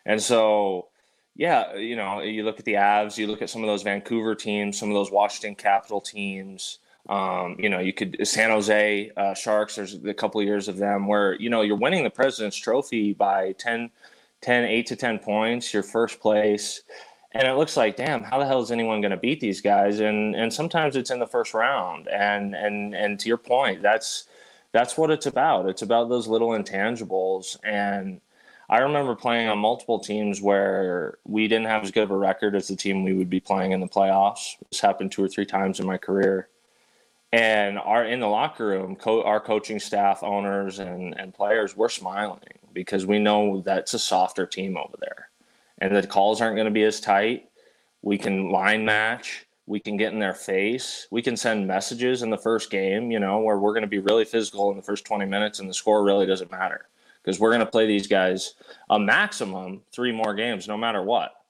and 0.08 0.20
so 0.20 0.88
yeah 1.36 1.76
you 1.76 1.96
know 1.96 2.22
you 2.22 2.44
look 2.44 2.58
at 2.58 2.66
the 2.66 2.74
avs 2.74 3.20
you 3.20 3.28
look 3.28 3.44
at 3.44 3.52
some 3.52 3.62
of 3.62 3.68
those 3.68 3.84
vancouver 3.84 4.34
teams 4.34 4.80
some 4.80 4.90
of 4.90 4.96
those 4.96 5.12
washington 5.12 5.54
capital 5.54 6.02
teams 6.02 6.80
um, 7.10 7.58
you 7.60 7.70
know, 7.70 7.80
you 7.80 7.92
could 7.92 8.26
San 8.26 8.50
Jose 8.50 9.12
uh, 9.18 9.34
Sharks. 9.34 9.76
There's 9.76 9.96
a 10.06 10.14
couple 10.14 10.40
of 10.40 10.48
years 10.48 10.68
of 10.68 10.78
them 10.78 11.08
where 11.08 11.36
you 11.36 11.50
know 11.50 11.62
you're 11.62 11.78
winning 11.78 12.04
the 12.04 12.10
President's 12.10 12.58
Trophy 12.58 13.14
by 13.14 13.54
10, 13.54 13.90
10, 14.42 14.64
8 14.64 14.86
to 14.88 14.96
ten 14.96 15.20
points. 15.20 15.74
Your 15.74 15.84
first 15.84 16.22
place, 16.22 16.84
and 17.34 17.46
it 17.46 17.56
looks 17.56 17.76
like, 17.76 17.98
damn, 17.98 18.24
how 18.24 18.40
the 18.40 18.46
hell 18.46 18.62
is 18.62 18.72
anyone 18.72 19.02
going 19.02 19.12
to 19.12 19.18
beat 19.18 19.42
these 19.42 19.60
guys? 19.60 20.00
And 20.00 20.34
and 20.36 20.54
sometimes 20.54 20.96
it's 20.96 21.12
in 21.12 21.20
the 21.20 21.28
first 21.28 21.54
round. 21.54 22.08
And 22.08 22.56
and 22.56 22.96
and 22.96 23.20
to 23.20 23.28
your 23.28 23.38
point, 23.38 23.82
that's 23.82 24.28
that's 24.72 24.98
what 24.98 25.12
it's 25.12 25.26
about. 25.26 25.68
It's 25.68 25.82
about 25.82 26.08
those 26.08 26.28
little 26.28 26.50
intangibles. 26.50 27.58
And 27.66 28.22
I 28.70 28.78
remember 28.80 29.14
playing 29.14 29.50
on 29.50 29.60
multiple 29.60 30.00
teams 30.00 30.42
where 30.42 31.18
we 31.26 31.50
didn't 31.50 31.68
have 31.68 31.84
as 31.84 31.92
good 31.92 32.04
of 32.04 32.12
a 32.12 32.18
record 32.18 32.56
as 32.56 32.70
the 32.70 32.78
team 32.78 33.04
we 33.04 33.14
would 33.14 33.30
be 33.30 33.42
playing 33.42 33.74
in 33.74 33.82
the 33.82 33.90
playoffs. 33.90 34.56
This 34.72 34.80
happened 34.80 35.12
two 35.12 35.22
or 35.22 35.28
three 35.28 35.46
times 35.46 35.82
in 35.82 35.86
my 35.86 35.98
career 35.98 36.48
and 37.34 37.80
our 37.80 38.06
in 38.06 38.20
the 38.20 38.28
locker 38.28 38.68
room 38.68 38.96
co- 38.96 39.24
our 39.24 39.40
coaching 39.40 39.80
staff 39.80 40.22
owners 40.22 40.78
and, 40.78 41.20
and 41.20 41.34
players 41.34 41.76
we're 41.76 41.90
smiling 41.90 42.40
because 42.74 43.08
we 43.08 43.18
know 43.18 43.62
that's 43.62 43.96
a 43.96 44.00
softer 44.00 44.46
team 44.46 44.78
over 44.78 44.96
there. 45.00 45.30
And 45.80 45.96
the 45.96 46.06
calls 46.06 46.42
aren't 46.42 46.56
going 46.56 46.66
to 46.66 46.72
be 46.72 46.84
as 46.84 47.00
tight. 47.00 47.50
We 48.04 48.18
can 48.18 48.50
line 48.50 48.86
match. 48.86 49.48
We 49.66 49.80
can 49.80 49.98
get 49.98 50.14
in 50.14 50.20
their 50.20 50.34
face. 50.36 51.08
We 51.10 51.22
can 51.22 51.36
send 51.36 51.68
messages 51.68 52.22
in 52.22 52.30
the 52.30 52.38
first 52.38 52.70
game 52.70 53.10
you 53.12 53.20
know 53.20 53.40
where 53.40 53.58
we're 53.58 53.74
going 53.74 53.82
to 53.82 53.88
be 53.88 54.00
really 54.00 54.26
physical 54.26 54.70
in 54.70 54.78
the 54.78 54.84
first 54.84 55.04
20 55.04 55.26
minutes 55.26 55.60
and 55.60 55.68
the 55.68 55.74
score 55.74 56.04
really 56.04 56.28
doesn't 56.28 56.52
matter. 56.52 56.88
Because 57.24 57.40
we're 57.40 57.52
going 57.52 57.62
to 57.62 57.66
play 57.66 57.88
these 57.88 58.06
guys 58.06 58.54
a 58.92 59.00
maximum 59.00 59.82
three 59.92 60.12
more 60.12 60.36
games 60.36 60.68
no 60.68 60.78
matter 60.78 61.02
what 61.02 61.43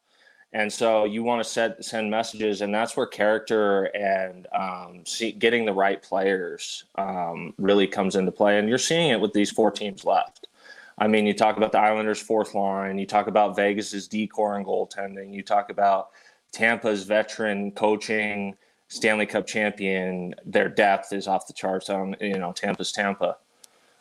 and 0.54 0.72
so 0.72 1.06
you 1.06 1.24
want 1.24 1.44
to 1.44 1.50
set 1.50 1.84
send 1.84 2.12
messages 2.12 2.62
and 2.62 2.74
that's 2.74 2.96
where 2.96 3.08
character 3.08 3.86
and 3.96 4.48
um, 4.54 5.02
see, 5.06 5.32
getting 5.32 5.66
the 5.66 5.74
right 5.74 6.02
players 6.02 6.86
um, 6.96 7.54
really 7.58 7.88
comes 7.88 8.16
into 8.16 8.32
play. 8.32 8.60
And 8.60 8.70
you're 8.70 8.78
seeing 8.78 9.10
it 9.10 9.20
with 9.20 9.34
these 9.34 9.50
four 9.50 9.72
teams 9.72 10.06
left. 10.06 10.48
I 11.00 11.08
mean 11.08 11.26
you 11.26 11.34
talk 11.34 11.58
about 11.58 11.72
the 11.72 11.80
islanders 11.80 12.22
fourth 12.22 12.54
line 12.54 13.00
you 13.00 13.08
talk 13.08 13.26
about 13.26 13.56
vegas's 13.56 14.08
decor 14.08 14.56
and 14.56 14.66
goaltending 14.66 15.34
you 15.34 15.42
talk 15.42 15.72
about 15.72 16.10
tampa's 16.52 17.04
veteran 17.04 17.72
coaching 17.72 18.56
stanley 18.90 19.26
cup 19.26 19.48
champion 19.48 20.36
their 20.46 20.70
depth 20.70 21.12
is 21.12 21.28
off 21.28 21.48
the 21.48 21.54
charts 21.54 21.90
on 21.90 22.16
you 22.22 22.38
know 22.38 22.52
tampa's 22.52 22.92
tampa. 22.92 23.38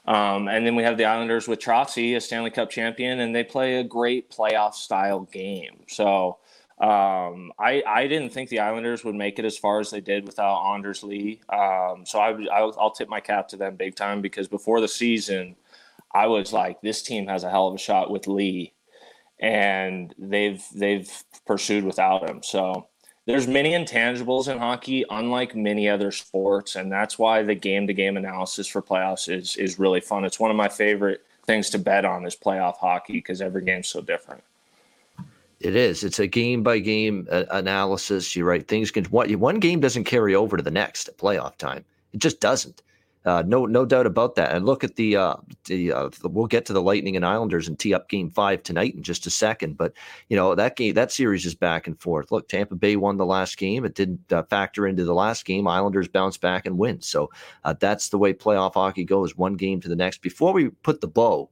Um, 0.04 0.48
and 0.48 0.66
then 0.66 0.74
we 0.74 0.82
have 0.82 0.98
the 0.98 1.04
Islanders 1.04 1.46
with 1.46 1.60
Trotzy, 1.60 2.16
a 2.16 2.20
Stanley 2.20 2.50
Cup 2.50 2.70
champion, 2.70 3.20
and 3.20 3.34
they 3.34 3.44
play 3.44 3.76
a 3.76 3.84
great 3.84 4.30
playoff 4.30 4.74
style 4.74 5.20
game. 5.32 5.84
So 5.86 6.38
um, 6.82 7.52
I, 7.58 7.82
I 7.86 8.06
didn't 8.08 8.30
think 8.30 8.50
the 8.50 8.60
Islanders 8.60 9.04
would 9.04 9.14
make 9.16 9.38
it 9.38 9.46
as 9.46 9.56
far 9.58 9.80
as 9.80 9.90
they 9.90 10.00
did 10.02 10.26
without 10.26 10.74
Anders 10.74 11.02
Lee. 11.04 11.40
Um, 11.48 12.04
so 12.04 12.18
I, 12.20 12.30
I'll, 12.52 12.76
I'll 12.78 12.90
tip 12.90 13.08
my 13.08 13.20
cap 13.20 13.48
to 13.48 13.56
them 13.56 13.76
big 13.76 13.94
time 13.96 14.20
because 14.20 14.48
before 14.48 14.80
the 14.80 14.88
season, 14.88 15.56
I 16.14 16.26
was 16.26 16.52
like, 16.52 16.80
this 16.82 17.02
team 17.02 17.26
has 17.28 17.44
a 17.44 17.50
hell 17.50 17.68
of 17.68 17.74
a 17.74 17.78
shot 17.78 18.10
with 18.10 18.26
Lee. 18.28 18.74
and 19.40 20.14
they've 20.18 20.64
they've 20.74 21.10
pursued 21.46 21.84
without 21.84 22.28
him. 22.28 22.42
So 22.42 22.88
there's 23.26 23.46
many 23.48 23.72
intangibles 23.72 24.48
in 24.48 24.58
hockey, 24.58 25.04
unlike 25.10 25.54
many 25.56 25.88
other 25.88 26.10
sports, 26.12 26.76
and 26.76 26.90
that's 26.90 27.18
why 27.18 27.42
the 27.42 27.54
game 27.54 27.86
to 27.88 27.94
game 27.94 28.16
analysis 28.16 28.68
for 28.68 28.82
playoffs 28.82 29.28
is 29.28 29.56
is 29.56 29.78
really 29.78 30.00
fun. 30.00 30.24
It's 30.24 30.40
one 30.40 30.50
of 30.50 30.56
my 30.56 30.68
favorite 30.68 31.22
things 31.46 31.70
to 31.70 31.78
bet 31.78 32.04
on 32.04 32.24
is 32.26 32.36
playoff 32.36 32.76
hockey 32.78 33.14
because 33.14 33.40
every 33.42 33.64
game's 33.64 33.88
so 33.88 34.00
different. 34.00 34.42
It 35.62 35.76
is. 35.76 36.02
It's 36.02 36.18
a 36.18 36.26
game 36.26 36.64
by 36.64 36.80
game 36.80 37.28
analysis. 37.30 38.34
You're 38.34 38.46
right. 38.46 38.66
Things 38.66 38.90
can 38.90 39.04
one, 39.06 39.32
one 39.38 39.60
game 39.60 39.78
doesn't 39.78 40.04
carry 40.04 40.34
over 40.34 40.56
to 40.56 40.62
the 40.62 40.72
next 40.72 41.08
at 41.08 41.18
playoff 41.18 41.56
time. 41.56 41.84
It 42.12 42.18
just 42.18 42.40
doesn't. 42.40 42.82
Uh, 43.24 43.44
no, 43.46 43.66
no 43.66 43.84
doubt 43.86 44.06
about 44.06 44.34
that. 44.34 44.52
And 44.52 44.66
look 44.66 44.82
at 44.82 44.96
the 44.96 45.14
uh, 45.14 45.36
the, 45.66 45.92
uh, 45.92 46.10
we'll 46.24 46.48
get 46.48 46.66
to 46.66 46.72
the 46.72 46.82
Lightning 46.82 47.14
and 47.14 47.24
Islanders 47.24 47.68
and 47.68 47.78
tee 47.78 47.94
up 47.94 48.08
Game 48.08 48.28
Five 48.30 48.64
tonight 48.64 48.96
in 48.96 49.04
just 49.04 49.26
a 49.26 49.30
second. 49.30 49.76
But 49.76 49.92
you 50.28 50.36
know 50.36 50.56
that 50.56 50.74
game, 50.74 50.94
that 50.94 51.12
series 51.12 51.46
is 51.46 51.54
back 51.54 51.86
and 51.86 52.00
forth. 52.00 52.32
Look, 52.32 52.48
Tampa 52.48 52.74
Bay 52.74 52.96
won 52.96 53.18
the 53.18 53.26
last 53.26 53.56
game. 53.56 53.84
It 53.84 53.94
didn't 53.94 54.32
uh, 54.32 54.42
factor 54.42 54.88
into 54.88 55.04
the 55.04 55.14
last 55.14 55.44
game. 55.44 55.68
Islanders 55.68 56.08
bounce 56.08 56.36
back 56.36 56.66
and 56.66 56.76
win. 56.76 57.00
So 57.00 57.30
uh, 57.62 57.74
that's 57.78 58.08
the 58.08 58.18
way 58.18 58.32
playoff 58.32 58.74
hockey 58.74 59.04
goes, 59.04 59.36
one 59.36 59.54
game 59.54 59.80
to 59.82 59.88
the 59.88 59.94
next. 59.94 60.22
Before 60.22 60.52
we 60.52 60.70
put 60.70 61.00
the 61.00 61.06
bow 61.06 61.48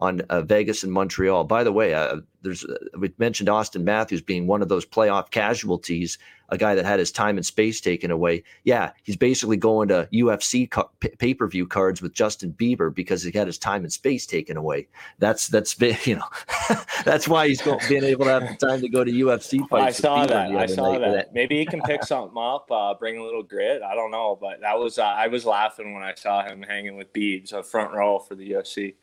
on 0.00 0.20
uh, 0.22 0.42
Vegas 0.42 0.82
and 0.82 0.92
Montreal. 0.92 1.44
By 1.44 1.64
the 1.64 1.72
way, 1.72 1.94
uh, 1.94 2.16
there's 2.42 2.64
uh, 2.64 2.76
we 2.98 3.12
mentioned 3.18 3.48
Auston 3.48 3.82
Matthews 3.82 4.20
being 4.20 4.46
one 4.46 4.60
of 4.60 4.68
those 4.68 4.84
playoff 4.84 5.30
casualties, 5.30 6.18
a 6.50 6.58
guy 6.58 6.74
that 6.74 6.84
had 6.84 6.98
his 6.98 7.10
time 7.10 7.38
and 7.38 7.46
space 7.46 7.80
taken 7.80 8.10
away. 8.10 8.44
Yeah, 8.64 8.90
he's 9.02 9.16
basically 9.16 9.56
going 9.56 9.88
to 9.88 10.06
UFC 10.12 10.70
co- 10.70 10.90
pay 11.00 11.32
per 11.32 11.48
view 11.48 11.66
cards 11.66 12.02
with 12.02 12.12
Justin 12.12 12.52
Bieber 12.52 12.94
because 12.94 13.22
he 13.22 13.32
had 13.32 13.46
his 13.46 13.58
time 13.58 13.84
and 13.84 13.92
space 13.92 14.26
taken 14.26 14.58
away. 14.58 14.86
That's 15.18 15.48
that's 15.48 15.80
you 16.06 16.16
know 16.16 16.28
that's 17.04 17.26
why 17.26 17.48
he's 17.48 17.62
going, 17.62 17.80
being 17.88 18.04
able 18.04 18.26
to 18.26 18.32
have 18.32 18.48
the 18.48 18.66
time 18.66 18.82
to 18.82 18.88
go 18.90 19.02
to 19.02 19.10
UFC 19.10 19.66
fights. 19.68 19.98
I 19.98 20.02
saw 20.02 20.26
that. 20.26 20.54
I 20.54 20.66
saw 20.66 20.98
that. 20.98 21.12
that. 21.12 21.34
Maybe 21.34 21.58
he 21.58 21.64
can 21.64 21.80
pick 21.80 22.04
something 22.04 22.36
up, 22.36 22.70
uh, 22.70 22.92
bring 22.94 23.16
a 23.16 23.22
little 23.24 23.42
grit. 23.42 23.80
I 23.82 23.94
don't 23.94 24.10
know, 24.10 24.36
but 24.38 24.60
that 24.60 24.78
was 24.78 24.98
uh, 24.98 25.04
I 25.04 25.28
was 25.28 25.46
laughing 25.46 25.94
when 25.94 26.02
I 26.02 26.12
saw 26.14 26.44
him 26.44 26.62
hanging 26.62 26.96
with 26.96 27.14
Biebs, 27.14 27.54
a 27.54 27.62
front 27.62 27.94
row 27.94 28.18
for 28.18 28.34
the 28.34 28.52
UFC. 28.52 28.94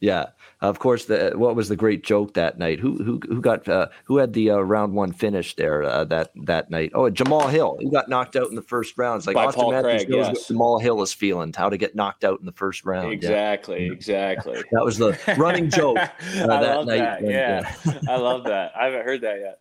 Yeah, 0.00 0.26
of 0.60 0.78
course. 0.80 1.06
The 1.06 1.32
what 1.34 1.56
was 1.56 1.68
the 1.68 1.76
great 1.76 2.04
joke 2.04 2.34
that 2.34 2.58
night? 2.58 2.78
Who 2.78 3.02
who 3.02 3.20
who 3.26 3.40
got 3.40 3.66
uh, 3.68 3.88
who 4.04 4.18
had 4.18 4.32
the 4.32 4.50
uh, 4.50 4.58
round 4.58 4.94
one 4.94 5.12
finish 5.12 5.56
there 5.56 5.82
uh, 5.82 6.04
that 6.04 6.30
that 6.44 6.70
night? 6.70 6.90
Oh, 6.94 7.08
Jamal 7.08 7.48
Hill. 7.48 7.78
He 7.80 7.88
got 7.88 8.08
knocked 8.08 8.36
out 8.36 8.48
in 8.48 8.54
the 8.54 8.62
first 8.62 8.98
round. 8.98 9.18
It's 9.18 9.26
like 9.26 9.34
By 9.34 9.46
Auston 9.46 9.54
Paul 9.54 9.72
Matthews 9.72 10.04
Craig, 10.04 10.10
knows 10.10 10.26
yes. 10.26 10.36
what 10.36 10.46
Jamal 10.48 10.78
Hill 10.78 11.02
is 11.02 11.12
feeling, 11.12 11.54
how 11.56 11.70
to 11.70 11.78
get 11.78 11.94
knocked 11.94 12.24
out 12.24 12.38
in 12.40 12.46
the 12.46 12.52
first 12.52 12.84
round. 12.84 13.12
Exactly, 13.12 13.86
yeah. 13.86 13.92
exactly. 13.92 14.62
that 14.72 14.84
was 14.84 14.98
the 14.98 15.18
running 15.38 15.70
joke 15.70 15.96
uh, 15.98 16.10
that 16.46 16.86
night. 16.86 17.22
That. 17.22 17.22
yeah, 17.22 17.74
I 18.08 18.16
love 18.16 18.44
that. 18.44 18.72
I 18.78 18.86
haven't 18.86 19.04
heard 19.06 19.22
that 19.22 19.38
yet. 19.40 19.60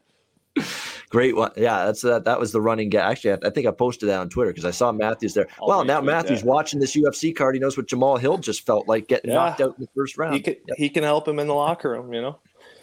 Great 1.10 1.36
one. 1.36 1.52
Yeah, 1.56 1.86
that's 1.86 2.02
that. 2.02 2.26
That 2.26 2.40
was 2.40 2.52
the 2.52 2.62
running 2.62 2.90
gag. 2.90 3.12
Actually, 3.12 3.34
I, 3.34 3.48
I, 3.48 3.50
think 3.52 3.68
I 3.68 3.72
posted 3.72 4.10
that 4.10 4.20
on 4.20 4.30
Twitter 4.30 4.52
because 4.52 4.66
I 4.66 4.72
saw 4.72 4.92
Matthews 4.92 5.34
there. 5.34 5.48
I'll 5.62 5.68
well, 5.68 5.86
now 5.86 6.02
Matthews 6.02 6.42
that. 6.42 6.48
watching 6.48 6.80
this 6.80 6.96
UFC 6.96 7.36
card, 7.36 7.56
he 7.56 7.62
knows 7.62 7.78
what 7.78 7.88
Jamal 7.88 8.18
Hill 8.18 8.38
just 8.38 8.66
felt 8.66 8.88
like 8.88 9.08
getting 9.08 9.32
yeah. 9.32 9.38
knocked 9.38 9.62
out 9.62 9.76
in 9.78 9.82
the 9.82 9.90
first 9.96 10.18
round. 10.18 10.36
He 10.36 10.42
can, 10.42 10.56
he 10.76 10.90
can 10.90 11.04
help 11.04 11.28
him 11.28 11.40
in 11.40 11.48
the 11.48 11.54
locker 11.54 11.92
room, 11.92 12.14
you 12.14 12.22
know. 12.22 12.40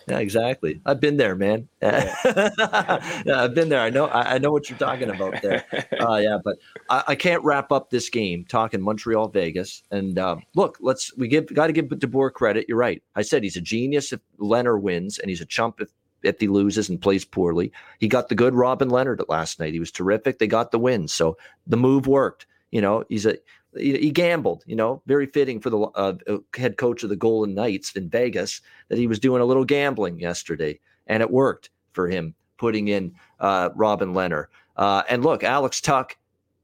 Yeah, 0.08 0.18
exactly. 0.18 0.80
I've 0.84 1.00
been 1.00 1.16
there, 1.16 1.36
man. 1.36 1.68
Yeah. 1.82 3.42
I've 3.42 3.54
been 3.54 3.68
there. 3.68 3.80
I 3.80 3.90
know. 3.90 4.08
I, 4.08 4.38
know 4.38 4.50
what 4.50 4.68
you're 4.68 4.78
talking 4.78 5.10
about 5.10 5.40
there. 5.42 5.64
Uh, 6.00 6.16
yeah, 6.16 6.38
but 6.42 6.56
I, 6.88 7.04
I, 7.08 7.14
can't 7.14 7.42
wrap 7.44 7.70
up 7.72 7.90
this 7.90 8.08
game 8.08 8.44
talking 8.48 8.80
Montreal 8.80 9.28
Vegas. 9.28 9.82
And 9.90 10.18
um, 10.18 10.42
look, 10.54 10.78
let's 10.80 11.14
we 11.16 11.28
give 11.28 11.46
got 11.52 11.66
to 11.66 11.72
give 11.72 11.86
DeBoer 11.86 12.32
credit. 12.32 12.66
You're 12.68 12.78
right. 12.78 13.02
I 13.14 13.22
said 13.22 13.42
he's 13.42 13.56
a 13.56 13.60
genius 13.60 14.12
if 14.12 14.20
Lehner 14.38 14.80
wins, 14.80 15.18
and 15.18 15.28
he's 15.28 15.42
a 15.42 15.46
chump 15.46 15.80
if 15.80 15.90
if 16.22 16.40
he 16.40 16.48
loses 16.48 16.88
and 16.88 17.00
plays 17.00 17.24
poorly. 17.24 17.72
He 17.98 18.08
got 18.08 18.28
the 18.28 18.34
good 18.34 18.54
Robin 18.54 18.88
Lehner 18.88 19.18
last 19.28 19.60
night. 19.60 19.72
He 19.72 19.80
was 19.80 19.90
terrific. 19.90 20.38
They 20.38 20.46
got 20.46 20.70
the 20.70 20.78
win. 20.78 21.08
So 21.08 21.36
the 21.66 21.76
move 21.76 22.06
worked. 22.06 22.46
You 22.70 22.80
know, 22.80 23.04
he's 23.08 23.26
a 23.26 23.36
he 23.76 24.10
gambled, 24.10 24.64
you 24.66 24.74
know, 24.74 25.00
very 25.06 25.26
fitting 25.26 25.60
for 25.60 25.70
the 25.70 25.78
uh, 25.78 26.14
uh, 26.26 26.38
head 26.56 26.76
coach 26.76 27.02
of 27.02 27.08
the 27.08 27.16
Golden 27.16 27.54
Knights 27.54 27.92
in 27.94 28.08
Vegas 28.08 28.60
that 28.88 28.98
he 28.98 29.06
was 29.06 29.20
doing 29.20 29.40
a 29.40 29.44
little 29.44 29.64
gambling 29.64 30.18
yesterday, 30.18 30.78
and 31.06 31.22
it 31.22 31.30
worked 31.30 31.70
for 31.92 32.08
him 32.08 32.34
putting 32.58 32.88
in 32.88 33.14
uh, 33.38 33.70
Robin 33.76 34.12
Lehner. 34.12 34.46
Uh, 34.76 35.02
and 35.08 35.24
look, 35.24 35.44
Alex 35.44 35.80
Tuch. 35.80 36.16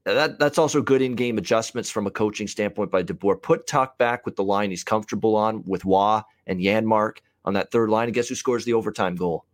That, 0.05 0.38
that's 0.38 0.59
also 0.59 0.81
good 0.83 1.03
in-game 1.03 1.37
adjustments 1.37 1.90
from 1.90 2.07
a 2.07 2.12
coaching 2.12 2.47
standpoint 2.47 2.92
by 2.92 3.03
DeBoer. 3.03 3.42
Put 3.42 3.66
Tuch 3.66 3.90
back 3.99 4.25
with 4.25 4.37
the 4.37 4.45
line 4.45 4.71
he's 4.71 4.85
comfortable 4.85 5.35
on 5.35 5.64
with 5.64 5.85
Roy 5.85 6.21
and 6.47 6.61
Janmark 6.61 7.16
on 7.46 7.54
that 7.54 7.70
third 7.70 7.88
line. 7.88 8.09
And 8.09 8.14
guess 8.14 8.28
who 8.28 8.35
scores 8.35 8.64
the 8.64 8.74
overtime 8.74 9.16
goal? 9.16 9.46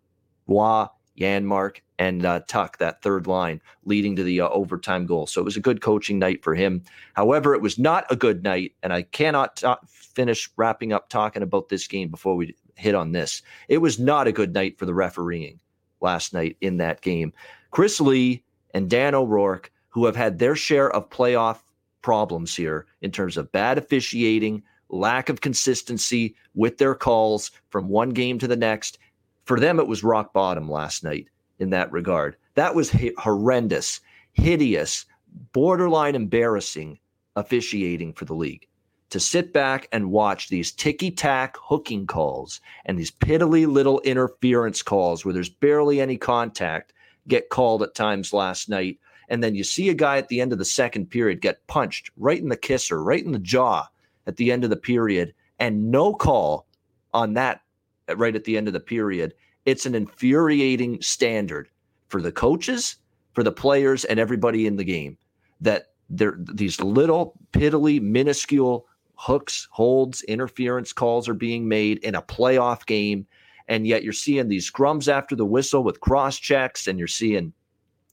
Roy, 0.47 0.87
Janmark, 1.19 1.79
and 1.99 2.25
uh, 2.25 2.41
Tuch, 2.49 2.79
that 2.79 3.03
third 3.03 3.27
line, 3.27 3.61
leading 3.85 4.17
to 4.17 4.25
the 4.25 4.41
uh, 4.41 4.49
overtime 4.49 5.07
goal. 5.07 5.27
So 5.27 5.41
it 5.41 5.45
was 5.45 5.57
a 5.57 5.61
good 5.61 5.81
coaching 5.81 6.19
night 6.19 6.43
for 6.43 6.55
him. 6.55 6.83
However, 7.15 7.55
it 7.55 7.63
was 7.63 7.79
not 7.79 8.07
a 8.11 8.17
good 8.17 8.43
night, 8.43 8.73
and 8.83 8.93
I 8.93 9.03
cannot 9.03 9.63
finish 9.89 10.51
wrapping 10.57 10.93
up 10.93 11.09
talking 11.09 11.43
about 11.43 11.69
this 11.69 11.87
game 11.87 12.11
before 12.11 12.35
we 12.35 12.57
hit 12.75 12.95
on 12.95 13.13
this. 13.13 13.43
It 13.69 13.79
was 13.79 13.99
not 13.99 14.27
a 14.27 14.33
good 14.33 14.55
night 14.55 14.79
for 14.79 14.87
the 14.87 14.95
refereeing 14.95 15.61
last 16.01 16.33
night 16.33 16.57
in 16.61 16.79
that 16.79 17.03
game. 17.03 17.33
Chris 17.71 18.01
Lee 18.01 18.43
and 18.75 18.91
Dan 18.91 19.15
O'Rourke, 19.15 19.71
who 19.91 20.07
have 20.07 20.17
had 20.17 20.39
their 20.39 20.57
share 20.57 20.91
of 20.91 21.11
playoff 21.11 21.61
problems 22.01 22.57
here 22.57 22.87
in 23.03 23.13
terms 23.13 23.37
of 23.37 23.53
bad 23.53 23.79
officiating, 23.79 24.63
lack 24.93 25.29
of 25.29 25.41
consistency 25.41 26.37
with 26.55 26.79
their 26.79 26.95
calls 26.95 27.51
from 27.71 27.89
one 27.89 28.11
game 28.11 28.39
to 28.39 28.47
the 28.47 28.57
next. 28.57 28.99
For 29.45 29.59
them, 29.59 29.81
it 29.81 29.89
was 29.89 30.05
rock 30.05 30.33
bottom 30.33 30.71
last 30.71 31.03
night 31.03 31.29
in 31.59 31.71
that 31.71 31.91
regard. 31.91 32.37
That 32.55 32.75
was 32.75 32.95
horrendous, 33.19 34.01
hideous, 34.33 35.07
borderline 35.53 36.15
embarrassing 36.15 36.99
officiating 37.35 38.13
for 38.13 38.27
the 38.27 38.35
league. 38.35 38.69
To 39.11 39.21
sit 39.21 39.53
back 39.53 39.89
and 39.93 40.11
watch 40.11 40.49
these 40.49 40.73
ticky 40.73 41.11
tack 41.11 41.57
hooking 41.61 42.07
calls 42.07 42.61
and 42.85 42.99
these 42.99 43.11
piddly 43.11 43.67
little 43.67 44.01
interference 44.01 44.83
calls 44.83 45.25
where 45.25 45.35
there's 45.35 45.51
barely 45.51 46.01
any 46.01 46.17
contact 46.17 46.93
get 47.29 47.51
called 47.51 47.83
at 47.83 47.95
times 47.95 48.33
last 48.33 48.69
night. 48.69 48.99
And 49.29 49.43
then 49.43 49.55
you 49.55 49.65
see 49.65 49.89
a 49.91 49.95
guy 49.95 50.19
at 50.19 50.29
the 50.29 50.41
end 50.41 50.53
of 50.53 50.59
the 50.59 50.65
second 50.65 51.11
period 51.11 51.41
get 51.41 51.67
punched 51.67 52.11
right 52.17 52.41
in 52.41 52.49
the 52.49 52.57
kisser, 52.57 53.03
right 53.03 53.25
in 53.25 53.33
the 53.33 53.39
jaw 53.39 53.89
at 54.27 54.37
the 54.37 54.53
end 54.53 54.65
of 54.65 54.71
the 54.71 54.77
period 54.77 55.35
and 55.59 55.91
no 55.91 56.13
call 56.15 56.67
on 57.15 57.35
that 57.35 57.63
uh, 58.09 58.17
right 58.17 58.35
at 58.35 58.45
the 58.45 58.57
end 58.57 58.67
of 58.67 58.73
the 58.73 58.81
period, 58.81 59.35
it's 59.65 59.87
an 59.87 59.95
infuriating 59.95 61.01
standard 61.01 61.69
for 62.09 62.21
the 62.21 62.33
coaches, 62.33 62.97
for 63.33 63.43
the 63.43 63.53
players, 63.53 64.05
and 64.05 64.19
everybody 64.19 64.67
in 64.67 64.77
the 64.77 64.85
game 64.85 65.17
that 65.61 65.93
there 66.11 66.37
these 66.39 66.81
little 66.81 67.35
piddly, 67.53 68.01
minuscule 68.01 68.87
hooks, 69.15 69.69
holds, 69.71 70.23
interference 70.25 70.93
calls 70.93 71.29
are 71.29 71.35
being 71.35 71.69
made 71.69 71.99
in 71.99 72.17
a 72.17 72.23
playoff 72.23 72.85
game. 72.87 73.25
And 73.69 73.87
yet 73.87 74.03
you're 74.03 74.13
seeing 74.13 74.49
these 74.49 74.71
scrums 74.71 75.07
after 75.07 75.37
the 75.37 75.47
whistle 75.47 75.85
with 75.85 76.01
cross 76.01 76.37
checks, 76.37 76.89
and 76.89 76.99
you're 76.99 77.07
seeing, 77.07 77.53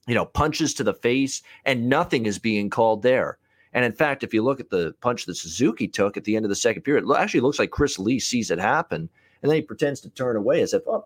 you 0.08 0.14
know, 0.14 0.26
punches 0.26 0.76
to 0.76 0.84
the 0.84 0.94
face, 0.94 1.42
and 1.66 1.90
nothing 1.90 2.28
is 2.28 2.38
being 2.38 2.70
called 2.70 3.02
there. 3.02 3.39
And 3.74 3.86
in 3.86 3.94
fact, 3.94 4.24
if 4.24 4.34
you 4.34 4.44
look 4.44 4.60
at 4.60 4.70
the 4.70 4.94
punch 5.02 5.26
that 5.26 5.36
Suzuki 5.36 5.88
took 5.88 6.18
at 6.18 6.24
the 6.24 6.36
end 6.36 6.46
of 6.46 6.50
the 6.50 6.56
second 6.56 6.82
period, 6.82 7.06
it 7.08 7.18
actually 7.18 7.42
looks 7.42 7.60
like 7.60 7.70
Chris 7.70 8.00
Lee 8.00 8.20
sees 8.20 8.50
it 8.50 8.60
happen, 8.60 9.10
and 9.42 9.50
then 9.50 9.58
he 9.58 9.62
pretends 9.62 10.02
to 10.02 10.10
turn 10.10 10.36
away 10.36 10.62
as 10.62 10.74
if, 10.74 10.82
oh, 10.88 11.06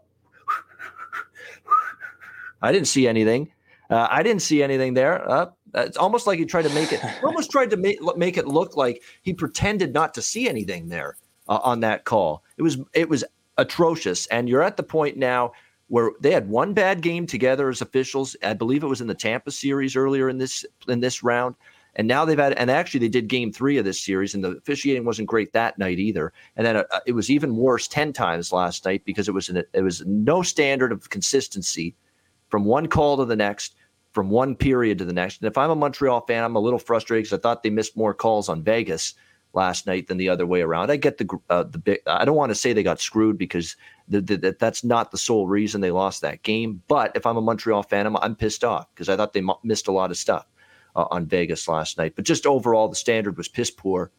I 2.62 2.72
didn't 2.72 2.88
see 2.88 3.08
anything. 3.08 3.52
Uh, 3.90 4.08
I 4.10 4.24
didn't 4.24 4.42
see 4.42 4.64
anything 4.64 4.94
there. 4.94 5.30
Uh, 5.30 5.48
it's 5.76 5.98
almost 5.98 6.26
like 6.26 6.40
he 6.40 6.46
tried 6.46 6.64
to 6.64 6.74
make 6.74 6.92
it. 6.92 7.02
almost 7.24 7.52
tried 7.52 7.70
to 7.72 7.78
make 7.78 8.00
make 8.16 8.38
it 8.38 8.48
look 8.48 8.78
like 8.78 9.04
he 9.22 9.34
pretended 9.34 9.94
not 9.94 10.14
to 10.14 10.22
see 10.22 10.48
anything 10.48 10.88
there 10.88 11.18
uh, 11.50 11.60
on 11.64 11.82
that 11.82 12.06
call. 12.06 12.44
It 12.58 12.64
was 12.64 12.78
it 12.94 13.10
was 13.10 13.24
atrocious, 13.58 14.26
and 14.28 14.48
you're 14.48 14.64
at 14.64 14.78
the 14.78 14.84
point 14.84 15.18
now 15.18 15.52
where 15.88 16.12
they 16.22 16.32
had 16.32 16.50
one 16.50 16.74
bad 16.74 17.02
game 17.02 17.28
together 17.28 17.70
as 17.70 17.82
officials. 17.82 18.36
I 18.44 18.54
believe 18.54 18.84
it 18.84 18.88
was 18.88 19.02
in 19.02 19.08
the 19.08 19.14
Tampa 19.14 19.52
series 19.52 19.96
earlier 19.96 20.30
in 20.30 20.38
this 20.38 20.66
in 20.88 21.02
this 21.02 21.22
round. 21.22 21.56
And 21.96 22.08
now 22.08 22.26
they've 22.26 22.40
had, 22.40 22.54
and 22.54 22.72
actually 22.72 23.02
they 23.02 23.10
did 23.10 23.28
game 23.28 23.52
three 23.52 23.78
of 23.78 23.86
this 23.86 24.02
series, 24.02 24.34
and 24.34 24.44
the 24.44 24.52
officiating 24.52 25.06
wasn't 25.06 25.28
great 25.28 25.54
that 25.54 25.78
night 25.78 26.00
either. 26.00 26.34
And 26.56 26.66
then 26.66 26.78
uh, 26.78 26.84
it 27.06 27.12
was 27.12 27.30
even 27.30 27.56
worse 27.56 27.88
ten 27.88 28.14
times 28.14 28.52
last 28.52 28.86
night 28.86 29.06
because 29.06 29.28
it 29.28 29.34
was 29.34 29.50
an, 29.50 29.64
it 29.74 29.82
was 29.82 30.04
no 30.06 30.42
standard 30.42 30.92
of 30.92 31.10
consistency 31.10 31.96
from 32.50 32.66
one 32.66 32.88
call 32.88 33.18
to 33.18 33.26
the 33.26 33.36
next, 33.36 33.76
from 34.12 34.30
one 34.30 34.56
period 34.56 34.98
to 35.00 35.06
the 35.06 35.14
next. 35.14 35.42
And 35.42 35.48
if 35.48 35.58
I'm 35.58 35.70
a 35.70 35.76
Montreal 35.76 36.22
fan, 36.22 36.44
I'm 36.44 36.56
a 36.56 36.60
little 36.60 36.80
frustrated 36.80 37.26
because 37.26 37.38
I 37.38 37.42
thought 37.42 37.64
they 37.64 37.70
missed 37.70 37.96
more 37.96 38.14
calls 38.14 38.50
on 38.50 38.64
Vegas 38.64 39.14
last 39.54 39.86
night 39.86 40.08
than 40.08 40.18
the 40.18 40.30
other 40.30 40.48
way 40.48 40.62
around. 40.62 40.90
I 40.90 40.96
get 40.96 41.20
the 41.20 41.30
uh, 41.50 41.64
the 41.64 41.78
big. 41.78 42.00
I 42.08 42.26
don't 42.26 42.36
want 42.36 42.50
to 42.50 42.56
say 42.56 42.74
they 42.74 42.82
got 42.82 43.00
screwed 43.00 43.38
because 43.38 43.76
the, 44.08 44.20
the, 44.20 44.56
that's 44.60 44.84
not 44.84 45.12
the 45.12 45.18
sole 45.20 45.48
reason 45.48 45.82
they 45.82 45.92
lost 45.92 46.22
that 46.22 46.42
game. 46.42 46.82
But 46.88 47.16
if 47.16 47.28
I'm 47.28 47.38
a 47.38 47.42
Montreal 47.42 47.84
fan, 47.84 48.08
I'm, 48.08 48.18
I'm 48.18 48.36
pissed 48.36 48.64
off 48.64 48.88
because 48.96 49.10
I 49.10 49.16
thought 49.16 49.34
they 49.34 49.44
missed 49.64 49.88
a 49.88 49.92
lot 49.92 50.10
of 50.10 50.18
stuff 50.18 50.48
uh, 50.96 51.06
on 51.12 51.26
Vegas 51.26 51.68
last 51.68 51.98
night. 51.98 52.14
But 52.16 52.26
just 52.26 52.46
overall, 52.46 52.88
the 52.88 52.96
standard 52.96 53.38
was 53.38 53.48
piss 53.48 53.72
poor 53.72 54.12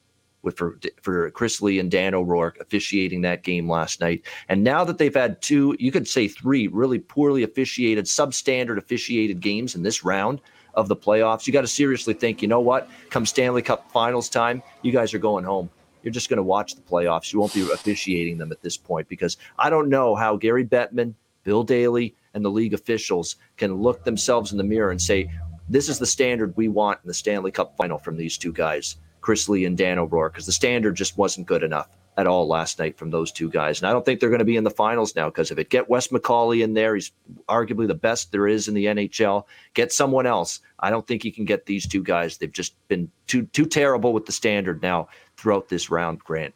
with 0.43 0.57
for 0.57 0.79
for 1.03 1.31
Chris 1.31 1.61
Lee 1.63 1.79
and 1.79 1.91
Dan 1.91 2.15
O'Rourke 2.15 2.59
officiating 2.61 3.23
that 3.23 3.43
game 3.43 3.69
last 3.69 4.01
night. 4.01 4.25
And 4.49 4.63
now 4.63 4.85
that 4.85 4.99
they've 4.99 5.15
had 5.15 5.41
two, 5.43 5.77
you 5.79 5.91
could 5.91 6.07
say 6.07 6.29
three 6.29 6.69
really 6.69 6.99
poorly 6.99 7.43
officiated, 7.43 8.05
substandard 8.05 8.79
officiated 8.79 9.41
games 9.41 9.75
in 9.75 9.83
this 9.83 10.05
round 10.05 10.41
of 10.75 10.89
the 10.89 10.97
playoffs, 10.97 11.47
you 11.47 11.53
got 11.53 11.63
to 11.63 11.69
seriously 11.69 12.15
think, 12.15 12.43
you 12.43 12.49
know 12.49 12.61
what? 12.61 12.89
Come 13.11 13.27
Stanley 13.27 13.63
Cup 13.63 13.91
Finals 13.91 14.29
time, 14.29 14.63
you 14.83 14.93
guys 14.93 15.15
are 15.15 15.19
going 15.19 15.45
home. 15.45 15.71
You're 16.03 16.13
just 16.13 16.29
going 16.29 16.39
to 16.39 16.43
watch 16.43 16.75
the 16.75 16.83
playoffs. 16.83 17.33
You 17.33 17.41
won't 17.41 17.55
be 17.55 17.63
officiating 17.63 18.37
them 18.37 18.53
at 18.53 18.61
this 18.61 18.77
point 18.77 19.09
because 19.09 19.39
I 19.59 19.71
don't 19.71 19.89
know 19.89 20.15
how 20.15 20.37
Gary 20.37 20.65
Bettman, 20.65 21.15
Bill 21.45 21.63
Daly, 21.63 22.15
and 22.35 22.45
the 22.45 22.51
league 22.51 22.75
officials 22.75 23.37
can 23.57 23.77
look 23.77 24.05
themselves 24.05 24.53
in 24.53 24.59
the 24.59 24.65
mirror 24.65 24.91
and 24.91 25.01
say, 25.01 25.31
this 25.69 25.89
is 25.89 25.99
the 25.99 26.07
standard 26.07 26.57
we 26.57 26.69
want 26.69 27.01
in 27.03 27.09
the 27.09 27.15
Stanley 27.15 27.51
Cup 27.51 27.77
final 27.77 27.99
from 27.99 28.17
these 28.17 28.37
two 28.37 28.53
guys, 28.53 28.97
Chris 29.21 29.49
Lee 29.49 29.65
and 29.65 29.77
Dan 29.77 29.99
O'Rourke, 29.99 30.35
because 30.35 30.47
the 30.47 30.53
standard 30.53 30.95
just 30.95 31.17
wasn't 31.17 31.47
good 31.47 31.63
enough 31.63 31.89
at 32.17 32.27
all 32.27 32.47
last 32.47 32.79
night 32.79 32.97
from 32.97 33.11
those 33.11 33.33
two 33.33 33.51
guys. 33.51 33.81
And 33.81 33.89
I 33.89 33.93
don't 33.93 34.05
think 34.05 34.21
they're 34.21 34.29
going 34.29 34.39
to 34.39 34.45
be 34.45 34.57
in 34.57 34.65
the 34.65 34.71
finals 34.71 35.17
now 35.17 35.29
because 35.29 35.51
of 35.51 35.59
it. 35.59 35.71
Get 35.71 35.89
Wes 35.89 36.09
McCauley 36.09 36.63
in 36.63 36.75
there. 36.75 36.95
He's 36.95 37.11
arguably 37.49 37.89
the 37.89 37.95
best 37.95 38.31
there 38.31 38.47
is 38.47 38.69
in 38.69 38.75
the 38.75 38.87
NHL. 38.87 39.45
Get 39.75 39.93
someone 39.93 40.27
else. 40.27 40.61
I 40.79 40.91
don't 40.91 41.07
think 41.07 41.25
you 41.25 41.33
can 41.33 41.45
get 41.45 41.67
these 41.67 41.89
two 41.89 42.03
guys. 42.03 42.37
They've 42.37 42.53
just 42.53 42.77
been 42.89 43.11
too 43.27 43.45
too 43.47 43.67
terrible 43.67 44.13
with 44.13 44.27
the 44.27 44.33
standard 44.33 44.83
now 44.83 45.09
throughout 45.37 45.69
this 45.69 45.91
round, 45.91 46.21
Grant. 46.21 46.55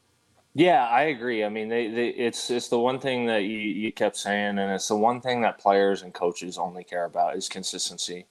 Yeah, 0.54 0.86
I 0.86 1.02
agree. 1.02 1.44
I 1.44 1.48
mean, 1.48 1.68
they, 1.68 1.88
they, 1.88 2.08
it's 2.08 2.50
it's 2.50 2.68
the 2.68 2.78
one 2.78 2.98
thing 2.98 3.26
that 3.26 3.42
you, 3.44 3.58
you 3.58 3.92
kept 3.92 4.16
saying, 4.16 4.58
and 4.58 4.72
it's 4.72 4.88
the 4.88 4.96
one 4.96 5.20
thing 5.20 5.40
that 5.42 5.58
players 5.58 6.02
and 6.02 6.14
coaches 6.14 6.58
only 6.58 6.84
care 6.84 7.04
about 7.04 7.36
is 7.36 7.48
consistency. 7.48 8.26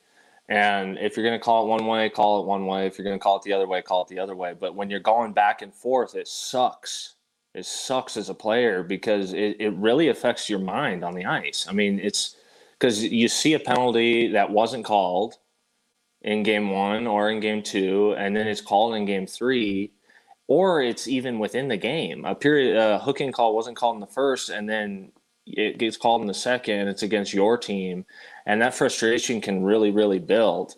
And 0.50 0.98
if 0.98 1.18
you're 1.18 1.26
going 1.26 1.38
to 1.38 1.44
call 1.44 1.66
it 1.66 1.70
one 1.70 1.86
way, 1.88 2.10
call 2.10 2.42
it 2.42 2.46
one 2.46 2.66
way. 2.66 2.88
If 2.88 2.98
you're 2.98 3.06
going 3.06 3.20
to 3.20 3.24
call 3.24 3.38
it 3.38 3.44
the 3.44 3.54
other 3.54 3.68
way, 3.68 3.82
call 3.82 4.04
it 4.04 4.08
the 4.08 4.20
other 4.20 4.36
way. 4.36 4.54
But 4.58 4.76
when 4.76 4.90
you're 4.90 5.00
going 5.00 5.34
back 5.34 5.62
and 5.62 5.74
forth, 5.74 6.16
it 6.16 6.28
sucks 6.28 7.16
it 7.58 7.66
sucks 7.66 8.18
as 8.18 8.30
a 8.30 8.36
player 8.36 8.84
because 8.84 9.34
it, 9.34 9.58
it 9.60 9.74
really 9.74 10.10
affects 10.10 10.48
your 10.48 10.60
mind 10.60 11.04
on 11.04 11.16
the 11.16 11.26
ice. 11.26 11.66
I 11.68 11.74
mean, 11.74 12.00
it's 12.00 12.36
because 12.78 13.04
you 13.04 13.28
see 13.28 13.56
a 13.56 13.60
penalty 13.60 14.28
that 14.34 14.52
wasn't 14.52 14.86
called 14.86 15.40
in 16.22 16.44
game 16.44 16.70
one 16.70 17.08
or 17.08 17.32
in 17.32 17.40
game 17.40 17.64
two, 17.64 18.14
and 18.16 18.36
then 18.36 18.48
it's 18.48 18.62
called 18.62 18.94
in 18.94 19.06
game 19.06 19.26
three, 19.26 19.92
or 20.48 20.84
it's 20.84 21.08
even 21.08 21.40
within 21.40 21.68
the 21.68 21.78
game. 21.78 22.26
A 22.26 22.36
period 22.36 22.78
a 22.78 23.00
hooking 23.00 23.32
call 23.32 23.56
wasn't 23.56 23.76
called 23.76 23.96
in 23.96 24.02
the 24.02 24.08
first, 24.08 24.50
and 24.50 24.70
then 24.70 25.12
it 25.48 25.80
gets 25.80 25.98
called 25.98 26.22
in 26.22 26.28
the 26.28 26.36
second. 26.36 26.88
It's 26.88 27.02
against 27.02 27.34
your 27.34 27.58
team, 27.58 28.06
and 28.48 28.62
that 28.62 28.74
frustration 28.74 29.42
can 29.42 29.62
really, 29.62 29.92
really 29.92 30.20
build. 30.20 30.76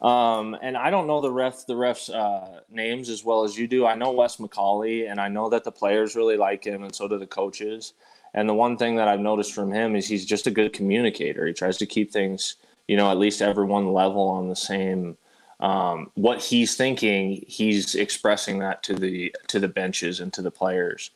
Um, 0.00 0.56
and 0.62 0.76
I 0.78 0.88
don't 0.88 1.06
know 1.06 1.20
the 1.20 1.30
ref 1.30 1.66
the 1.66 1.74
refs 1.74 2.12
uh, 2.12 2.60
names 2.70 3.10
as 3.10 3.22
well 3.22 3.44
as 3.44 3.56
you 3.56 3.68
do. 3.68 3.86
I 3.86 3.94
know 3.94 4.10
Wes 4.10 4.38
McCauley, 4.38 5.08
and 5.08 5.20
I 5.20 5.28
know 5.28 5.50
that 5.50 5.62
the 5.62 5.70
players 5.70 6.16
really 6.16 6.38
like 6.38 6.64
him, 6.64 6.82
and 6.82 6.94
so 6.94 7.06
do 7.06 7.18
the 7.18 7.26
coaches. 7.26 7.92
And 8.32 8.48
the 8.48 8.54
one 8.54 8.78
thing 8.78 8.96
that 8.96 9.08
I've 9.08 9.20
noticed 9.20 9.52
from 9.52 9.70
him 9.70 9.94
is 9.94 10.08
he's 10.08 10.24
just 10.24 10.46
a 10.46 10.50
good 10.50 10.72
communicator. 10.72 11.46
He 11.46 11.52
tries 11.52 11.76
to 11.78 11.86
keep 11.86 12.10
things, 12.10 12.54
you 12.88 12.96
know, 12.96 13.10
at 13.10 13.18
least 13.18 13.42
everyone 13.42 13.92
level 13.92 14.28
on 14.28 14.48
the 14.48 14.56
same. 14.56 15.18
Um, 15.58 16.10
what 16.14 16.42
he's 16.42 16.76
thinking, 16.76 17.44
he's 17.46 17.94
expressing 17.94 18.60
that 18.60 18.82
to 18.84 18.94
the 18.94 19.34
to 19.48 19.60
the 19.60 19.68
benches 19.68 20.20
and 20.20 20.32
to 20.32 20.40
the 20.40 20.50
players. 20.50 21.10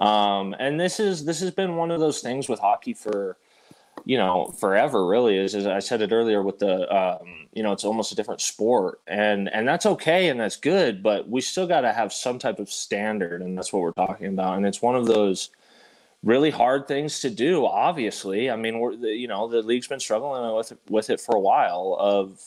Um, 0.00 0.54
and 0.58 0.78
this 0.78 1.00
is 1.00 1.24
this 1.24 1.40
has 1.40 1.52
been 1.52 1.76
one 1.76 1.90
of 1.90 2.00
those 2.00 2.20
things 2.20 2.46
with 2.46 2.60
hockey 2.60 2.92
for 2.92 3.38
you 4.06 4.16
know 4.16 4.46
forever 4.58 5.04
really 5.04 5.36
is 5.36 5.54
as 5.54 5.66
i 5.66 5.80
said 5.80 6.00
it 6.00 6.12
earlier 6.12 6.42
with 6.42 6.58
the 6.60 6.96
um, 6.96 7.48
you 7.52 7.62
know 7.62 7.72
it's 7.72 7.84
almost 7.84 8.12
a 8.12 8.14
different 8.14 8.40
sport 8.40 9.00
and 9.06 9.52
and 9.52 9.68
that's 9.68 9.84
okay 9.84 10.28
and 10.28 10.40
that's 10.40 10.56
good 10.56 11.02
but 11.02 11.28
we 11.28 11.40
still 11.40 11.66
got 11.66 11.82
to 11.82 11.92
have 11.92 12.12
some 12.12 12.38
type 12.38 12.58
of 12.58 12.70
standard 12.70 13.42
and 13.42 13.58
that's 13.58 13.72
what 13.72 13.82
we're 13.82 13.92
talking 13.92 14.28
about 14.28 14.56
and 14.56 14.64
it's 14.64 14.80
one 14.80 14.96
of 14.96 15.06
those 15.06 15.50
really 16.22 16.50
hard 16.50 16.88
things 16.88 17.20
to 17.20 17.30
do 17.30 17.66
obviously. 17.66 18.50
I 18.50 18.56
mean 18.56 18.78
we're 18.78 18.92
you 18.92 19.28
know 19.28 19.48
the 19.48 19.62
league's 19.62 19.86
been 19.86 20.00
struggling 20.00 20.54
with 20.56 20.72
it, 20.72 20.78
with 20.88 21.10
it 21.10 21.20
for 21.20 21.36
a 21.36 21.40
while 21.40 21.96
of 21.98 22.40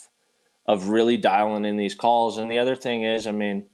of 0.65 0.89
really 0.89 1.17
dialing 1.17 1.65
in 1.65 1.78
these 1.78 1.95
calls 1.95 2.38
and 2.38 2.50
the 2.50 2.60
other 2.60 2.76
thing 2.76 3.04
is 3.04 3.26
i 3.26 3.32
mean 3.32 3.65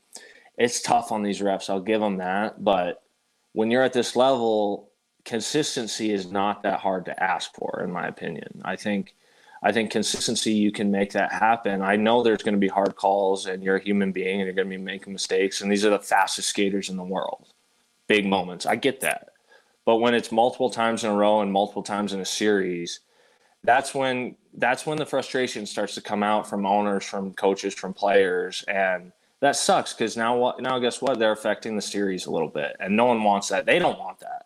it's 0.58 0.82
tough 0.82 1.12
on 1.12 1.24
these 1.24 1.41
reps 1.41 1.69
i'll 1.69 1.82
give 1.82 2.00
them 2.00 2.17
that 2.17 2.63
but 2.63 3.04
when 3.52 3.69
you're 3.69 3.84
at 3.84 3.91
this 3.91 4.15
level 4.15 4.89
consistency 5.25 6.11
is 6.11 6.31
not 6.31 6.63
that 6.63 6.79
hard 6.79 7.05
to 7.05 7.23
ask 7.23 7.53
for, 7.55 7.81
in 7.83 7.91
my 7.91 8.07
opinion. 8.07 8.61
I 8.63 8.75
think 8.75 9.15
I 9.63 9.71
think 9.71 9.89
consistency 9.89 10.53
you 10.53 10.71
can 10.71 10.91
make 10.91 11.11
that 11.13 11.31
happen. 11.31 11.81
I 11.81 11.95
know 11.95 12.21
there's 12.21 12.43
going 12.43 12.53
to 12.53 12.59
be 12.59 12.67
hard 12.67 12.95
calls, 12.95 13.47
and 13.47 13.63
you're 13.63 13.77
a 13.77 13.83
human 13.83 14.11
being, 14.11 14.39
and 14.39 14.45
you're 14.45 14.53
going 14.53 14.69
to 14.69 14.77
be 14.77 14.81
making 14.81 15.11
mistakes. 15.11 15.61
And 15.61 15.71
these 15.71 15.83
are 15.83 15.89
the 15.89 15.99
fastest 15.99 16.49
skaters 16.49 16.89
in 16.89 16.97
the 16.97 17.03
world. 17.03 17.47
Big 18.07 18.27
moments. 18.27 18.67
I 18.67 18.75
get 18.75 19.01
that, 19.01 19.29
but 19.83 19.97
when 19.97 20.13
it's 20.13 20.31
multiple 20.31 20.69
times 20.69 21.03
in 21.03 21.09
a 21.09 21.15
row 21.15 21.41
and 21.41 21.51
multiple 21.51 21.83
times 21.83 22.13
in 22.13 22.19
a 22.19 22.25
series, 22.25 22.99
that's 23.63 23.95
when 23.95 24.35
that's 24.53 24.85
when 24.85 24.97
the 24.97 25.05
frustration 25.05 25.65
starts 25.65 25.95
to 25.95 26.01
come 26.01 26.21
out 26.21 26.47
from 26.47 26.65
owners, 26.65 27.03
from 27.03 27.33
coaches, 27.33 27.73
from 27.73 27.93
players, 27.93 28.63
and 28.67 29.11
that 29.41 29.55
sucks 29.55 29.93
because 29.93 30.15
now 30.15 30.38
what? 30.38 30.61
Now 30.61 30.77
guess 30.77 31.01
what? 31.01 31.17
They're 31.17 31.31
affecting 31.31 31.75
the 31.75 31.81
series 31.81 32.27
a 32.27 32.31
little 32.31 32.47
bit, 32.47 32.75
and 32.79 32.95
no 32.95 33.05
one 33.05 33.23
wants 33.23 33.49
that. 33.49 33.65
They 33.65 33.79
don't 33.79 33.97
want 33.97 34.19
that. 34.19 34.44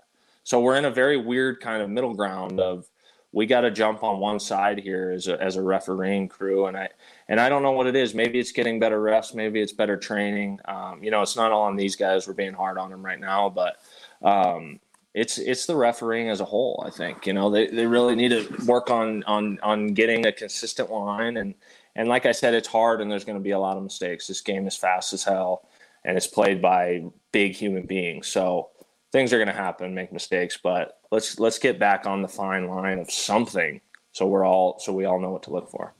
So 0.50 0.60
we're 0.60 0.78
in 0.78 0.86
a 0.86 0.90
very 0.90 1.16
weird 1.16 1.60
kind 1.60 1.80
of 1.80 1.92
middle 1.92 2.16
ground 2.16 2.60
of 2.60 2.88
we 3.32 3.46
got 3.46 3.62
to 3.62 3.70
jump 3.70 4.02
on 4.04 4.20
one 4.20 4.40
side 4.40 4.80
here 4.80 5.12
as 5.12 5.28
a, 5.28 5.40
as 5.40 5.58
a 5.58 5.62
refereeing 5.62 6.28
crew. 6.28 6.66
And 6.66 6.76
I, 6.76 6.90
and 7.28 7.40
I 7.40 7.50
don't 7.50 7.62
know 7.62 7.74
what 7.74 7.86
it 7.86 7.96
is. 7.96 8.16
Maybe 8.16 8.40
it's 8.40 8.52
getting 8.52 8.80
better 8.80 9.00
refs. 9.00 9.36
Maybe 9.36 9.62
it's 9.62 9.74
better 9.74 9.96
training. 9.96 10.60
Um, 10.66 11.04
you 11.04 11.12
know, 11.12 11.22
it's 11.22 11.36
not 11.36 11.52
all 11.52 11.66
on 11.66 11.76
these 11.76 11.96
guys. 11.96 12.28
We're 12.28 12.34
being 12.34 12.56
hard 12.56 12.80
on 12.80 12.90
them 12.90 13.06
right 13.06 13.20
now, 13.20 13.50
but, 13.50 13.76
um, 14.24 14.80
it's, 15.14 15.38
it's 15.38 15.68
the 15.68 15.76
refereeing 15.76 16.30
as 16.30 16.42
a 16.42 16.46
whole. 16.46 16.84
I 16.84 16.90
think, 16.90 17.28
you 17.28 17.34
know, 17.34 17.52
they, 17.52 17.68
they 17.68 17.86
really 17.86 18.16
need 18.16 18.30
to 18.30 18.66
work 18.66 18.90
on, 18.90 19.24
on, 19.26 19.60
on 19.62 19.94
getting 19.94 20.26
a 20.26 20.32
consistent 20.32 20.90
line. 20.90 21.38
And, 21.38 21.54
and 21.96 22.10
like 22.10 22.26
I 22.26 22.32
said, 22.32 22.56
it's 22.56 22.68
hard 22.68 23.02
and 23.02 23.12
there's 23.12 23.24
going 23.24 23.38
to 23.38 23.44
be 23.44 23.52
a 23.52 23.60
lot 23.60 23.78
of 23.78 23.84
mistakes. 23.84 24.26
This 24.26 24.42
game 24.42 24.66
is 24.66 24.76
fast 24.76 25.14
as 25.14 25.24
hell 25.24 25.70
and 26.04 26.18
it's 26.18 26.26
played 26.26 26.60
by 26.60 27.04
big 27.32 27.54
human 27.54 27.86
beings. 27.86 28.26
So, 28.26 28.72
things 29.12 29.34
are 29.34 29.38
going 29.38 29.48
to 29.48 29.54
happen, 29.54 29.94
make 29.94 30.12
mistakes, 30.12 30.58
but 30.62 31.00
let's 31.12 31.40
let's 31.40 31.60
get 31.60 31.80
back 31.80 32.06
on 32.06 32.22
the 32.22 32.28
fine 32.28 32.68
line 32.68 33.00
of 33.00 33.10
something 33.12 33.82
so 34.12 34.28
we're 34.28 34.46
all 34.46 34.80
so 34.80 34.92
we 34.92 35.06
all 35.06 35.20
know 35.20 35.32
what 35.32 35.44
to 35.44 35.52
look 35.52 35.70
for. 35.70 35.94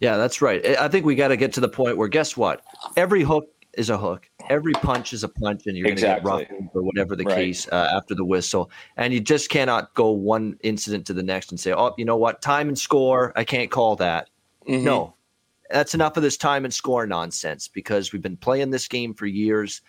Yeah, 0.00 0.16
that's 0.16 0.42
right. 0.42 0.64
I 0.78 0.88
think 0.88 1.06
we 1.06 1.14
got 1.14 1.28
to 1.28 1.36
get 1.36 1.52
to 1.54 1.60
the 1.60 1.68
point 1.68 1.96
where 1.96 2.08
guess 2.08 2.36
what? 2.36 2.62
Every 2.96 3.22
hook 3.22 3.48
is 3.72 3.90
a 3.90 3.96
hook. 3.96 4.28
Every 4.48 4.72
punch 4.74 5.12
is 5.12 5.24
a 5.24 5.28
punch, 5.28 5.62
and 5.66 5.76
you're 5.76 5.88
exactly. 5.88 6.28
going 6.30 6.38
to 6.40 6.52
get 6.52 6.60
roughed 6.60 6.76
or 6.76 6.82
whatever 6.82 7.16
the 7.16 7.24
right. 7.24 7.34
case 7.34 7.66
uh, 7.68 7.90
after 7.92 8.14
the 8.14 8.24
whistle. 8.24 8.70
And 8.96 9.12
you 9.12 9.20
just 9.20 9.50
cannot 9.50 9.94
go 9.94 10.10
one 10.10 10.58
incident 10.62 11.06
to 11.06 11.14
the 11.14 11.22
next 11.22 11.50
and 11.50 11.58
say, 11.58 11.72
"Oh, 11.72 11.94
you 11.96 12.04
know 12.04 12.16
what? 12.16 12.42
Time 12.42 12.68
and 12.68 12.78
score. 12.78 13.32
I 13.34 13.44
can't 13.44 13.70
call 13.70 13.96
that." 13.96 14.28
Mm-hmm. 14.68 14.84
No, 14.84 15.14
that's 15.70 15.94
enough 15.94 16.16
of 16.16 16.22
this 16.22 16.36
time 16.36 16.64
and 16.64 16.74
score 16.74 17.06
nonsense 17.06 17.68
because 17.68 18.12
we've 18.12 18.22
been 18.22 18.36
playing 18.36 18.70
this 18.70 18.88
game 18.88 19.14
for 19.14 19.26
years 19.26 19.80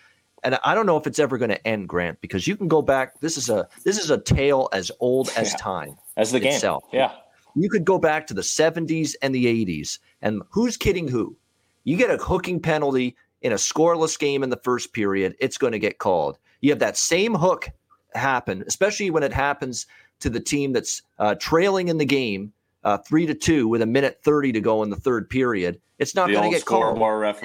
and 0.44 0.58
I 0.64 0.74
don't 0.74 0.86
know 0.86 0.96
if 0.96 1.06
it's 1.06 1.18
ever 1.18 1.38
going 1.38 1.50
to 1.50 1.66
end, 1.66 1.88
Grant, 1.88 2.20
because 2.20 2.46
you 2.46 2.56
can 2.56 2.68
go 2.68 2.82
back. 2.82 3.20
This 3.20 3.36
is 3.36 3.48
a 3.48 3.68
this 3.84 3.98
is 3.98 4.10
a 4.10 4.18
tale 4.18 4.68
as 4.72 4.90
old 5.00 5.30
as 5.36 5.52
yeah. 5.52 5.56
time, 5.58 5.96
as 6.16 6.32
the 6.32 6.46
itself. 6.46 6.84
game. 6.92 7.00
Yeah, 7.00 7.12
you 7.54 7.68
could 7.68 7.84
go 7.84 7.98
back 7.98 8.26
to 8.28 8.34
the 8.34 8.42
'70s 8.42 9.14
and 9.22 9.34
the 9.34 9.46
'80s, 9.46 9.98
and 10.22 10.42
who's 10.50 10.76
kidding 10.76 11.08
who? 11.08 11.36
You 11.84 11.96
get 11.96 12.10
a 12.10 12.16
hooking 12.16 12.60
penalty 12.60 13.16
in 13.42 13.52
a 13.52 13.56
scoreless 13.56 14.18
game 14.18 14.42
in 14.42 14.50
the 14.50 14.60
first 14.64 14.92
period, 14.92 15.36
it's 15.38 15.58
going 15.58 15.72
to 15.72 15.78
get 15.78 15.98
called. 15.98 16.38
You 16.60 16.70
have 16.70 16.80
that 16.80 16.96
same 16.96 17.34
hook 17.34 17.68
happen, 18.14 18.64
especially 18.66 19.10
when 19.10 19.22
it 19.22 19.32
happens 19.32 19.86
to 20.20 20.30
the 20.30 20.40
team 20.40 20.72
that's 20.72 21.02
uh, 21.18 21.34
trailing 21.36 21.88
in 21.88 21.98
the 21.98 22.04
game, 22.04 22.52
uh, 22.82 22.98
three 22.98 23.26
to 23.26 23.34
two, 23.34 23.68
with 23.68 23.82
a 23.82 23.86
minute 23.86 24.20
thirty 24.24 24.52
to 24.52 24.60
go 24.60 24.82
in 24.82 24.90
the 24.90 24.96
third 24.96 25.28
period. 25.28 25.80
It's 25.98 26.14
not 26.14 26.28
going 26.30 26.50
to 26.50 26.56
get 26.56 26.64
called. 26.64 26.98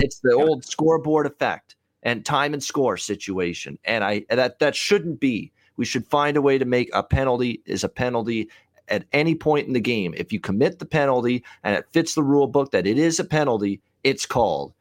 It's 0.04 0.19
the 0.19 0.36
yeah. 0.36 0.43
old 0.43 0.65
scoreboard 0.65 1.25
effect 1.25 1.75
and 2.03 2.25
time 2.25 2.53
and 2.53 2.63
score 2.63 2.97
situation. 2.97 3.77
And 3.83 4.03
I 4.03 4.25
that 4.29 4.59
that 4.59 4.75
shouldn't 4.75 5.19
be. 5.19 5.51
We 5.77 5.85
should 5.85 6.07
find 6.07 6.37
a 6.37 6.41
way 6.41 6.57
to 6.57 6.65
make 6.65 6.89
a 6.93 7.03
penalty 7.03 7.61
is 7.65 7.83
a 7.83 7.89
penalty 7.89 8.49
at 8.87 9.05
any 9.13 9.35
point 9.35 9.67
in 9.67 9.73
the 9.73 9.79
game. 9.79 10.13
If 10.17 10.31
you 10.33 10.39
commit 10.39 10.79
the 10.79 10.85
penalty 10.85 11.43
and 11.63 11.75
it 11.75 11.87
fits 11.91 12.13
the 12.13 12.23
rule 12.23 12.47
book 12.47 12.71
that 12.71 12.85
it 12.85 12.97
is 12.97 13.19
a 13.19 13.23
penalty, 13.23 13.81
it's 14.03 14.25
called. 14.25 14.73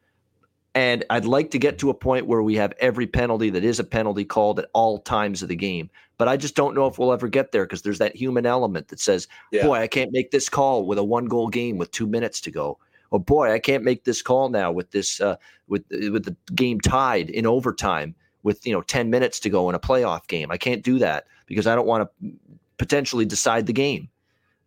And 0.73 1.03
I'd 1.09 1.25
like 1.25 1.51
to 1.51 1.59
get 1.59 1.79
to 1.79 1.89
a 1.89 1.93
point 1.93 2.27
where 2.27 2.41
we 2.41 2.55
have 2.55 2.73
every 2.79 3.05
penalty 3.05 3.49
that 3.49 3.63
is 3.63 3.79
a 3.79 3.83
penalty 3.83 4.23
called 4.23 4.59
at 4.59 4.69
all 4.73 4.99
times 4.99 5.41
of 5.41 5.49
the 5.49 5.55
game. 5.55 5.89
But 6.17 6.29
I 6.29 6.37
just 6.37 6.55
don't 6.55 6.75
know 6.75 6.87
if 6.87 6.97
we'll 6.97 7.11
ever 7.11 7.27
get 7.27 7.51
there 7.51 7.65
because 7.65 7.81
there's 7.81 7.97
that 7.97 8.15
human 8.15 8.45
element 8.45 8.87
that 8.87 8.99
says, 8.99 9.27
yeah. 9.51 9.65
boy, 9.65 9.79
I 9.79 9.87
can't 9.87 10.13
make 10.13 10.31
this 10.31 10.47
call 10.47 10.85
with 10.85 10.97
a 10.97 11.03
one 11.03 11.25
goal 11.25 11.49
game 11.49 11.77
with 11.77 11.91
two 11.91 12.07
minutes 12.07 12.39
to 12.41 12.51
go 12.51 12.77
oh 13.11 13.19
boy, 13.19 13.51
I 13.51 13.59
can't 13.59 13.83
make 13.83 14.03
this 14.03 14.21
call 14.21 14.49
now 14.49 14.71
with 14.71 14.91
this 14.91 15.19
uh, 15.21 15.35
with 15.67 15.83
with 15.89 16.25
the 16.25 16.35
game 16.53 16.79
tied 16.79 17.29
in 17.29 17.45
overtime 17.45 18.15
with 18.43 18.65
you 18.65 18.73
know 18.73 18.81
10 18.81 19.09
minutes 19.09 19.39
to 19.41 19.49
go 19.49 19.69
in 19.69 19.75
a 19.75 19.79
playoff 19.79 20.27
game. 20.27 20.51
I 20.51 20.57
can't 20.57 20.83
do 20.83 20.99
that 20.99 21.25
because 21.45 21.67
I 21.67 21.75
don't 21.75 21.87
want 21.87 22.09
to 22.09 22.31
potentially 22.77 23.25
decide 23.25 23.67
the 23.67 23.73
game. 23.73 24.09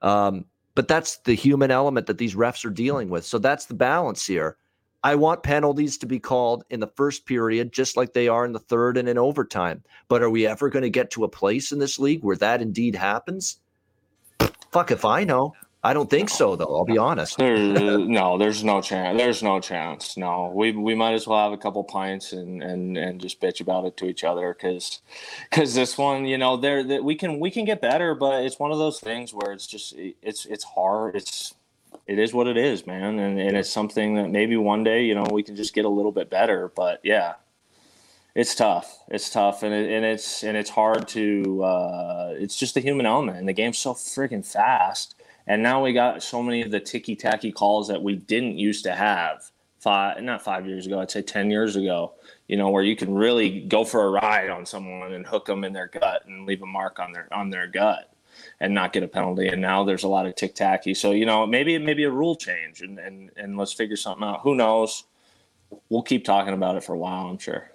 Um, 0.02 0.44
but 0.74 0.88
that's 0.88 1.18
the 1.18 1.34
human 1.34 1.70
element 1.70 2.06
that 2.06 2.18
these 2.18 2.34
refs 2.34 2.64
are 2.64 2.70
dealing 2.70 3.08
with. 3.08 3.24
So 3.24 3.38
that's 3.38 3.66
the 3.66 3.74
balance 3.74 4.26
here. 4.26 4.56
I 5.04 5.14
want 5.16 5.42
penalties 5.42 5.98
to 5.98 6.06
be 6.06 6.18
called 6.18 6.64
in 6.70 6.80
the 6.80 6.90
first 6.96 7.26
period, 7.26 7.72
just 7.72 7.96
like 7.96 8.12
they 8.12 8.26
are 8.26 8.44
in 8.44 8.52
the 8.52 8.58
third 8.58 8.96
and 8.96 9.08
in 9.08 9.18
overtime. 9.18 9.82
But 10.08 10.22
are 10.22 10.30
we 10.30 10.46
ever 10.46 10.70
going 10.70 10.82
to 10.82 10.90
get 10.90 11.10
to 11.12 11.24
a 11.24 11.28
place 11.28 11.72
in 11.72 11.78
this 11.78 11.98
league 11.98 12.24
where 12.24 12.36
that 12.36 12.62
indeed 12.62 12.94
happens? 12.94 13.58
Fuck 14.72 14.90
if 14.90 15.04
I 15.04 15.24
know. 15.24 15.52
I 15.84 15.92
don't 15.92 16.08
think 16.08 16.30
so, 16.30 16.56
though. 16.56 16.74
I'll 16.74 16.86
be 16.86 16.96
honest. 16.96 17.36
There, 17.36 17.58
no, 17.58 18.38
there's 18.38 18.64
no 18.64 18.80
chance. 18.80 19.18
There's 19.18 19.42
no 19.42 19.60
chance. 19.60 20.16
No, 20.16 20.50
we 20.54 20.72
we 20.72 20.94
might 20.94 21.12
as 21.12 21.26
well 21.26 21.38
have 21.44 21.52
a 21.52 21.58
couple 21.58 21.84
pints 21.84 22.32
and 22.32 22.62
and 22.62 22.96
and 22.96 23.20
just 23.20 23.38
bitch 23.38 23.60
about 23.60 23.84
it 23.84 23.94
to 23.98 24.06
each 24.06 24.24
other 24.24 24.54
because 24.54 25.02
because 25.50 25.74
this 25.74 25.98
one, 25.98 26.24
you 26.24 26.38
know, 26.38 26.56
there 26.56 26.82
that 26.84 27.04
we 27.04 27.14
can 27.14 27.38
we 27.38 27.50
can 27.50 27.66
get 27.66 27.82
better, 27.82 28.14
but 28.14 28.44
it's 28.44 28.58
one 28.58 28.72
of 28.72 28.78
those 28.78 28.98
things 28.98 29.34
where 29.34 29.52
it's 29.52 29.66
just 29.66 29.94
it's 29.98 30.46
it's 30.46 30.64
hard. 30.64 31.16
It's 31.16 31.54
it 32.06 32.18
is 32.18 32.32
what 32.32 32.46
it 32.46 32.56
is, 32.56 32.86
man, 32.86 33.18
and 33.18 33.38
and 33.38 33.54
it's 33.54 33.68
something 33.68 34.14
that 34.14 34.30
maybe 34.30 34.56
one 34.56 34.84
day, 34.84 35.04
you 35.04 35.14
know, 35.14 35.26
we 35.30 35.42
can 35.42 35.54
just 35.54 35.74
get 35.74 35.84
a 35.84 35.90
little 35.90 36.12
bit 36.12 36.30
better. 36.30 36.72
But 36.74 37.00
yeah, 37.02 37.34
it's 38.34 38.54
tough. 38.54 39.00
It's 39.08 39.28
tough, 39.28 39.62
and 39.62 39.74
it, 39.74 39.90
and 39.92 40.02
it's 40.02 40.44
and 40.44 40.56
it's 40.56 40.70
hard 40.70 41.08
to. 41.08 41.62
Uh, 41.62 42.34
it's 42.38 42.56
just 42.56 42.72
the 42.72 42.80
human 42.80 43.04
element, 43.04 43.36
and 43.36 43.46
the 43.46 43.52
game's 43.52 43.76
so 43.76 43.92
freaking 43.92 44.46
fast 44.50 45.14
and 45.46 45.62
now 45.62 45.82
we 45.82 45.92
got 45.92 46.22
so 46.22 46.42
many 46.42 46.62
of 46.62 46.70
the 46.70 46.80
ticky 46.80 47.16
tacky 47.16 47.52
calls 47.52 47.88
that 47.88 48.02
we 48.02 48.16
didn't 48.16 48.58
used 48.58 48.84
to 48.84 48.94
have 48.94 49.50
five, 49.84 50.22
not 50.22 50.42
five 50.42 50.66
years 50.66 50.86
ago, 50.86 50.98
I'd 50.98 51.10
say 51.10 51.20
10 51.20 51.50
years 51.50 51.76
ago, 51.76 52.14
you 52.48 52.56
know, 52.56 52.70
where 52.70 52.82
you 52.82 52.96
can 52.96 53.14
really 53.14 53.60
go 53.60 53.84
for 53.84 54.06
a 54.06 54.10
ride 54.10 54.48
on 54.48 54.64
someone 54.64 55.12
and 55.12 55.26
hook 55.26 55.44
them 55.44 55.62
in 55.62 55.74
their 55.74 55.88
gut 55.88 56.24
and 56.26 56.46
leave 56.46 56.62
a 56.62 56.66
mark 56.66 56.98
on 56.98 57.12
their, 57.12 57.28
on 57.30 57.50
their 57.50 57.66
gut 57.66 58.10
and 58.60 58.72
not 58.72 58.94
get 58.94 59.02
a 59.02 59.08
penalty. 59.08 59.46
And 59.48 59.60
now 59.60 59.84
there's 59.84 60.04
a 60.04 60.08
lot 60.08 60.24
of 60.24 60.34
tick 60.36 60.54
tacky. 60.54 60.94
So, 60.94 61.12
you 61.12 61.26
know, 61.26 61.46
maybe 61.46 61.74
it 61.74 61.82
may 61.82 61.92
be 61.92 62.04
a 62.04 62.10
rule 62.10 62.34
change 62.34 62.80
and, 62.80 62.98
and, 62.98 63.30
and 63.36 63.58
let's 63.58 63.74
figure 63.74 63.96
something 63.96 64.24
out. 64.24 64.40
Who 64.40 64.54
knows? 64.54 65.04
We'll 65.90 66.02
keep 66.02 66.24
talking 66.24 66.54
about 66.54 66.76
it 66.76 66.84
for 66.84 66.94
a 66.94 66.98
while, 66.98 67.26
I'm 67.26 67.38
sure. 67.38 67.70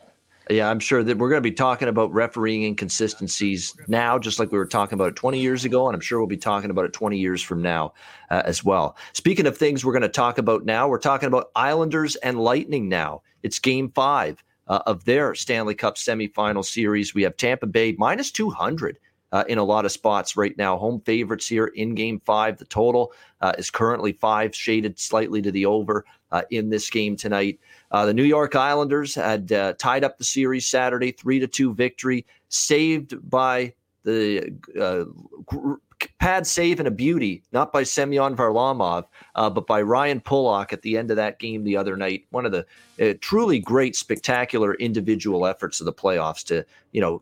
Yeah, 0.50 0.68
I'm 0.68 0.80
sure 0.80 1.04
that 1.04 1.18
we're 1.20 1.30
going 1.30 1.44
to 1.44 1.48
be 1.48 1.54
talking 1.54 1.88
about 1.88 2.12
refereeing 2.12 2.64
inconsistencies 2.64 3.76
now, 3.88 4.18
just 4.18 4.40
like 4.40 4.52
we 4.52 4.58
were 4.58 4.66
talking 4.66 4.96
about 4.96 5.10
it 5.10 5.16
20 5.16 5.40
years 5.40 5.64
ago. 5.64 5.88
And 5.88 5.94
I'm 5.94 6.02
sure 6.02 6.18
we'll 6.18 6.28
be 6.28 6.38
talking 6.38 6.72
about 6.72 6.86
it 6.86 6.94
20 6.94 7.20
years 7.20 7.44
from 7.44 7.62
now 7.62 7.94
uh, 8.32 8.42
as 8.46 8.64
well. 8.64 8.98
Speaking 9.14 9.46
of 9.46 9.56
things 9.56 9.86
we're 9.86 9.94
going 9.94 10.02
to 10.02 10.10
talk 10.10 10.40
about 10.40 10.66
now, 10.66 10.88
we're 10.88 10.98
talking 10.98 11.28
about 11.28 11.52
Islanders 11.56 12.16
and 12.18 12.40
Lightning 12.40 12.90
now. 12.90 13.22
It's 13.44 13.60
game 13.60 13.92
five 13.92 14.44
uh, 14.68 14.80
of 14.88 15.06
their 15.06 15.36
Stanley 15.36 15.76
Cup 15.76 15.98
semifinal 15.98 16.66
series. 16.66 17.14
We 17.14 17.22
have 17.24 17.38
Tampa 17.38 17.68
Bay 17.68 17.96
minus 18.00 18.32
200. 18.32 18.98
Uh, 19.32 19.44
in 19.48 19.60
a 19.60 19.64
lot 19.64 19.86
of 19.86 19.92
spots 19.92 20.36
right 20.36 20.58
now. 20.58 20.76
Home 20.76 21.00
favorites 21.02 21.48
here 21.48 21.68
in 21.68 21.94
game 21.94 22.20
five. 22.26 22.58
The 22.58 22.66
total 22.66 23.14
uh, 23.42 23.54
is 23.60 23.70
currently 23.70 24.14
five, 24.14 24.56
shaded 24.56 24.98
slightly 24.98 25.40
to 25.44 25.52
the 25.52 25.68
over 25.68 26.04
uh, 26.32 26.42
in 26.50 26.70
this 26.70 26.90
game 26.90 27.16
tonight. 27.16 27.60
Uh, 27.92 28.06
the 28.06 28.14
New 28.14 28.24
York 28.24 28.56
Islanders 28.56 29.16
had 29.16 29.52
uh, 29.52 29.74
tied 29.74 30.04
up 30.04 30.18
the 30.18 30.24
series 30.24 30.66
Saturday, 30.66 31.12
three 31.12 31.40
to 31.40 31.48
two 31.48 31.74
victory, 31.74 32.26
saved 32.50 33.30
by 33.30 33.74
the 34.04 34.52
uh, 34.80 35.06
pad 36.20 36.48
save 36.48 36.80
and 36.80 36.88
a 36.88 36.92
beauty, 36.92 37.44
not 37.52 37.74
by 37.74 37.84
Semyon 37.84 38.36
Varlamov, 38.36 39.06
uh, 39.36 39.50
but 39.50 39.68
by 39.68 39.82
Ryan 39.82 40.22
Pulock 40.22 40.72
at 40.72 40.82
the 40.82 40.98
end 40.98 41.12
of 41.12 41.18
that 41.18 41.40
game 41.40 41.64
the 41.64 41.76
other 41.76 41.98
night. 41.98 42.26
One 42.30 42.46
of 42.46 42.52
the 42.52 42.66
uh, 43.02 43.16
truly 43.22 43.60
great, 43.60 43.96
spectacular 43.96 44.76
individual 44.76 45.46
efforts 45.46 45.80
of 45.80 45.86
the 45.86 45.94
playoffs 45.94 46.44
to, 46.46 46.66
you 46.92 47.02
know, 47.02 47.22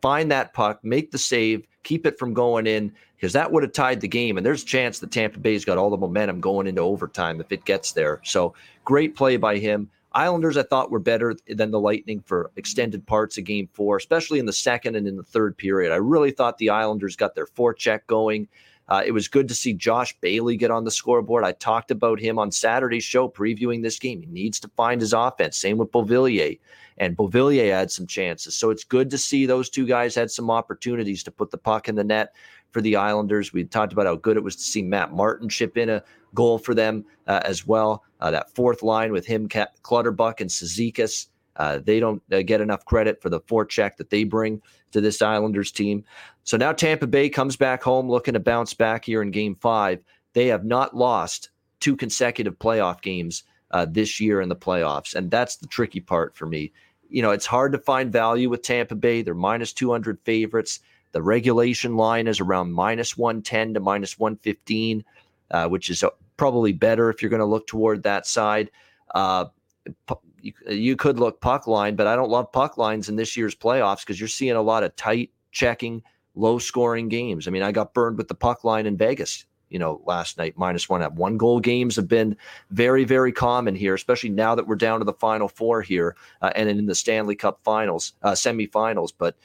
find 0.00 0.30
that 0.30 0.52
puck, 0.52 0.80
make 0.82 1.10
the 1.10 1.18
save, 1.18 1.66
keep 1.82 2.06
it 2.06 2.18
from 2.18 2.34
going 2.34 2.66
in, 2.66 2.92
because 3.16 3.32
that 3.32 3.50
would 3.50 3.62
have 3.62 3.72
tied 3.72 4.00
the 4.00 4.08
game. 4.08 4.36
And 4.36 4.46
there's 4.46 4.62
a 4.62 4.66
chance 4.66 4.98
that 5.00 5.10
Tampa 5.10 5.38
Bay's 5.38 5.64
got 5.64 5.78
all 5.78 5.90
the 5.90 5.96
momentum 5.96 6.40
going 6.40 6.66
into 6.66 6.82
overtime 6.82 7.40
if 7.40 7.50
it 7.50 7.64
gets 7.64 7.92
there. 7.92 8.20
So 8.24 8.54
great 8.84 9.16
play 9.16 9.36
by 9.36 9.58
him. 9.58 9.90
Islanders, 10.12 10.56
I 10.56 10.62
thought, 10.62 10.90
were 10.90 10.98
better 10.98 11.36
than 11.48 11.70
the 11.70 11.80
Lightning 11.80 12.22
for 12.24 12.50
extended 12.56 13.06
parts 13.06 13.36
of 13.36 13.44
game 13.44 13.68
four, 13.74 13.96
especially 13.96 14.38
in 14.38 14.46
the 14.46 14.52
second 14.52 14.96
and 14.96 15.06
in 15.06 15.16
the 15.16 15.22
third 15.22 15.56
period. 15.56 15.92
I 15.92 15.96
really 15.96 16.30
thought 16.30 16.58
the 16.58 16.70
Islanders 16.70 17.14
got 17.16 17.34
their 17.34 17.46
forecheck 17.46 18.00
going. 18.06 18.48
Uh, 18.88 19.02
it 19.04 19.12
was 19.12 19.28
good 19.28 19.48
to 19.48 19.54
see 19.54 19.74
Josh 19.74 20.16
Bailey 20.20 20.56
get 20.56 20.70
on 20.70 20.84
the 20.84 20.90
scoreboard. 20.90 21.44
I 21.44 21.52
talked 21.52 21.90
about 21.90 22.18
him 22.20 22.38
on 22.38 22.50
Saturday's 22.50 23.04
show 23.04 23.28
previewing 23.28 23.82
this 23.82 23.98
game. 23.98 24.22
He 24.22 24.26
needs 24.28 24.58
to 24.60 24.70
find 24.76 25.00
his 25.00 25.12
offense. 25.12 25.58
Same 25.58 25.76
with 25.78 25.92
Beauvillier. 25.92 26.58
And 26.96 27.16
Beauvillier 27.16 27.70
had 27.70 27.90
some 27.90 28.06
chances. 28.06 28.56
So 28.56 28.70
it's 28.70 28.84
good 28.84 29.10
to 29.10 29.18
see 29.18 29.46
those 29.46 29.68
two 29.68 29.86
guys 29.86 30.14
had 30.14 30.30
some 30.30 30.50
opportunities 30.50 31.22
to 31.24 31.30
put 31.30 31.50
the 31.50 31.58
puck 31.58 31.88
in 31.88 31.94
the 31.94 32.04
net 32.04 32.34
for 32.72 32.80
the 32.80 32.96
Islanders. 32.96 33.52
We 33.52 33.64
talked 33.64 33.92
about 33.92 34.06
how 34.06 34.16
good 34.16 34.36
it 34.36 34.42
was 34.42 34.56
to 34.56 34.62
see 34.62 34.82
Matt 34.82 35.12
Martin 35.12 35.48
chip 35.48 35.76
in 35.76 35.90
a 35.90 36.02
goal 36.34 36.58
for 36.58 36.74
them 36.74 37.04
uh, 37.26 37.40
as 37.44 37.66
well. 37.66 38.04
Uh, 38.20 38.30
that 38.30 38.54
fourth 38.54 38.82
line 38.82 39.12
with 39.12 39.26
him, 39.26 39.48
Clutterbuck, 39.82 40.40
and 40.40 40.50
Cizikas. 40.50 41.28
Uh, 41.58 41.80
they 41.82 42.00
don't 42.00 42.22
uh, 42.32 42.42
get 42.42 42.60
enough 42.60 42.84
credit 42.84 43.20
for 43.20 43.28
the 43.28 43.40
forecheck 43.40 43.96
that 43.96 44.10
they 44.10 44.24
bring 44.24 44.62
to 44.92 45.00
this 45.00 45.20
Islanders 45.20 45.72
team. 45.72 46.04
So 46.44 46.56
now 46.56 46.72
Tampa 46.72 47.06
Bay 47.06 47.28
comes 47.28 47.56
back 47.56 47.82
home 47.82 48.08
looking 48.08 48.34
to 48.34 48.40
bounce 48.40 48.72
back 48.72 49.04
here 49.04 49.20
in 49.20 49.30
game 49.30 49.56
five. 49.56 50.00
They 50.34 50.46
have 50.46 50.64
not 50.64 50.96
lost 50.96 51.50
two 51.80 51.96
consecutive 51.96 52.58
playoff 52.58 53.02
games 53.02 53.42
uh, 53.70 53.86
this 53.88 54.20
year 54.20 54.40
in 54.40 54.48
the 54.48 54.56
playoffs. 54.56 55.14
And 55.14 55.30
that's 55.30 55.56
the 55.56 55.66
tricky 55.66 56.00
part 56.00 56.36
for 56.36 56.46
me. 56.46 56.72
You 57.10 57.22
know, 57.22 57.30
it's 57.30 57.46
hard 57.46 57.72
to 57.72 57.78
find 57.78 58.12
value 58.12 58.48
with 58.48 58.62
Tampa 58.62 58.94
Bay. 58.94 59.22
They're 59.22 59.34
minus 59.34 59.72
200 59.72 60.18
favorites. 60.24 60.80
The 61.12 61.22
regulation 61.22 61.96
line 61.96 62.26
is 62.26 62.40
around 62.40 62.72
minus 62.72 63.16
110 63.16 63.74
to 63.74 63.80
minus 63.80 64.18
115, 64.18 65.04
uh, 65.50 65.68
which 65.68 65.90
is 65.90 66.04
probably 66.36 66.72
better 66.72 67.10
if 67.10 67.22
you're 67.22 67.30
going 67.30 67.40
to 67.40 67.46
look 67.46 67.66
toward 67.66 68.02
that 68.02 68.26
side. 68.26 68.70
Uh, 69.14 69.46
you, 70.40 70.52
you, 70.68 70.96
could 70.96 71.18
look 71.18 71.40
puck 71.40 71.66
line, 71.66 71.96
but 71.96 72.06
I 72.06 72.16
don't 72.16 72.30
love 72.30 72.52
puck 72.52 72.78
lines 72.78 73.08
in 73.08 73.16
this 73.16 73.36
year's 73.36 73.54
playoffs 73.54 74.00
because 74.00 74.20
you're 74.20 74.28
seeing 74.28 74.56
a 74.56 74.62
lot 74.62 74.82
of 74.82 74.94
tight 74.96 75.30
checking, 75.52 76.02
low 76.34 76.58
scoring 76.58 77.08
games. 77.08 77.46
I 77.46 77.50
mean, 77.50 77.62
I 77.62 77.72
got 77.72 77.94
burned 77.94 78.18
with 78.18 78.28
the 78.28 78.34
puck 78.34 78.64
line 78.64 78.86
in 78.86 78.96
Vegas. 78.96 79.44
You 79.70 79.78
know, 79.78 80.00
last 80.06 80.38
night 80.38 80.54
minus 80.56 80.88
one 80.88 81.02
at 81.02 81.12
one 81.12 81.36
goal 81.36 81.60
games 81.60 81.96
have 81.96 82.08
been 82.08 82.36
very, 82.70 83.04
very 83.04 83.32
common 83.32 83.74
here, 83.74 83.92
especially 83.92 84.30
now 84.30 84.54
that 84.54 84.66
we're 84.66 84.76
down 84.76 85.00
to 85.00 85.04
the 85.04 85.12
final 85.12 85.46
four 85.46 85.82
here 85.82 86.16
uh, 86.40 86.50
and 86.56 86.70
in 86.70 86.86
the 86.86 86.94
Stanley 86.94 87.36
Cup 87.36 87.60
finals, 87.64 88.14
uh, 88.22 88.32
semifinals. 88.32 89.12
But 89.16 89.36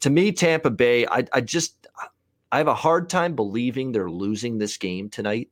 to 0.00 0.10
me, 0.10 0.32
Tampa 0.32 0.70
Bay, 0.70 1.06
I, 1.06 1.24
I 1.32 1.40
just 1.40 1.86
I 2.52 2.58
have 2.58 2.68
a 2.68 2.74
hard 2.74 3.08
time 3.08 3.34
believing 3.34 3.92
they're 3.92 4.10
losing 4.10 4.58
this 4.58 4.76
game 4.76 5.08
tonight. 5.08 5.48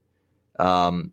Um, 0.59 1.13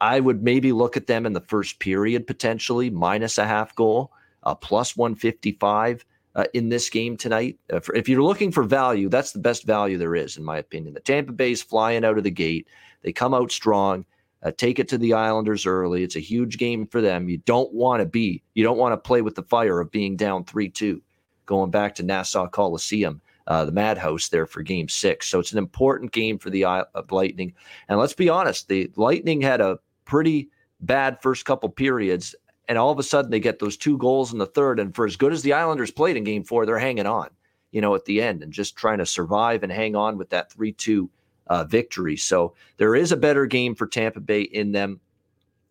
I 0.00 0.20
would 0.20 0.42
maybe 0.42 0.72
look 0.72 0.96
at 0.96 1.06
them 1.06 1.26
in 1.26 1.32
the 1.32 1.40
first 1.40 1.78
period 1.78 2.26
potentially 2.26 2.90
minus 2.90 3.38
a 3.38 3.46
half 3.46 3.74
goal, 3.74 4.12
uh, 4.44 4.54
plus 4.54 4.96
155 4.96 6.04
uh, 6.34 6.44
in 6.54 6.68
this 6.68 6.88
game 6.88 7.16
tonight. 7.16 7.58
Uh, 7.72 7.80
for, 7.80 7.94
if 7.94 8.08
you're 8.08 8.22
looking 8.22 8.52
for 8.52 8.62
value, 8.62 9.08
that's 9.08 9.32
the 9.32 9.38
best 9.38 9.64
value 9.64 9.98
there 9.98 10.14
is, 10.14 10.36
in 10.36 10.44
my 10.44 10.58
opinion. 10.58 10.94
The 10.94 11.00
Tampa 11.00 11.32
Bay's 11.32 11.62
flying 11.62 12.04
out 12.04 12.18
of 12.18 12.24
the 12.24 12.30
gate. 12.30 12.68
They 13.02 13.12
come 13.12 13.34
out 13.34 13.50
strong. 13.50 14.04
Uh, 14.42 14.52
take 14.56 14.78
it 14.78 14.88
to 14.88 14.98
the 14.98 15.14
Islanders 15.14 15.66
early. 15.66 16.04
It's 16.04 16.14
a 16.14 16.20
huge 16.20 16.58
game 16.58 16.86
for 16.86 17.00
them. 17.00 17.28
You 17.28 17.38
don't 17.38 17.72
want 17.72 18.00
to 18.00 18.06
be, 18.06 18.42
you 18.54 18.62
don't 18.62 18.78
want 18.78 18.92
to 18.92 18.96
play 18.96 19.20
with 19.20 19.34
the 19.34 19.42
fire 19.42 19.80
of 19.80 19.90
being 19.90 20.16
down 20.16 20.44
3 20.44 20.68
2, 20.68 21.02
going 21.46 21.72
back 21.72 21.96
to 21.96 22.04
Nassau 22.04 22.46
Coliseum 22.46 23.20
uh, 23.48 23.64
the 23.64 23.72
Madhouse 23.72 24.28
there 24.28 24.46
for 24.46 24.62
Game 24.62 24.88
Six. 24.88 25.28
So 25.28 25.40
it's 25.40 25.52
an 25.52 25.58
important 25.58 26.12
game 26.12 26.38
for 26.38 26.50
the 26.50 26.64
uh, 26.64 26.84
Lightning. 27.10 27.54
And 27.88 27.98
let's 27.98 28.12
be 28.12 28.28
honest, 28.28 28.68
the 28.68 28.92
Lightning 28.94 29.40
had 29.40 29.60
a 29.60 29.78
pretty 30.08 30.48
bad 30.80 31.22
first 31.22 31.44
couple 31.44 31.68
periods, 31.68 32.34
and 32.68 32.76
all 32.76 32.90
of 32.90 32.98
a 32.98 33.02
sudden 33.04 33.30
they 33.30 33.38
get 33.38 33.60
those 33.60 33.76
two 33.76 33.96
goals 33.98 34.32
in 34.32 34.38
the 34.38 34.46
third. 34.46 34.80
And 34.80 34.92
for 34.94 35.06
as 35.06 35.16
good 35.16 35.32
as 35.32 35.42
the 35.42 35.52
Islanders 35.52 35.92
played 35.92 36.16
in 36.16 36.24
Game 36.24 36.42
Four, 36.42 36.66
they're 36.66 36.78
hanging 36.78 37.06
on, 37.06 37.28
you 37.70 37.80
know, 37.80 37.94
at 37.94 38.04
the 38.06 38.20
end 38.20 38.42
and 38.42 38.52
just 38.52 38.74
trying 38.74 38.98
to 38.98 39.06
survive 39.06 39.62
and 39.62 39.70
hang 39.70 39.94
on 39.94 40.18
with 40.18 40.30
that 40.30 40.50
three-two 40.50 41.08
uh, 41.46 41.64
victory. 41.64 42.16
So 42.16 42.54
there 42.78 42.96
is 42.96 43.12
a 43.12 43.16
better 43.16 43.46
game 43.46 43.74
for 43.74 43.86
Tampa 43.86 44.20
Bay 44.20 44.42
in 44.42 44.72
them 44.72 45.00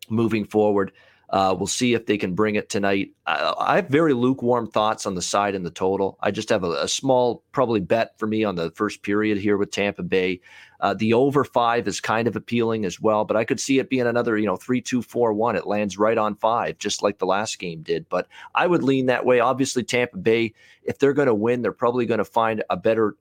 moving 0.08 0.44
forward. 0.44 0.92
Uh, 1.30 1.54
we'll 1.56 1.66
see 1.66 1.92
if 1.92 2.06
they 2.06 2.16
can 2.16 2.34
bring 2.34 2.54
it 2.54 2.70
tonight. 2.70 3.10
I, 3.26 3.54
I, 3.58 3.76
have 3.76 3.88
very 3.88 4.14
lukewarm 4.14 4.66
thoughts 4.66 5.04
on 5.04 5.14
the 5.14 5.20
side 5.20 5.54
and 5.54 5.64
the 5.64 5.70
total. 5.70 6.16
I 6.22 6.30
just 6.30 6.48
have 6.48 6.64
a, 6.64 6.84
a 6.84 6.88
small, 6.88 7.42
probably 7.52 7.80
bet 7.80 8.18
for 8.18 8.26
me 8.26 8.44
on 8.44 8.54
the 8.54 8.70
first 8.70 9.02
period 9.02 9.36
here 9.36 9.58
with 9.58 9.70
Tampa 9.70 10.02
Bay. 10.02 10.40
Uh, 10.80 10.94
the 10.94 11.12
over 11.12 11.44
five 11.44 11.86
is 11.86 12.00
kind 12.00 12.28
of 12.28 12.36
appealing 12.36 12.86
as 12.86 12.98
well, 12.98 13.26
but 13.26 13.36
I 13.36 13.44
could 13.44 13.60
see 13.60 13.78
it 13.78 13.90
being 13.90 14.06
another, 14.06 14.38
you 14.38 14.46
know, 14.46 14.56
three, 14.56 14.80
two, 14.80 15.02
four, 15.02 15.34
one. 15.34 15.56
It 15.56 15.66
lands 15.66 15.98
right 15.98 16.16
on 16.16 16.34
five, 16.36 16.78
just 16.78 17.02
like 17.02 17.18
the 17.18 17.26
last 17.26 17.58
game 17.58 17.82
did. 17.82 18.08
But 18.08 18.26
I 18.54 18.66
would 18.66 18.82
lean 18.82 19.06
that 19.06 19.26
way. 19.26 19.40
Obviously, 19.40 19.82
Tampa 19.82 20.16
Bay, 20.16 20.54
if 20.82 20.98
they're 20.98 21.12
going 21.12 21.26
to 21.26 21.34
win, 21.34 21.60
they're 21.60 21.72
probably 21.72 22.06
going 22.06 22.18
to 22.18 22.24
find 22.24 22.64
a 22.70 22.76
better 22.76 23.16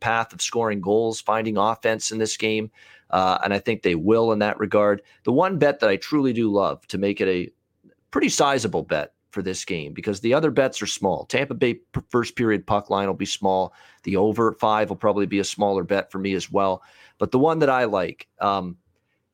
path 0.00 0.32
of 0.32 0.40
scoring 0.40 0.80
goals, 0.80 1.20
finding 1.20 1.56
offense 1.56 2.10
in 2.10 2.18
this 2.18 2.36
game. 2.36 2.70
Uh, 3.10 3.38
and 3.42 3.54
I 3.54 3.58
think 3.58 3.82
they 3.82 3.94
will 3.94 4.32
in 4.32 4.38
that 4.40 4.58
regard. 4.58 5.02
The 5.24 5.32
one 5.32 5.58
bet 5.58 5.80
that 5.80 5.88
I 5.88 5.96
truly 5.96 6.32
do 6.32 6.52
love 6.52 6.86
to 6.88 6.98
make 6.98 7.20
it 7.20 7.28
a 7.28 7.50
pretty 8.10 8.28
sizable 8.28 8.82
bet 8.82 9.12
for 9.30 9.42
this 9.42 9.64
game 9.64 9.92
because 9.92 10.20
the 10.20 10.34
other 10.34 10.50
bets 10.50 10.82
are 10.82 10.86
small. 10.86 11.24
Tampa 11.24 11.54
Bay 11.54 11.80
first 12.10 12.36
period 12.36 12.66
puck 12.66 12.90
line 12.90 13.06
will 13.06 13.14
be 13.14 13.26
small. 13.26 13.72
The 14.02 14.16
over 14.16 14.52
five 14.52 14.88
will 14.88 14.96
probably 14.96 15.26
be 15.26 15.38
a 15.38 15.44
smaller 15.44 15.84
bet 15.84 16.10
for 16.10 16.18
me 16.18 16.34
as 16.34 16.50
well. 16.50 16.82
But 17.18 17.30
the 17.30 17.38
one 17.38 17.58
that 17.60 17.70
I 17.70 17.84
like, 17.84 18.26
um, 18.40 18.76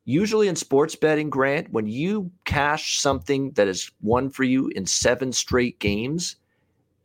Usually 0.07 0.47
in 0.47 0.55
sports 0.55 0.95
betting, 0.95 1.31
Grant, 1.31 1.71
when 1.71 1.87
you 1.87 2.31
cash 2.45 2.99
something 2.99 3.51
that 3.53 3.67
is 3.67 3.89
won 4.01 4.29
for 4.29 4.43
you 4.43 4.67
in 4.67 4.85
seven 4.85 5.31
straight 5.33 5.79
games 5.79 6.35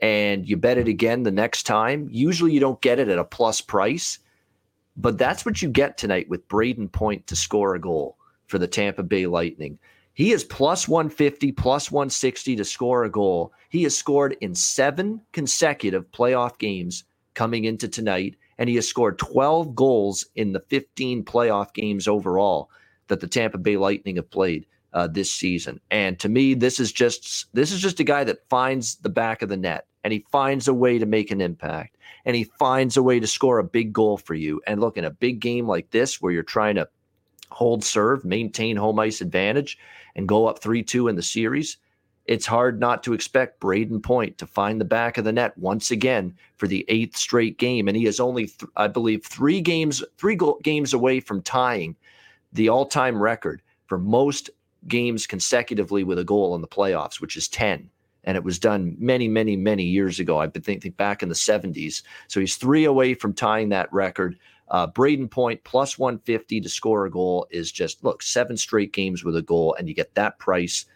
and 0.00 0.48
you 0.48 0.56
bet 0.56 0.78
it 0.78 0.88
again 0.88 1.22
the 1.22 1.30
next 1.30 1.64
time, 1.64 2.08
usually 2.10 2.52
you 2.52 2.60
don't 2.60 2.80
get 2.80 2.98
it 2.98 3.08
at 3.08 3.18
a 3.18 3.24
plus 3.24 3.60
price. 3.60 4.18
But 4.96 5.18
that's 5.18 5.44
what 5.44 5.62
you 5.62 5.68
get 5.68 5.98
tonight 5.98 6.28
with 6.28 6.48
Brayden 6.48 6.90
Point 6.90 7.26
to 7.28 7.36
score 7.36 7.74
a 7.74 7.80
goal 7.80 8.16
for 8.46 8.58
the 8.58 8.66
Tampa 8.66 9.02
Bay 9.02 9.26
Lightning. 9.26 9.78
He 10.14 10.32
is 10.32 10.44
plus 10.44 10.88
150, 10.88 11.52
plus 11.52 11.90
160 11.90 12.56
to 12.56 12.64
score 12.64 13.04
a 13.04 13.10
goal. 13.10 13.52
He 13.68 13.84
has 13.84 13.96
scored 13.96 14.36
in 14.40 14.54
seven 14.54 15.20
consecutive 15.32 16.10
playoff 16.10 16.58
games 16.58 17.04
coming 17.34 17.64
into 17.64 17.88
tonight, 17.88 18.36
and 18.58 18.68
he 18.68 18.74
has 18.74 18.88
scored 18.88 19.18
12 19.18 19.74
goals 19.74 20.26
in 20.34 20.52
the 20.52 20.60
15 20.68 21.24
playoff 21.24 21.72
games 21.72 22.08
overall 22.08 22.70
that 23.06 23.20
the 23.20 23.26
Tampa 23.26 23.58
Bay 23.58 23.76
Lightning 23.76 24.16
have 24.16 24.30
played 24.30 24.66
uh, 24.92 25.06
this 25.06 25.32
season. 25.32 25.80
And 25.90 26.18
to 26.18 26.28
me, 26.28 26.54
this 26.54 26.80
is 26.80 26.92
just 26.92 27.46
this 27.54 27.72
is 27.72 27.80
just 27.80 28.00
a 28.00 28.04
guy 28.04 28.24
that 28.24 28.48
finds 28.48 28.96
the 28.96 29.08
back 29.08 29.42
of 29.42 29.48
the 29.48 29.56
net 29.56 29.86
and 30.04 30.12
he 30.12 30.24
finds 30.30 30.68
a 30.68 30.74
way 30.74 30.98
to 30.98 31.06
make 31.06 31.30
an 31.30 31.40
impact 31.40 31.96
and 32.24 32.36
he 32.36 32.44
finds 32.44 32.96
a 32.96 33.02
way 33.02 33.20
to 33.20 33.26
score 33.26 33.58
a 33.58 33.64
big 33.64 33.92
goal 33.92 34.16
for 34.16 34.34
you. 34.34 34.60
And 34.66 34.80
look, 34.80 34.96
in 34.96 35.04
a 35.04 35.10
big 35.10 35.40
game 35.40 35.66
like 35.66 35.90
this, 35.90 36.20
where 36.20 36.32
you're 36.32 36.42
trying 36.42 36.76
to 36.76 36.88
hold 37.50 37.84
serve, 37.84 38.24
maintain 38.24 38.76
home 38.76 38.98
ice 38.98 39.20
advantage, 39.20 39.78
and 40.16 40.28
go 40.28 40.46
up 40.46 40.60
3 40.60 40.82
2 40.82 41.08
in 41.08 41.16
the 41.16 41.22
series, 41.22 41.78
it's 42.26 42.46
hard 42.46 42.78
not 42.78 43.02
to 43.02 43.12
expect 43.12 43.60
Brayden 43.60 44.02
Point 44.02 44.38
to 44.38 44.46
find 44.46 44.80
the 44.80 44.84
back 44.84 45.18
of 45.18 45.24
the 45.24 45.32
net 45.32 45.56
once 45.58 45.90
again 45.90 46.34
for 46.56 46.68
the 46.68 46.84
eighth 46.88 47.16
straight 47.16 47.58
game. 47.58 47.88
And 47.88 47.96
he 47.96 48.06
is 48.06 48.20
only, 48.20 48.46
th- 48.46 48.70
I 48.76 48.86
believe, 48.86 49.24
three 49.24 49.60
games, 49.60 50.04
three 50.16 50.36
go- 50.36 50.60
games 50.62 50.92
away 50.92 51.20
from 51.20 51.42
tying 51.42 51.96
the 52.52 52.68
all 52.68 52.86
time 52.86 53.20
record 53.20 53.62
for 53.86 53.98
most 53.98 54.50
games 54.86 55.26
consecutively 55.26 56.04
with 56.04 56.18
a 56.18 56.24
goal 56.24 56.54
in 56.54 56.60
the 56.60 56.68
playoffs, 56.68 57.20
which 57.20 57.36
is 57.36 57.48
10 57.48 57.90
and 58.24 58.36
it 58.36 58.44
was 58.44 58.58
done 58.58 58.96
many, 58.98 59.28
many, 59.28 59.56
many 59.56 59.84
years 59.84 60.20
ago. 60.20 60.38
I 60.38 60.48
think, 60.48 60.82
think 60.82 60.96
back 60.96 61.22
in 61.22 61.28
the 61.28 61.34
70s. 61.34 62.02
So 62.28 62.40
he's 62.40 62.56
three 62.56 62.84
away 62.84 63.14
from 63.14 63.32
tying 63.32 63.70
that 63.70 63.92
record. 63.92 64.38
Uh, 64.70 64.86
Brayden 64.86 65.30
Point 65.30 65.62
plus 65.64 65.98
150 65.98 66.60
to 66.60 66.68
score 66.68 67.04
a 67.04 67.10
goal 67.10 67.46
is 67.50 67.72
just 67.72 68.04
look 68.04 68.22
seven 68.22 68.56
straight 68.56 68.92
games 68.92 69.24
with 69.24 69.36
a 69.36 69.42
goal, 69.42 69.74
and 69.78 69.88
you 69.88 69.94
get 69.94 70.14
that 70.14 70.38
price. 70.38 70.86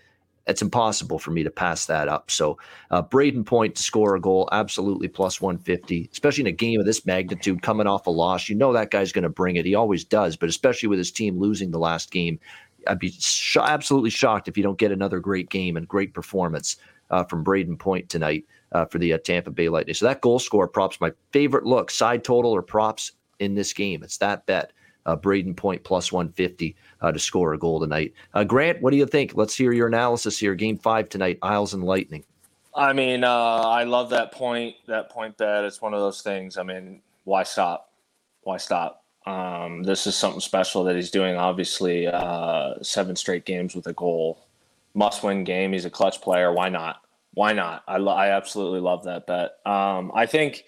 It's 0.47 0.63
impossible 0.63 1.19
for 1.19 1.31
me 1.31 1.43
to 1.43 1.51
pass 1.51 1.87
that 1.87 2.07
up. 2.07 2.31
So 2.31 2.59
uh, 2.91 3.03
Brayden 3.03 3.47
Point 3.47 3.77
to 3.77 3.83
score 3.83 4.15
a 4.15 4.21
goal, 4.21 4.49
absolutely 4.53 5.09
plus 5.09 5.41
150, 5.41 6.11
especially 6.13 6.43
in 6.43 6.49
a 6.49 6.53
game 6.53 6.79
of 6.79 6.87
this 6.87 7.07
magnitude, 7.07 7.63
coming 7.63 7.87
off 7.87 8.07
a 8.07 8.11
loss. 8.11 8.49
You 8.49 8.55
know 8.55 8.73
that 8.75 8.91
guy's 8.91 9.11
going 9.11 9.23
to 9.23 9.31
bring 9.31 9.57
it. 9.57 9.65
He 9.65 9.75
always 9.75 10.05
does, 10.05 10.37
but 10.37 10.51
especially 10.51 10.89
with 10.91 10.99
his 10.99 11.11
team 11.11 11.39
losing 11.39 11.71
the 11.71 11.79
last 11.79 12.13
game, 12.13 12.39
I'd 12.87 12.99
be 12.99 13.11
sh- 13.11 13.57
absolutely 13.57 14.11
shocked 14.11 14.47
if 14.47 14.57
you 14.57 14.63
don't 14.63 14.79
get 14.79 14.93
another 14.93 15.19
great 15.19 15.49
game 15.49 15.77
and 15.77 15.89
great 15.89 16.13
performance 16.13 16.77
uh, 17.11 17.25
from 17.25 17.45
Brayden 17.45 17.79
Point 17.79 18.09
tonight 18.09 18.45
uh, 18.73 18.85
for 18.85 18.99
the 18.99 19.13
uh, 19.13 19.19
Tampa 19.19 19.51
Bay 19.51 19.69
Lightning. 19.69 19.95
So 19.95 20.07
that 20.07 20.21
goal 20.21 20.39
score 20.39 20.69
props 20.69 21.01
my 21.01 21.13
favorite 21.33 21.65
look, 21.65 21.91
side 21.91 22.25
total 22.25 22.53
or 22.53 22.63
props 22.63 23.13
in 23.39 23.55
this 23.55 23.73
game. 23.73 24.03
It's 24.03 24.19
that 24.19 24.47
bet. 24.47 24.73
Uh, 25.07 25.15
Brayden 25.15 25.55
Point 25.55 25.85
plus 25.85 26.11
150 26.11 26.75
uh, 27.03 27.13
to 27.13 27.19
score 27.19 27.53
a 27.53 27.59
goal 27.59 27.79
tonight. 27.79 28.15
Grant, 28.47 28.81
what 28.81 28.91
do 28.91 28.97
you 28.97 29.05
think? 29.05 29.37
Let's 29.37 29.55
hear 29.55 29.73
your 29.73 29.87
analysis 29.87 30.39
here. 30.39 30.55
Game 30.55 30.79
five 30.79 31.11
tonight, 31.11 31.39
Isles 31.43 31.75
and 31.75 31.85
Lightning. 31.85 32.25
I 32.75 32.95
mean, 32.95 33.23
I 33.23 33.85
love 33.85 34.11
that 34.11 34.33
point. 34.33 34.77
That 34.87 35.11
point 35.11 35.37
bet. 35.37 35.65
It's 35.65 35.83
one 35.83 35.93
of 35.93 36.01
those 36.01 36.23
things. 36.23 36.57
I 36.57 36.63
mean, 36.63 37.03
why 37.25 37.43
stop? 37.43 37.93
Why 38.43 38.57
stop? 38.57 39.05
Um, 39.27 39.83
this 39.83 40.07
is 40.07 40.15
something 40.15 40.41
special 40.41 40.85
that 40.85 40.97
he's 40.97 41.11
doing. 41.11 41.37
Obviously, 41.37 42.07
uh, 42.07 42.75
seven 42.83 43.17
straight 43.17 43.45
games 43.45 43.75
with 43.75 43.87
a 43.87 43.93
goal, 43.95 44.47
must-win 44.95 45.45
game. 45.45 45.73
He's 45.73 45.85
a 45.85 45.91
clutch 45.91 46.21
player. 46.21 46.53
Why 46.53 46.69
not? 46.69 47.01
Why 47.35 47.53
not? 47.53 47.83
I, 47.89 47.99
lo- 47.99 48.15
I 48.15 48.29
absolutely 48.29 48.81
love 48.81 49.05
that 49.05 49.27
bet. 49.27 49.57
Um, 49.67 50.13
I 50.15 50.27
think, 50.27 50.65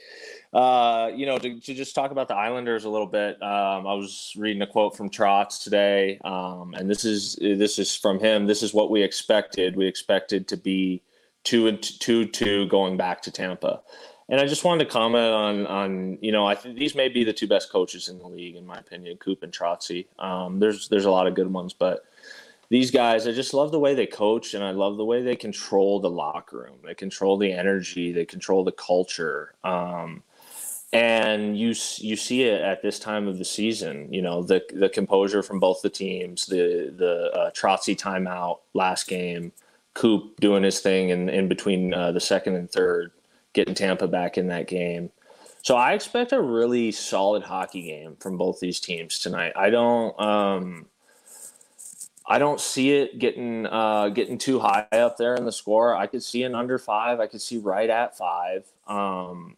uh, 0.53 1.11
you 1.15 1.25
know, 1.25 1.39
to, 1.39 1.61
to, 1.61 1.75
just 1.75 1.95
talk 1.95 2.11
about 2.11 2.27
the 2.27 2.35
Islanders 2.35 2.85
a 2.85 2.89
little 2.89 3.07
bit. 3.07 3.41
Um, 3.41 3.87
I 3.87 3.95
was 3.95 4.33
reading 4.37 4.63
a 4.63 4.67
quote 4.67 4.97
from 4.97 5.09
Trotz 5.09 5.63
today, 5.63 6.19
um, 6.25 6.75
and 6.75 6.91
this 6.91 7.05
is 7.05 7.37
this 7.41 7.79
is 7.79 7.95
from 7.95 8.19
him. 8.19 8.47
This 8.47 8.65
is 8.65 8.75
what 8.75 8.91
we 8.91 9.03
expected. 9.03 9.77
We 9.77 9.87
expected 9.87 10.49
to 10.49 10.57
be 10.57 11.03
two 11.45 11.69
and 11.69 11.81
two 11.81 12.27
two 12.27 12.67
going 12.67 12.97
back 12.97 13.23
to 13.23 13.31
Tampa. 13.31 13.81
And 14.29 14.41
I 14.41 14.47
just 14.47 14.65
wanted 14.65 14.85
to 14.85 14.91
comment 14.91 15.33
on 15.33 15.67
on 15.67 16.19
you 16.21 16.33
know 16.33 16.47
I 16.47 16.57
think 16.57 16.77
these 16.77 16.97
may 16.97 17.09
be 17.09 17.23
the 17.23 17.33
two 17.33 17.47
best 17.47 17.71
coaches 17.71 18.09
in 18.09 18.19
the 18.19 18.27
league 18.27 18.57
in 18.57 18.67
my 18.67 18.79
opinion, 18.79 19.19
Coop 19.19 19.45
and 19.45 19.53
Trotzy. 19.53 20.07
Um, 20.19 20.59
there's 20.59 20.89
there's 20.89 21.05
a 21.05 21.11
lot 21.11 21.29
of 21.29 21.35
good 21.35 21.53
ones, 21.53 21.73
but 21.73 22.05
these 22.69 22.91
guys, 22.91 23.27
I 23.27 23.33
just 23.33 23.55
love 23.55 23.71
the 23.71 23.79
way 23.79 23.95
they 23.95 24.07
coach 24.07 24.55
and 24.55 24.65
I 24.65 24.73
love 24.73 24.97
the 24.97 25.05
way 25.05 25.23
they 25.23 25.37
control 25.37 26.01
the 26.01 26.11
locker 26.11 26.59
room. 26.59 26.79
They 26.85 26.95
control 26.95 27.37
the 27.37 27.53
energy, 27.53 28.13
they 28.13 28.25
control 28.25 28.65
the 28.65 28.73
culture. 28.73 29.55
Um, 29.63 30.23
and 30.93 31.59
you 31.59 31.75
you 31.99 32.17
see 32.17 32.45
it 32.45 32.61
at 32.61 32.81
this 32.83 32.99
time 32.99 33.29
of 33.29 33.39
the 33.39 33.45
season. 33.45 34.13
You 34.13 34.23
know 34.23 34.43
the 34.43 34.63
the 34.73 34.89
composure 34.89 35.43
from 35.43 35.61
both 35.61 35.83
the 35.83 35.91
teams, 35.91 36.47
the 36.47 36.95
the 36.97 37.31
uh, 37.33 37.51
Trotzy 37.51 37.97
timeout 37.97 38.61
last 38.73 39.07
game, 39.09 39.53
Coop 39.95 40.41
doing 40.41 40.63
his 40.63 40.81
thing 40.81 41.11
in 41.11 41.29
in 41.29 41.49
between 41.49 41.93
uh, 41.93 42.13
the 42.13 42.21
second 42.21 42.55
and 42.55 42.71
third, 42.71 43.13
getting 43.53 43.75
Tampa 43.75 44.07
back 44.07 44.39
in 44.39 44.47
that 44.49 44.69
game. 44.69 45.11
So 45.63 45.77
I 45.77 45.95
expect 45.95 46.33
a 46.33 46.41
really 46.41 46.93
solid 46.93 47.43
hockey 47.43 47.83
game 47.83 48.17
from 48.21 48.39
both 48.39 48.61
these 48.61 48.79
teams 48.79 49.19
tonight. 49.19 49.53
I 49.57 49.71
don't. 49.71 50.19
Um, 50.21 50.87
I 52.29 52.39
don't 52.39 52.61
see 52.61 52.91
it 52.93 53.19
getting 53.19 53.67
uh, 53.67 54.09
getting 54.09 54.37
too 54.37 54.59
high 54.59 54.89
up 54.93 55.17
there 55.17 55.37
in 55.37 55.45
the 55.45 55.53
score. 55.53 55.95
I 55.95 56.07
could 56.07 56.23
see 56.23 56.43
an 56.43 56.55
under 56.55 56.79
five. 56.79 57.21
I 57.21 57.27
could 57.29 57.41
see 57.41 57.59
right 57.59 57.89
at 57.89 58.17
five. 58.17 58.65
Um, 58.89 59.57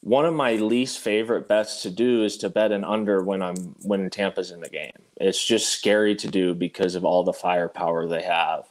one 0.00 0.24
of 0.24 0.34
my 0.34 0.54
least 0.54 1.00
favorite 1.00 1.48
bets 1.48 1.82
to 1.82 1.90
do 1.90 2.24
is 2.24 2.38
to 2.38 2.48
bet 2.48 2.72
an 2.72 2.84
under 2.84 3.22
when 3.22 3.42
I'm 3.42 3.56
when 3.82 4.08
Tampa's 4.08 4.52
in 4.52 4.60
the 4.60 4.70
game. 4.70 4.92
It's 5.16 5.44
just 5.44 5.68
scary 5.68 6.14
to 6.16 6.28
do 6.28 6.54
because 6.54 6.94
of 6.94 7.04
all 7.04 7.24
the 7.24 7.32
firepower 7.32 8.06
they 8.06 8.22
have. 8.22 8.64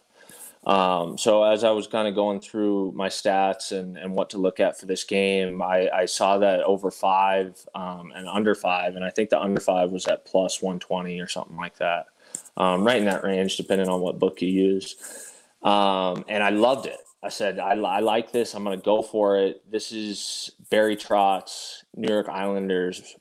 Um, 0.65 1.15
so 1.19 1.43
as 1.43 1.63
I 1.63 1.69
was 1.69 1.85
kind 1.85 2.07
of 2.07 2.15
going 2.15 2.39
through 2.39 2.93
my 2.95 3.07
stats 3.07 3.71
and, 3.71 3.97
and 3.97 4.13
what 4.13 4.31
to 4.31 4.39
look 4.39 4.59
at 4.59 4.79
for 4.79 4.87
this 4.87 5.03
game, 5.03 5.61
I, 5.61 5.89
I 5.91 6.05
saw 6.05 6.39
that 6.39 6.61
over 6.61 6.89
five 6.89 7.63
um, 7.75 8.11
and 8.15 8.27
under 8.27 8.55
five, 8.55 8.95
and 8.95 9.05
I 9.05 9.11
think 9.11 9.29
the 9.29 9.39
under 9.39 9.61
five 9.61 9.91
was 9.91 10.07
at 10.07 10.25
plus 10.25 10.63
120 10.63 11.19
or 11.19 11.27
something 11.27 11.55
like 11.55 11.77
that 11.77 12.07
um, 12.57 12.83
right 12.83 12.97
in 12.97 13.05
that 13.05 13.23
range, 13.23 13.57
depending 13.57 13.89
on 13.89 14.01
what 14.01 14.19
book 14.19 14.41
you 14.41 14.49
use. 14.49 14.95
Um, 15.61 16.25
and 16.27 16.43
I 16.43 16.49
loved 16.49 16.85
it. 16.85 16.97
I 17.23 17.29
said, 17.29 17.57
I, 17.57 17.71
I 17.73 17.99
like 18.01 18.31
this. 18.31 18.53
I'm 18.53 18.63
going 18.63 18.77
to 18.79 18.85
go 18.85 19.01
for 19.01 19.37
it. 19.37 19.69
This 19.69 19.91
is 19.91 20.51
Barry 20.69 20.95
Trotz, 20.95 21.83
New 21.95 22.07
York 22.07 22.29
Islanders, 22.29 23.15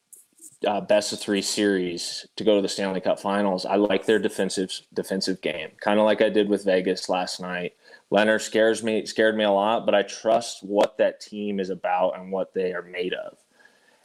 uh, 0.66 0.80
best 0.80 1.12
of 1.12 1.20
three 1.20 1.42
series 1.42 2.26
to 2.36 2.44
go 2.44 2.56
to 2.56 2.62
the 2.62 2.68
Stanley 2.68 3.00
Cup 3.00 3.18
Finals. 3.18 3.64
I 3.64 3.76
like 3.76 4.04
their 4.04 4.18
defensive 4.18 4.70
defensive 4.92 5.40
game, 5.40 5.70
kind 5.80 5.98
of 5.98 6.04
like 6.04 6.20
I 6.20 6.28
did 6.28 6.48
with 6.48 6.64
Vegas 6.64 7.08
last 7.08 7.40
night. 7.40 7.74
Lehner 8.12 8.40
scares 8.40 8.82
me, 8.82 9.06
scared 9.06 9.36
me 9.36 9.44
a 9.44 9.50
lot, 9.50 9.86
but 9.86 9.94
I 9.94 10.02
trust 10.02 10.62
what 10.62 10.98
that 10.98 11.20
team 11.20 11.58
is 11.58 11.70
about 11.70 12.18
and 12.18 12.30
what 12.30 12.54
they 12.54 12.72
are 12.72 12.82
made 12.82 13.14
of. 13.14 13.38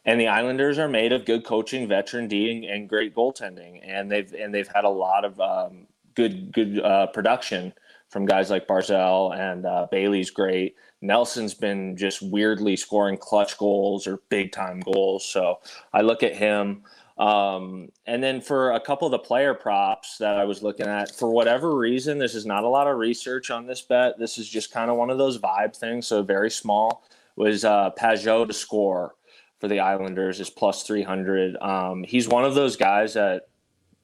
And 0.05 0.19
the 0.19 0.27
Islanders 0.27 0.79
are 0.79 0.87
made 0.87 1.11
of 1.11 1.25
good 1.25 1.43
coaching, 1.45 1.87
veteran 1.87 2.27
D, 2.27 2.51
and, 2.51 2.63
and 2.63 2.89
great 2.89 3.13
goaltending, 3.15 3.81
and 3.83 4.11
they've 4.11 4.33
and 4.33 4.53
they've 4.53 4.69
had 4.73 4.85
a 4.85 4.89
lot 4.89 5.25
of 5.25 5.39
um, 5.39 5.87
good 6.15 6.51
good 6.51 6.79
uh, 6.79 7.07
production 7.07 7.73
from 8.09 8.25
guys 8.25 8.49
like 8.49 8.67
Barzal 8.67 9.37
and 9.37 9.65
uh, 9.65 9.87
Bailey's 9.91 10.31
great. 10.31 10.75
Nelson's 11.01 11.53
been 11.53 11.95
just 11.95 12.21
weirdly 12.21 12.75
scoring 12.75 13.17
clutch 13.17 13.57
goals 13.57 14.07
or 14.07 14.19
big 14.29 14.51
time 14.51 14.79
goals. 14.79 15.25
So 15.25 15.59
I 15.93 16.01
look 16.01 16.23
at 16.23 16.35
him. 16.35 16.83
Um, 17.17 17.89
and 18.05 18.23
then 18.23 18.41
for 18.41 18.71
a 18.71 18.79
couple 18.79 19.05
of 19.05 19.11
the 19.11 19.19
player 19.19 19.53
props 19.53 20.17
that 20.17 20.37
I 20.37 20.45
was 20.45 20.63
looking 20.63 20.87
at, 20.87 21.15
for 21.15 21.29
whatever 21.29 21.77
reason, 21.77 22.17
this 22.17 22.33
is 22.33 22.45
not 22.45 22.63
a 22.63 22.67
lot 22.67 22.87
of 22.87 22.97
research 22.97 23.51
on 23.51 23.67
this 23.67 23.81
bet. 23.81 24.17
This 24.17 24.37
is 24.37 24.49
just 24.49 24.71
kind 24.71 24.89
of 24.89 24.97
one 24.97 25.09
of 25.09 25.17
those 25.17 25.37
vibe 25.37 25.75
things. 25.75 26.07
So 26.07 26.23
very 26.23 26.49
small 26.49 27.03
was 27.35 27.63
uh, 27.63 27.91
Pageau 27.91 28.47
to 28.47 28.53
score 28.53 29.15
for 29.59 29.67
the 29.67 29.79
Islanders 29.79 30.39
is 30.39 30.49
plus 30.49 30.83
300. 30.83 31.57
Um, 31.57 32.03
he's 32.03 32.27
one 32.27 32.45
of 32.45 32.55
those 32.55 32.75
guys 32.75 33.13
that, 33.13 33.47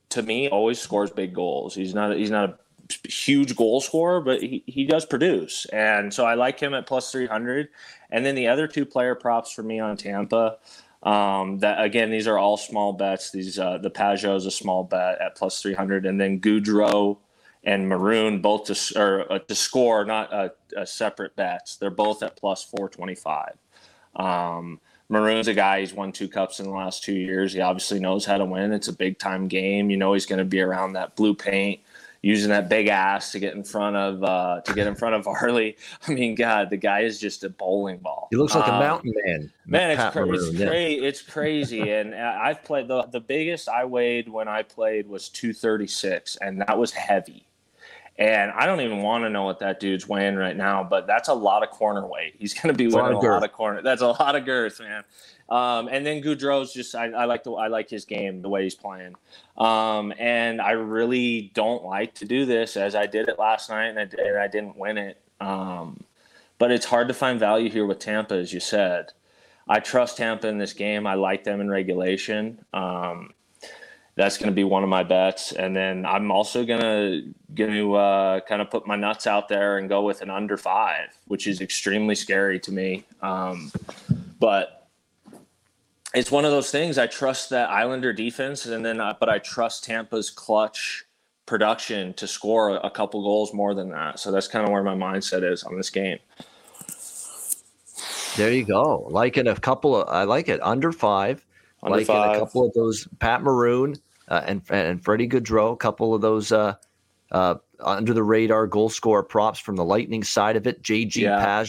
to 0.09 0.21
me, 0.21 0.49
always 0.49 0.79
scores 0.79 1.11
big 1.11 1.33
goals. 1.33 1.75
He's 1.75 1.93
not 1.93 2.15
he's 2.15 2.31
not 2.31 2.49
a 2.49 3.07
huge 3.07 3.55
goal 3.55 3.81
scorer, 3.81 4.21
but 4.21 4.41
he, 4.41 4.63
he 4.67 4.85
does 4.85 5.05
produce. 5.05 5.65
And 5.73 6.13
so 6.13 6.25
I 6.25 6.35
like 6.35 6.59
him 6.59 6.73
at 6.73 6.85
plus 6.85 7.11
300. 7.11 7.69
And 8.11 8.25
then 8.25 8.35
the 8.35 8.47
other 8.47 8.67
two 8.67 8.85
player 8.85 9.15
props 9.15 9.51
for 9.51 9.63
me 9.63 9.79
on 9.79 9.97
Tampa. 9.97 10.57
Um, 11.03 11.59
that 11.59 11.83
again, 11.83 12.09
these 12.09 12.27
are 12.27 12.37
all 12.37 12.57
small 12.57 12.93
bets. 12.93 13.31
These 13.31 13.59
uh, 13.59 13.77
the 13.77 13.91
Pageau 13.91 14.35
is 14.35 14.45
a 14.45 14.51
small 14.51 14.83
bet 14.83 15.21
at 15.21 15.35
plus 15.35 15.61
300, 15.61 16.05
and 16.05 16.19
then 16.19 16.39
Gaudreau 16.41 17.17
and 17.63 17.87
Maroon 17.87 18.41
both 18.41 18.65
to 18.65 18.99
or 18.99 19.31
uh, 19.31 19.39
to 19.39 19.55
score, 19.55 20.03
not 20.03 20.33
a, 20.33 20.51
a 20.75 20.85
separate 20.85 21.35
bets. 21.35 21.77
They're 21.77 21.91
both 21.91 22.23
at 22.23 22.35
plus 22.35 22.63
425. 22.63 23.53
Um, 24.15 24.79
Maroon's 25.09 25.47
a 25.47 25.53
guy. 25.53 25.81
He's 25.81 25.93
won 25.93 26.11
two 26.11 26.27
cups 26.27 26.59
in 26.59 26.65
the 26.65 26.71
last 26.71 27.03
two 27.03 27.13
years. 27.13 27.53
He 27.53 27.61
obviously 27.61 27.99
knows 27.99 28.25
how 28.25 28.37
to 28.37 28.45
win. 28.45 28.73
It's 28.73 28.87
a 28.87 28.93
big 28.93 29.19
time 29.19 29.47
game. 29.47 29.89
You 29.89 29.97
know 29.97 30.13
he's 30.13 30.25
going 30.25 30.39
to 30.39 30.45
be 30.45 30.61
around 30.61 30.93
that 30.93 31.15
blue 31.15 31.35
paint 31.35 31.81
using 32.25 32.49
that 32.49 32.67
big 32.69 32.87
ass 32.87 33.31
to 33.31 33.39
get 33.39 33.53
in 33.53 33.63
front 33.63 33.95
of 33.95 34.23
uh, 34.23 34.59
to 34.61 34.73
get 34.73 34.87
in 34.87 34.95
front 34.95 35.13
of 35.13 35.25
Varly. 35.25 35.75
I 36.07 36.11
mean, 36.11 36.33
God, 36.33 36.71
the 36.71 36.77
guy 36.77 37.01
is 37.01 37.19
just 37.19 37.43
a 37.43 37.49
bowling 37.49 37.97
ball. 37.99 38.27
He 38.31 38.37
looks 38.37 38.55
like 38.55 38.67
um, 38.67 38.75
a 38.75 38.79
mountain 38.79 39.13
man. 39.23 39.51
Man, 39.67 39.91
it's, 39.91 40.11
cra- 40.11 40.33
it's, 40.33 40.51
yeah. 40.53 40.67
cra- 40.67 40.77
it's 40.79 41.21
crazy. 41.21 41.91
and 41.91 42.15
I've 42.15 42.63
played 42.63 42.87
the 42.87 43.03
the 43.03 43.19
biggest 43.19 43.69
I 43.69 43.85
weighed 43.85 44.27
when 44.27 44.47
I 44.47 44.63
played 44.63 45.07
was 45.07 45.29
two 45.29 45.53
thirty 45.53 45.87
six, 45.87 46.35
and 46.37 46.59
that 46.61 46.77
was 46.77 46.91
heavy. 46.91 47.45
And 48.18 48.51
I 48.51 48.66
don't 48.66 48.80
even 48.80 49.01
want 49.01 49.26
to 49.26 49.30
know 49.30 49.43
what 49.43 49.59
that 49.59 49.82
dude's 49.82 50.07
weighing 50.07 50.36
right 50.36 50.55
now, 50.55 50.84
but 50.84 51.05
that's 51.05 51.28
a 51.28 51.34
lot 51.34 51.63
of 51.63 51.70
corner 51.70 52.07
weight. 52.07 52.36
He's 52.39 52.53
going 52.53 52.74
to 52.74 52.78
be 52.78 52.88
weighing 52.88 53.13
a, 53.13 53.20
lot 53.20 53.43
of 53.43 53.51
corner. 53.51 53.82
That's 53.82 54.01
a 54.01 54.07
lot 54.07 54.36
of 54.36 54.45
girth, 54.45 54.80
man. 54.80 55.03
Um, 55.49 55.89
and 55.89 56.05
then 56.05 56.24
Gaudreau's 56.24 56.74
just 56.74 56.95
I, 56.95 57.07
I, 57.07 57.26
like 57.26 57.43
the 57.43 57.51
I 57.51 57.68
like 57.68 57.89
his 57.89 58.05
game 58.05 58.41
the 58.41 58.49
way 58.49 58.63
he's 58.63 58.74
playing. 58.74 59.16
Um, 59.57 60.13
and 60.18 60.61
I 60.61 60.72
really 60.72 61.51
don't 61.53 61.84
like 61.84 62.16
to 62.16 62.26
do 62.26 62.45
this 62.45 62.78
as 62.78 62.95
I 62.95 63.05
did 63.05 63.28
it 63.28 63.38
last 63.38 63.70
night 63.70 63.88
and 63.88 63.99
I, 63.99 64.03
and 64.18 64.38
I 64.38 64.47
didn't 64.47 64.78
win 64.78 64.97
it. 64.97 65.22
Um, 65.41 66.01
but 66.57 66.72
it's 66.72 66.86
hard 66.86 67.09
to 67.09 67.13
find 67.13 67.38
value 67.38 67.70
here 67.70 67.86
with 67.86 67.99
Tampa, 67.99 68.36
as 68.36 68.53
you 68.53 68.61
said. 68.61 69.11
I 69.68 69.80
trust 69.80 70.18
Tampa 70.18 70.47
in 70.47 70.57
this 70.57 70.74
game. 70.74 71.05
I 71.05 71.16
like 71.16 71.43
them 71.43 71.59
in 71.59 71.70
regulation. 71.70 72.63
Um, 72.74 73.32
that's 74.16 74.38
going 74.38 74.49
to 74.49 74.55
be 74.55 74.63
one 74.63 74.82
of 74.82 74.89
my 74.89 75.03
bets, 75.03 75.51
and 75.51 75.76
then 75.76 76.05
I'm 76.05 76.32
also 76.32 76.66
going 76.66 76.80
to 76.82 77.34
going 77.53 77.72
to 77.72 77.95
uh, 77.95 78.39
kind 78.41 78.61
of 78.61 78.70
put 78.70 78.88
my 78.88 78.95
nuts 78.95 79.28
out 79.28 79.49
there 79.49 79.78
and 79.78 79.89
go 79.89 80.03
with 80.03 80.22
an 80.22 80.30
under 80.30 80.57
five, 80.57 81.09
which 81.28 81.47
is 81.47 81.59
extremely 81.59 82.16
scary 82.16 82.59
to 82.61 82.72
me. 82.72 83.03
Um, 83.22 83.72
but 84.39 84.88
it's 86.13 86.32
one 86.32 86.45
of 86.45 86.51
those 86.51 86.72
things. 86.72 86.97
I 86.97 87.07
trust 87.07 87.49
that 87.49 87.70
Islander 87.70 88.13
defense, 88.13 88.66
and 88.66 88.86
then 88.86 89.01
uh, 89.01 89.16
but 89.20 89.28
I 89.28 89.39
trust 89.39 89.84
Tampa's 89.84 90.30
clutch 90.30 91.05
production 91.45 92.13
to 92.13 92.28
score 92.28 92.78
a, 92.78 92.89
couple 92.89 93.22
goals 93.22 93.53
more 93.53 93.76
than 93.76 93.89
that. 93.89 94.20
So 94.20 94.32
that's 94.32 94.47
kind 94.47 94.66
of 94.66 94.72
where 94.72 94.82
my 94.82 94.95
mindset 94.95 95.49
is 95.49 95.63
on 95.63 95.76
this 95.76 95.89
game. 95.89 96.18
There 98.36 98.51
you 98.51 98.66
go. 98.66 99.07
Like 99.09 99.38
in 99.38 99.47
a 99.47 99.55
couple 99.55 99.95
of, 99.95 100.09
I 100.09 100.24
like 100.24 100.49
it 100.49 100.59
under 100.63 100.91
five. 100.91 101.45
Under 101.84 101.99
like 101.99 102.07
five. 102.07 102.32
in 102.32 102.36
a 102.36 102.39
couple 102.39 102.66
of 102.66 102.74
those 102.74 103.07
Pat 103.20 103.43
Maroon 103.43 103.95
uh, 104.28 104.41
and 104.45 104.61
and 104.69 105.03
Freddie 105.03 105.28
Gaudreau, 105.28 105.73
a 105.73 105.78
couple 105.78 106.13
of 106.13 106.21
those 106.21 106.51
uh, 106.51 106.76
uh, 107.32 107.55
under 107.80 108.13
the 108.13 108.23
radar 108.23 108.67
goal 108.67 108.89
scorer 108.89 109.23
props 109.23 109.59
from 109.59 109.76
the 109.76 109.86
Lightning 109.86 110.23
side 110.23 110.55
of 110.55 110.67
it. 110.67 110.82
JG 110.82 111.15
yeah. 111.15 111.63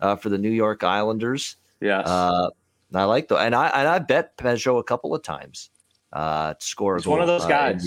Uh, 0.00 0.16
for 0.16 0.28
the 0.28 0.38
New 0.38 0.50
York 0.50 0.84
Islanders. 0.84 1.56
Yeah. 1.80 2.00
Uh, 2.00 2.50
I 2.94 3.04
like 3.04 3.28
the 3.28 3.36
and 3.36 3.54
I 3.54 3.68
and 3.68 3.88
I 3.88 3.98
bet 3.98 4.36
Pageau 4.36 4.78
a 4.78 4.84
couple 4.84 5.14
of 5.14 5.22
times 5.22 5.70
uh, 6.12 6.54
to 6.54 6.64
score. 6.64 6.96
He's 6.96 7.06
one 7.06 7.20
of 7.20 7.26
those 7.26 7.44
uh, 7.44 7.48
guys. 7.48 7.86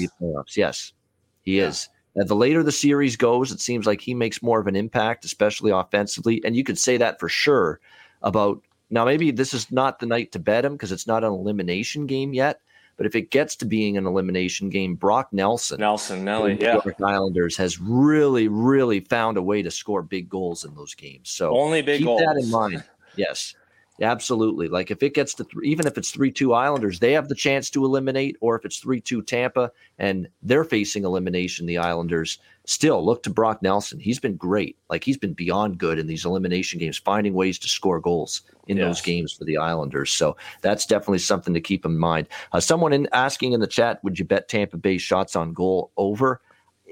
Yes, 0.55 0.93
he 1.41 1.57
yeah. 1.57 1.67
is. 1.67 1.89
And 2.15 2.27
the 2.27 2.35
later 2.35 2.63
the 2.63 2.71
series 2.71 3.15
goes, 3.15 3.51
it 3.51 3.61
seems 3.61 3.85
like 3.85 4.01
he 4.01 4.13
makes 4.13 4.41
more 4.41 4.59
of 4.59 4.67
an 4.67 4.75
impact, 4.75 5.25
especially 5.25 5.71
offensively. 5.71 6.41
And 6.43 6.55
you 6.55 6.63
could 6.63 6.77
say 6.77 6.97
that 6.97 7.19
for 7.19 7.29
sure 7.29 7.79
about 8.21 8.61
now. 8.89 9.05
Maybe 9.05 9.31
this 9.31 9.53
is 9.53 9.71
not 9.71 9.99
the 9.99 10.05
night 10.05 10.31
to 10.33 10.39
bet 10.39 10.65
him 10.65 10.73
because 10.73 10.91
it's 10.91 11.07
not 11.07 11.23
an 11.23 11.31
elimination 11.31 12.07
game 12.07 12.33
yet. 12.33 12.61
But 12.99 13.05
if 13.05 13.15
it 13.15 13.31
gets 13.31 13.55
to 13.55 13.65
being 13.65 13.95
an 13.95 14.05
elimination 14.05 14.69
game, 14.69 14.95
Brock 14.95 15.29
Nelson, 15.31 15.79
Nelson, 15.79 16.25
Nelly, 16.25 16.57
yeah, 16.59 16.81
Islanders 17.01 17.55
has 17.55 17.79
really, 17.79 18.49
really 18.49 18.99
found 18.99 19.37
a 19.37 19.41
way 19.41 19.61
to 19.61 19.71
score 19.71 20.03
big 20.03 20.27
goals 20.27 20.65
in 20.65 20.75
those 20.75 20.93
games. 20.95 21.29
So 21.29 21.57
only 21.57 21.81
big 21.81 21.99
keep 21.99 22.07
goals. 22.07 22.19
that 22.19 22.35
in 22.35 22.51
mind. 22.51 22.83
Yes. 23.15 23.55
Absolutely. 24.01 24.69
Like 24.69 24.91
if 24.91 25.03
it 25.03 25.13
gets 25.13 25.33
to 25.35 25.43
th- 25.43 25.63
even 25.63 25.85
if 25.85 25.97
it's 25.97 26.11
3 26.11 26.31
2 26.31 26.53
Islanders, 26.53 26.99
they 26.99 27.11
have 27.13 27.27
the 27.27 27.35
chance 27.35 27.69
to 27.71 27.83
eliminate, 27.83 28.37
or 28.39 28.57
if 28.57 28.63
it's 28.63 28.77
3 28.79 29.01
2 29.01 29.21
Tampa 29.23 29.71
and 29.97 30.27
they're 30.41 30.63
facing 30.63 31.03
elimination, 31.03 31.65
the 31.65 31.77
Islanders 31.77 32.39
still 32.65 33.03
look 33.03 33.23
to 33.23 33.29
Brock 33.29 33.61
Nelson. 33.61 33.99
He's 33.99 34.19
been 34.19 34.37
great. 34.37 34.77
Like 34.89 35.03
he's 35.03 35.17
been 35.17 35.33
beyond 35.33 35.77
good 35.77 35.99
in 35.99 36.07
these 36.07 36.25
elimination 36.25 36.79
games, 36.79 36.97
finding 36.97 37.33
ways 37.33 37.59
to 37.59 37.67
score 37.67 37.99
goals 37.99 38.43
in 38.67 38.77
yes. 38.77 38.85
those 38.85 39.01
games 39.01 39.33
for 39.33 39.43
the 39.43 39.57
Islanders. 39.57 40.11
So 40.11 40.37
that's 40.61 40.85
definitely 40.85 41.19
something 41.19 41.53
to 41.53 41.61
keep 41.61 41.85
in 41.85 41.97
mind. 41.97 42.27
Uh, 42.53 42.59
someone 42.61 42.93
in 42.93 43.07
asking 43.11 43.51
in 43.51 43.59
the 43.59 43.67
chat, 43.67 44.01
would 44.03 44.17
you 44.17 44.25
bet 44.25 44.47
Tampa 44.47 44.77
Bay 44.77 44.97
shots 44.97 45.35
on 45.35 45.51
goal 45.53 45.91
over? 45.97 46.41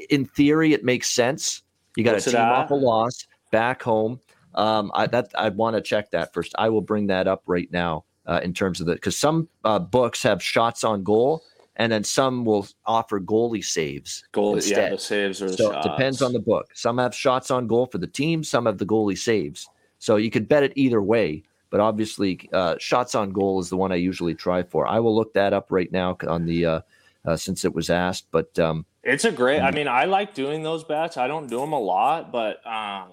In 0.10 0.26
theory, 0.26 0.74
it 0.74 0.84
makes 0.84 1.10
sense. 1.10 1.62
You 1.96 2.04
got 2.04 2.16
a 2.16 2.22
team 2.22 2.36
off 2.36 2.70
a 2.70 2.76
loss 2.76 3.28
back 3.52 3.82
home. 3.82 4.20
Um, 4.58 4.92
I 4.96 5.06
that 5.08 5.32
I 5.36 5.50
want 5.50 5.76
to 5.76 5.82
check 5.82 6.12
that 6.12 6.34
first. 6.34 6.56
I 6.58 6.70
will 6.70 6.82
bring 6.82 7.08
that 7.08 7.28
up 7.28 7.44
right 7.46 7.72
now 7.72 8.06
uh, 8.26 8.42
in 8.44 8.54
terms 8.54 8.82
of 8.82 8.88
the 8.88 8.94
because 8.94 9.16
some 9.16 9.48
uh, 9.64 9.78
books 9.78 10.24
have 10.24 10.42
shots 10.42 10.84
on 10.84 11.04
goal, 11.04 11.44
and 11.76 11.92
then 11.92 12.04
some 12.04 12.44
will 12.44 12.68
offer 12.86 13.20
goalie 13.20 13.64
saves. 13.64 14.24
Goal, 14.32 14.56
instead. 14.56 14.78
yeah, 14.78 14.90
the 14.90 14.98
saves 14.98 15.44
or 15.44 15.50
so 15.50 15.72
shots. 15.72 15.86
it 15.86 15.90
depends 15.90 16.24
on 16.24 16.34
the 16.34 16.40
book. 16.40 16.70
Some 16.74 16.98
have 16.98 17.14
shots 17.14 17.52
on 17.52 17.68
goal 17.68 17.86
for 17.86 18.00
the 18.00 18.08
team. 18.08 18.44
Some 18.44 18.66
have 18.66 18.80
the 18.80 18.86
goalie 18.86 19.18
saves. 19.18 19.70
So 20.00 20.16
you 20.16 20.32
could 20.32 20.48
bet 20.48 20.64
it 20.64 20.74
either 20.76 21.02
way. 21.02 21.44
But 21.70 21.80
obviously, 21.80 22.50
uh, 22.52 22.78
shots 22.80 23.14
on 23.14 23.32
goal 23.32 23.60
is 23.60 23.70
the 23.70 23.78
one 23.78 23.92
I 23.92 23.96
usually 23.96 24.34
try 24.34 24.64
for. 24.64 24.88
I 24.88 25.00
will 25.00 25.16
look 25.16 25.34
that 25.34 25.54
up 25.54 25.68
right 25.70 25.92
now 25.92 26.18
on 26.28 26.46
the 26.46 26.66
uh, 26.66 26.82
uh, 27.26 27.36
since 27.36 27.64
it 27.64 27.76
was 27.76 27.90
asked. 27.92 28.28
But 28.32 28.58
um, 28.58 28.86
it's 29.04 29.26
a 29.26 29.32
great. 29.32 29.60
I 29.60 29.70
mean, 29.70 29.88
I 29.88 30.06
like 30.06 30.34
doing 30.34 30.64
those 30.64 30.84
bets. 30.84 31.18
I 31.18 31.28
don't 31.28 31.48
do 31.48 31.60
them 31.60 31.74
a 31.74 31.80
lot, 31.80 32.32
but 32.32 32.66
um, 32.66 33.10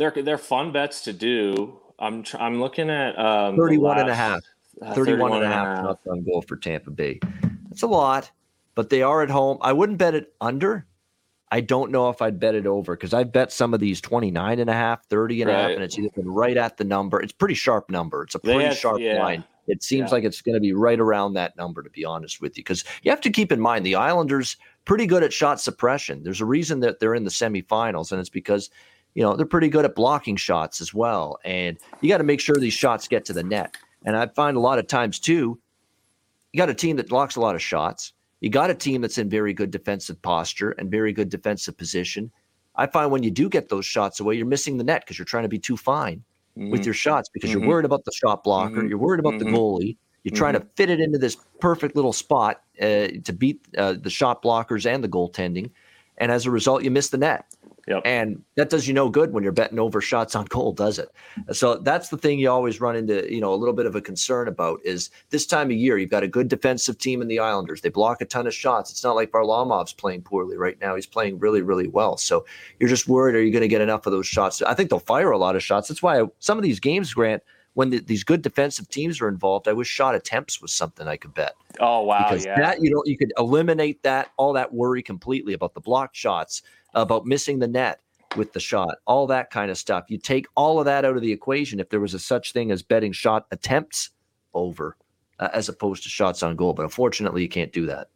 they're 0.00 0.22
they're 0.22 0.38
fun 0.38 0.72
bets 0.72 1.02
to 1.04 1.12
do. 1.12 1.78
I'm 1.98 2.22
tr- 2.22 2.38
I'm 2.38 2.58
looking 2.58 2.88
at 2.88 3.18
um, 3.18 3.54
31 3.56 3.90
last, 3.90 4.00
and 4.00 4.10
a 4.10 4.14
half. 4.14 4.40
Uh, 4.80 4.94
31, 4.94 5.30
31 5.30 5.32
and 5.32 5.44
a 5.44 5.54
half, 5.54 5.86
half 5.86 5.98
on 6.08 6.24
goal 6.24 6.42
for 6.42 6.56
Tampa 6.56 6.90
Bay. 6.90 7.20
That's 7.68 7.82
a 7.82 7.86
lot, 7.86 8.30
but 8.74 8.88
they 8.88 9.02
are 9.02 9.22
at 9.22 9.28
home. 9.28 9.58
I 9.60 9.74
wouldn't 9.74 9.98
bet 9.98 10.14
it 10.14 10.32
under. 10.40 10.86
I 11.52 11.60
don't 11.60 11.90
know 11.90 12.08
if 12.08 12.22
I'd 12.22 12.40
bet 12.40 12.54
it 12.54 12.66
over 12.66 12.96
because 12.96 13.12
I've 13.12 13.32
bet 13.32 13.52
some 13.52 13.74
of 13.74 13.80
these 13.80 14.00
29 14.00 14.58
and 14.58 14.70
a 14.70 14.72
half, 14.72 15.04
30 15.06 15.42
and 15.42 15.50
right. 15.50 15.56
a 15.56 15.62
half, 15.62 15.70
and 15.72 15.82
it's 15.82 15.98
either 15.98 16.08
been 16.14 16.30
right 16.30 16.56
at 16.56 16.78
the 16.78 16.84
number. 16.84 17.20
It's 17.20 17.32
pretty 17.32 17.54
sharp 17.54 17.90
number. 17.90 18.22
It's 18.22 18.36
a 18.36 18.38
pretty 18.38 18.64
have, 18.64 18.76
sharp 18.76 19.00
yeah. 19.00 19.22
line. 19.22 19.44
It 19.66 19.82
seems 19.82 20.10
yeah. 20.10 20.14
like 20.14 20.24
it's 20.24 20.40
going 20.40 20.54
to 20.54 20.60
be 20.60 20.72
right 20.72 20.98
around 20.98 21.34
that 21.34 21.56
number, 21.56 21.82
to 21.82 21.90
be 21.90 22.04
honest 22.04 22.40
with 22.40 22.56
you, 22.56 22.62
because 22.62 22.84
you 23.02 23.10
have 23.10 23.20
to 23.20 23.30
keep 23.30 23.52
in 23.52 23.60
mind 23.60 23.84
the 23.84 23.96
Islanders 23.96 24.56
pretty 24.84 25.06
good 25.06 25.22
at 25.22 25.32
shot 25.32 25.60
suppression. 25.60 26.22
There's 26.22 26.40
a 26.40 26.46
reason 26.46 26.80
that 26.80 27.00
they're 27.00 27.14
in 27.14 27.24
the 27.24 27.30
semifinals, 27.30 28.12
and 28.12 28.20
it's 28.20 28.30
because 28.30 28.70
you 29.14 29.22
know, 29.22 29.36
they're 29.36 29.46
pretty 29.46 29.68
good 29.68 29.84
at 29.84 29.94
blocking 29.94 30.36
shots 30.36 30.80
as 30.80 30.94
well. 30.94 31.38
And 31.44 31.78
you 32.00 32.08
got 32.08 32.18
to 32.18 32.24
make 32.24 32.40
sure 32.40 32.56
these 32.56 32.74
shots 32.74 33.08
get 33.08 33.24
to 33.26 33.32
the 33.32 33.42
net. 33.42 33.76
And 34.04 34.16
I 34.16 34.26
find 34.28 34.56
a 34.56 34.60
lot 34.60 34.78
of 34.78 34.86
times 34.86 35.18
too, 35.18 35.58
you 36.52 36.58
got 36.58 36.68
a 36.68 36.74
team 36.74 36.96
that 36.96 37.08
blocks 37.08 37.36
a 37.36 37.40
lot 37.40 37.54
of 37.54 37.62
shots. 37.62 38.12
You 38.40 38.48
got 38.48 38.70
a 38.70 38.74
team 38.74 39.02
that's 39.02 39.18
in 39.18 39.28
very 39.28 39.52
good 39.52 39.70
defensive 39.70 40.20
posture 40.22 40.70
and 40.72 40.90
very 40.90 41.12
good 41.12 41.28
defensive 41.28 41.76
position. 41.76 42.30
I 42.76 42.86
find 42.86 43.10
when 43.10 43.22
you 43.22 43.30
do 43.30 43.48
get 43.48 43.68
those 43.68 43.84
shots 43.84 44.20
away, 44.20 44.36
you're 44.36 44.46
missing 44.46 44.78
the 44.78 44.84
net 44.84 45.02
because 45.02 45.18
you're 45.18 45.26
trying 45.26 45.42
to 45.42 45.48
be 45.48 45.58
too 45.58 45.76
fine 45.76 46.22
mm-hmm. 46.56 46.70
with 46.70 46.84
your 46.84 46.94
shots 46.94 47.28
because 47.28 47.50
mm-hmm. 47.50 47.60
you're 47.60 47.68
worried 47.68 47.84
about 47.84 48.04
the 48.04 48.12
shot 48.12 48.42
blocker, 48.42 48.76
mm-hmm. 48.76 48.88
you're 48.88 48.98
worried 48.98 49.20
about 49.20 49.38
the 49.38 49.44
mm-hmm. 49.44 49.54
goalie. 49.54 49.96
You're 50.22 50.36
trying 50.36 50.52
to 50.52 50.60
mm-hmm. 50.60 50.68
fit 50.76 50.90
it 50.90 51.00
into 51.00 51.18
this 51.18 51.36
perfect 51.60 51.96
little 51.96 52.12
spot 52.12 52.62
uh, 52.80 53.08
to 53.24 53.32
beat 53.36 53.60
uh, 53.76 53.94
the 53.94 54.10
shot 54.10 54.42
blockers 54.42 54.86
and 54.86 55.02
the 55.02 55.08
goaltending, 55.08 55.70
and 56.20 56.30
as 56.30 56.46
a 56.46 56.50
result, 56.50 56.84
you 56.84 56.90
miss 56.90 57.08
the 57.08 57.18
net. 57.18 57.46
Yep. 57.88 58.02
And 58.04 58.44
that 58.54 58.70
does 58.70 58.86
you 58.86 58.94
no 58.94 59.08
good 59.08 59.32
when 59.32 59.42
you're 59.42 59.52
betting 59.52 59.80
over 59.80 60.00
shots 60.00 60.36
on 60.36 60.44
goal, 60.44 60.72
does 60.72 60.98
it? 60.98 61.08
So 61.50 61.76
that's 61.78 62.10
the 62.10 62.18
thing 62.18 62.38
you 62.38 62.48
always 62.48 62.80
run 62.80 62.94
into, 62.94 63.32
you 63.32 63.40
know, 63.40 63.52
a 63.52 63.56
little 63.56 63.74
bit 63.74 63.86
of 63.86 63.96
a 63.96 64.00
concern 64.00 64.46
about 64.46 64.80
is 64.84 65.10
this 65.30 65.44
time 65.44 65.70
of 65.70 65.76
year, 65.76 65.98
you've 65.98 66.10
got 66.10 66.22
a 66.22 66.28
good 66.28 66.46
defensive 66.46 66.98
team 66.98 67.20
in 67.20 67.26
the 67.26 67.40
Islanders. 67.40 67.80
They 67.80 67.88
block 67.88 68.20
a 68.20 68.26
ton 68.26 68.46
of 68.46 68.54
shots. 68.54 68.92
It's 68.92 69.02
not 69.02 69.16
like 69.16 69.32
Varlamov's 69.32 69.94
playing 69.94 70.22
poorly 70.22 70.56
right 70.56 70.78
now. 70.80 70.94
He's 70.94 71.06
playing 71.06 71.40
really, 71.40 71.62
really 71.62 71.88
well. 71.88 72.16
So 72.16 72.44
you're 72.78 72.88
just 72.88 73.08
worried, 73.08 73.34
are 73.34 73.42
you 73.42 73.50
going 73.50 73.62
to 73.62 73.68
get 73.68 73.80
enough 73.80 74.06
of 74.06 74.12
those 74.12 74.26
shots? 74.26 74.62
I 74.62 74.74
think 74.74 74.90
they'll 74.90 75.00
fire 75.00 75.32
a 75.32 75.38
lot 75.38 75.56
of 75.56 75.62
shots. 75.62 75.88
That's 75.88 76.02
why 76.02 76.20
I, 76.20 76.26
some 76.38 76.58
of 76.58 76.62
these 76.62 76.80
games, 76.80 77.12
Grant, 77.12 77.42
when 77.74 77.90
the, 77.90 78.00
these 78.00 78.24
good 78.24 78.42
defensive 78.42 78.88
teams 78.88 79.20
are 79.20 79.28
involved, 79.28 79.68
I 79.68 79.72
wish 79.72 79.88
shot 79.88 80.14
attempts 80.14 80.60
was 80.60 80.72
something 80.72 81.06
I 81.06 81.16
could 81.16 81.34
bet. 81.34 81.54
Oh 81.78 82.02
wow, 82.02 82.28
because 82.28 82.44
yeah. 82.44 82.58
that 82.58 82.82
you 82.82 82.90
know 82.90 83.02
you 83.06 83.16
could 83.16 83.32
eliminate 83.38 84.02
that 84.02 84.32
all 84.36 84.52
that 84.54 84.72
worry 84.72 85.02
completely 85.02 85.52
about 85.52 85.74
the 85.74 85.80
blocked 85.80 86.16
shots, 86.16 86.62
about 86.94 87.26
missing 87.26 87.58
the 87.58 87.68
net 87.68 88.00
with 88.36 88.52
the 88.52 88.60
shot, 88.60 88.98
all 89.06 89.26
that 89.26 89.50
kind 89.50 89.70
of 89.70 89.78
stuff. 89.78 90.04
You 90.08 90.18
take 90.18 90.46
all 90.56 90.78
of 90.78 90.84
that 90.84 91.04
out 91.04 91.16
of 91.16 91.22
the 91.22 91.32
equation 91.32 91.80
if 91.80 91.88
there 91.90 92.00
was 92.00 92.14
a 92.14 92.18
such 92.18 92.52
thing 92.52 92.70
as 92.70 92.82
betting 92.82 93.12
shot 93.12 93.46
attempts 93.50 94.10
over 94.54 94.96
uh, 95.38 95.48
as 95.52 95.68
opposed 95.68 96.02
to 96.04 96.08
shots 96.08 96.42
on 96.42 96.56
goal. 96.56 96.72
But 96.72 96.84
unfortunately, 96.84 97.42
you 97.42 97.48
can't 97.48 97.72
do 97.72 97.86
that. 97.86 98.08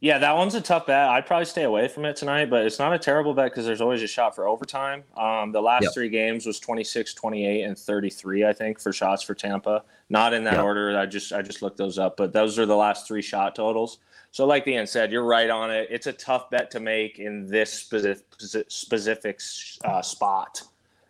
Yeah, 0.00 0.18
that 0.18 0.36
one's 0.36 0.54
a 0.54 0.60
tough 0.60 0.86
bet. 0.86 1.08
I'd 1.08 1.26
probably 1.26 1.46
stay 1.46 1.62
away 1.62 1.88
from 1.88 2.04
it 2.04 2.16
tonight, 2.16 2.50
but 2.50 2.64
it's 2.66 2.78
not 2.78 2.92
a 2.92 2.98
terrible 2.98 3.34
bet 3.34 3.50
because 3.50 3.64
there's 3.64 3.80
always 3.80 4.02
a 4.02 4.06
shot 4.06 4.34
for 4.34 4.46
overtime. 4.46 5.02
Um, 5.16 5.52
the 5.52 5.62
last 5.62 5.84
yep. 5.84 5.94
three 5.94 6.08
games 6.08 6.46
was 6.46 6.60
26, 6.60 7.14
28, 7.14 7.62
and 7.62 7.78
33, 7.78 8.44
I 8.44 8.52
think, 8.52 8.80
for 8.80 8.92
shots 8.92 9.22
for 9.22 9.34
Tampa. 9.34 9.82
Not 10.10 10.34
in 10.34 10.44
that 10.44 10.54
yep. 10.54 10.64
order. 10.64 10.98
I 10.98 11.06
just 11.06 11.32
I 11.32 11.42
just 11.42 11.62
looked 11.62 11.78
those 11.78 11.98
up, 11.98 12.16
but 12.16 12.32
those 12.32 12.58
are 12.58 12.66
the 12.66 12.76
last 12.76 13.08
three 13.08 13.22
shot 13.22 13.54
totals. 13.54 13.98
So, 14.30 14.46
like 14.46 14.66
Ian 14.66 14.86
said, 14.86 15.12
you're 15.12 15.24
right 15.24 15.48
on 15.48 15.70
it. 15.70 15.88
It's 15.90 16.08
a 16.08 16.12
tough 16.12 16.50
bet 16.50 16.70
to 16.72 16.80
make 16.80 17.18
in 17.20 17.46
this 17.46 17.72
specific, 17.72 18.24
specific 18.68 19.40
uh, 19.84 20.02
spot. 20.02 20.62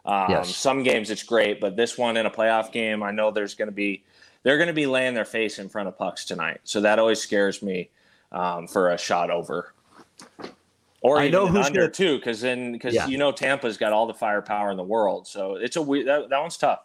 Um, 0.05 0.27
Yes. 0.29 0.55
Some 0.55 0.83
games 0.83 1.11
it's 1.11 1.23
great, 1.23 1.61
but 1.61 1.77
this 1.77 1.97
one 1.97 2.17
in 2.17 2.27
a 2.27 2.31
playoff 2.31 2.71
game, 2.71 3.03
I 3.03 3.11
know 3.11 3.31
there's 3.31 3.55
going 3.55 3.69
to 3.69 3.75
be 3.75 4.05
they're 4.43 4.59
going 4.59 4.69
to 4.69 4.75
be 4.75 4.87
laying 4.87 5.15
their 5.15 5.25
face 5.25 5.59
in 5.59 5.69
front 5.69 5.89
of 5.89 5.97
pucks 5.97 6.25
tonight. 6.25 6.61
So 6.65 6.81
that 6.83 6.99
always 6.99 7.21
scares 7.21 7.63
me 7.63 7.89
um, 8.35 8.67
for 8.69 8.91
a 8.91 8.99
shot 8.99 9.31
over. 9.31 9.73
Or 11.01 11.19
I 11.19 11.29
know 11.29 11.47
who's 11.47 11.67
under 11.67 11.81
gonna- 11.83 11.93
too, 11.93 12.17
because 12.19 12.41
then 12.41 12.73
because 12.73 12.95
Yeah. 12.95 13.07
you 13.07 13.17
know 13.19 13.31
Tampa's 13.33 13.77
got 13.77 13.93
all 13.93 14.07
the 14.07 14.15
firepower 14.15 14.71
in 14.71 14.77
the 14.77 14.83
world, 14.85 15.27
so 15.27 15.55
it's 15.57 15.77
a 15.77 15.83
weird 15.83 16.07
that, 16.07 16.29
that 16.31 16.41
one's 16.41 16.57
tough. 16.57 16.81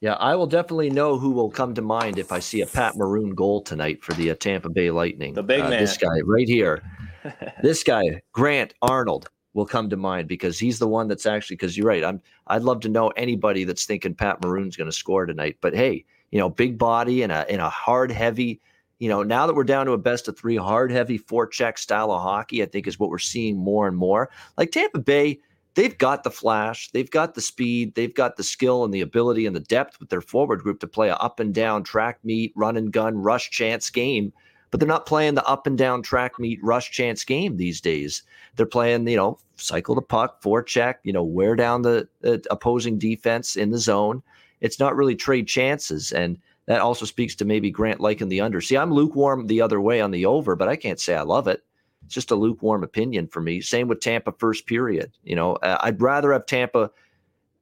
Yeah, 0.00 0.14
I 0.14 0.34
will 0.34 0.46
definitely 0.46 0.90
know 0.90 1.16
who 1.18 1.30
will 1.30 1.50
come 1.50 1.74
to 1.76 1.82
mind 1.82 2.18
if 2.18 2.30
I 2.30 2.38
see 2.38 2.60
a 2.60 2.66
Pat 2.66 2.94
Maroon 2.96 3.34
goal 3.34 3.62
tonight 3.62 4.04
for 4.04 4.12
the 4.12 4.30
uh, 4.32 4.34
Tampa 4.34 4.68
Bay 4.68 4.90
Lightning. 4.90 5.32
The 5.32 5.42
big 5.42 5.62
Uh, 5.62 5.70
man. 5.70 5.80
This 5.80 5.96
guy 5.96 6.20
right 6.26 6.46
here. 6.46 6.82
this 7.62 7.82
guy, 7.82 8.20
Grant 8.32 8.74
Arnold, 8.82 9.30
will 9.54 9.64
come 9.64 9.88
to 9.88 9.96
mind 9.96 10.28
because 10.28 10.58
he's 10.58 10.78
the 10.78 10.88
one 10.88 11.08
that's 11.08 11.24
actually 11.24 11.56
because 11.56 11.74
you're 11.78 11.86
right. 11.86 12.04
I'm 12.04 12.20
I'd 12.48 12.62
love 12.64 12.80
to 12.80 12.90
know 12.90 13.08
anybody 13.16 13.64
that's 13.64 13.86
thinking 13.86 14.14
Pat 14.14 14.42
Maroon's 14.42 14.76
going 14.76 14.90
to 14.90 14.92
score 14.96 15.24
tonight. 15.24 15.56
But 15.62 15.74
hey, 15.74 16.04
you 16.32 16.38
know, 16.38 16.50
big 16.50 16.76
body 16.76 17.22
and 17.22 17.32
a 17.32 17.50
in 17.50 17.60
a 17.60 17.70
hard 17.70 18.10
heavy. 18.10 18.60
You 19.04 19.10
know, 19.10 19.22
now 19.22 19.46
that 19.46 19.52
we're 19.52 19.64
down 19.64 19.84
to 19.84 19.92
a 19.92 19.98
best 19.98 20.28
of 20.28 20.38
three, 20.38 20.56
hard 20.56 20.90
heavy 20.90 21.18
forecheck 21.18 21.76
style 21.76 22.10
of 22.10 22.22
hockey, 22.22 22.62
I 22.62 22.64
think 22.64 22.86
is 22.86 22.98
what 22.98 23.10
we're 23.10 23.18
seeing 23.18 23.54
more 23.54 23.86
and 23.86 23.94
more. 23.94 24.30
Like 24.56 24.72
Tampa 24.72 24.98
Bay, 24.98 25.40
they've 25.74 25.98
got 25.98 26.22
the 26.22 26.30
flash, 26.30 26.88
they've 26.92 27.10
got 27.10 27.34
the 27.34 27.42
speed, 27.42 27.96
they've 27.96 28.14
got 28.14 28.38
the 28.38 28.42
skill 28.42 28.82
and 28.82 28.94
the 28.94 29.02
ability 29.02 29.44
and 29.44 29.54
the 29.54 29.60
depth 29.60 30.00
with 30.00 30.08
their 30.08 30.22
forward 30.22 30.62
group 30.62 30.80
to 30.80 30.86
play 30.86 31.10
a 31.10 31.16
up 31.16 31.38
and 31.38 31.52
down 31.52 31.84
track 31.84 32.18
meet, 32.24 32.54
run 32.56 32.78
and 32.78 32.94
gun, 32.94 33.18
rush 33.18 33.50
chance 33.50 33.90
game. 33.90 34.32
But 34.70 34.80
they're 34.80 34.88
not 34.88 35.04
playing 35.04 35.34
the 35.34 35.44
up 35.44 35.66
and 35.66 35.76
down 35.76 36.00
track 36.00 36.38
meet, 36.38 36.58
rush 36.64 36.90
chance 36.90 37.24
game 37.24 37.58
these 37.58 37.82
days. 37.82 38.22
They're 38.56 38.64
playing, 38.64 39.06
you 39.06 39.18
know, 39.18 39.36
cycle 39.56 39.94
the 39.94 40.00
puck, 40.00 40.40
forecheck, 40.40 40.94
you 41.02 41.12
know, 41.12 41.24
wear 41.24 41.56
down 41.56 41.82
the 41.82 42.08
uh, 42.24 42.38
opposing 42.50 42.98
defense 42.98 43.54
in 43.54 43.68
the 43.68 43.76
zone. 43.76 44.22
It's 44.62 44.80
not 44.80 44.96
really 44.96 45.14
trade 45.14 45.46
chances. 45.46 46.10
And 46.10 46.38
that 46.66 46.80
also 46.80 47.04
speaks 47.04 47.34
to 47.36 47.44
maybe 47.44 47.70
Grant 47.70 48.00
liking 48.00 48.28
the 48.28 48.40
under. 48.40 48.60
See, 48.60 48.76
I'm 48.76 48.92
lukewarm 48.92 49.46
the 49.46 49.60
other 49.60 49.80
way 49.80 50.00
on 50.00 50.10
the 50.10 50.26
over, 50.26 50.56
but 50.56 50.68
I 50.68 50.76
can't 50.76 51.00
say 51.00 51.14
I 51.14 51.22
love 51.22 51.48
it. 51.48 51.62
It's 52.04 52.14
just 52.14 52.30
a 52.30 52.36
lukewarm 52.36 52.82
opinion 52.82 53.28
for 53.28 53.40
me. 53.40 53.60
Same 53.60 53.88
with 53.88 54.00
Tampa 54.00 54.32
first 54.32 54.66
period. 54.66 55.12
You 55.22 55.36
know, 55.36 55.54
uh, 55.56 55.78
I'd 55.82 56.00
rather 56.00 56.32
have 56.32 56.46
Tampa 56.46 56.90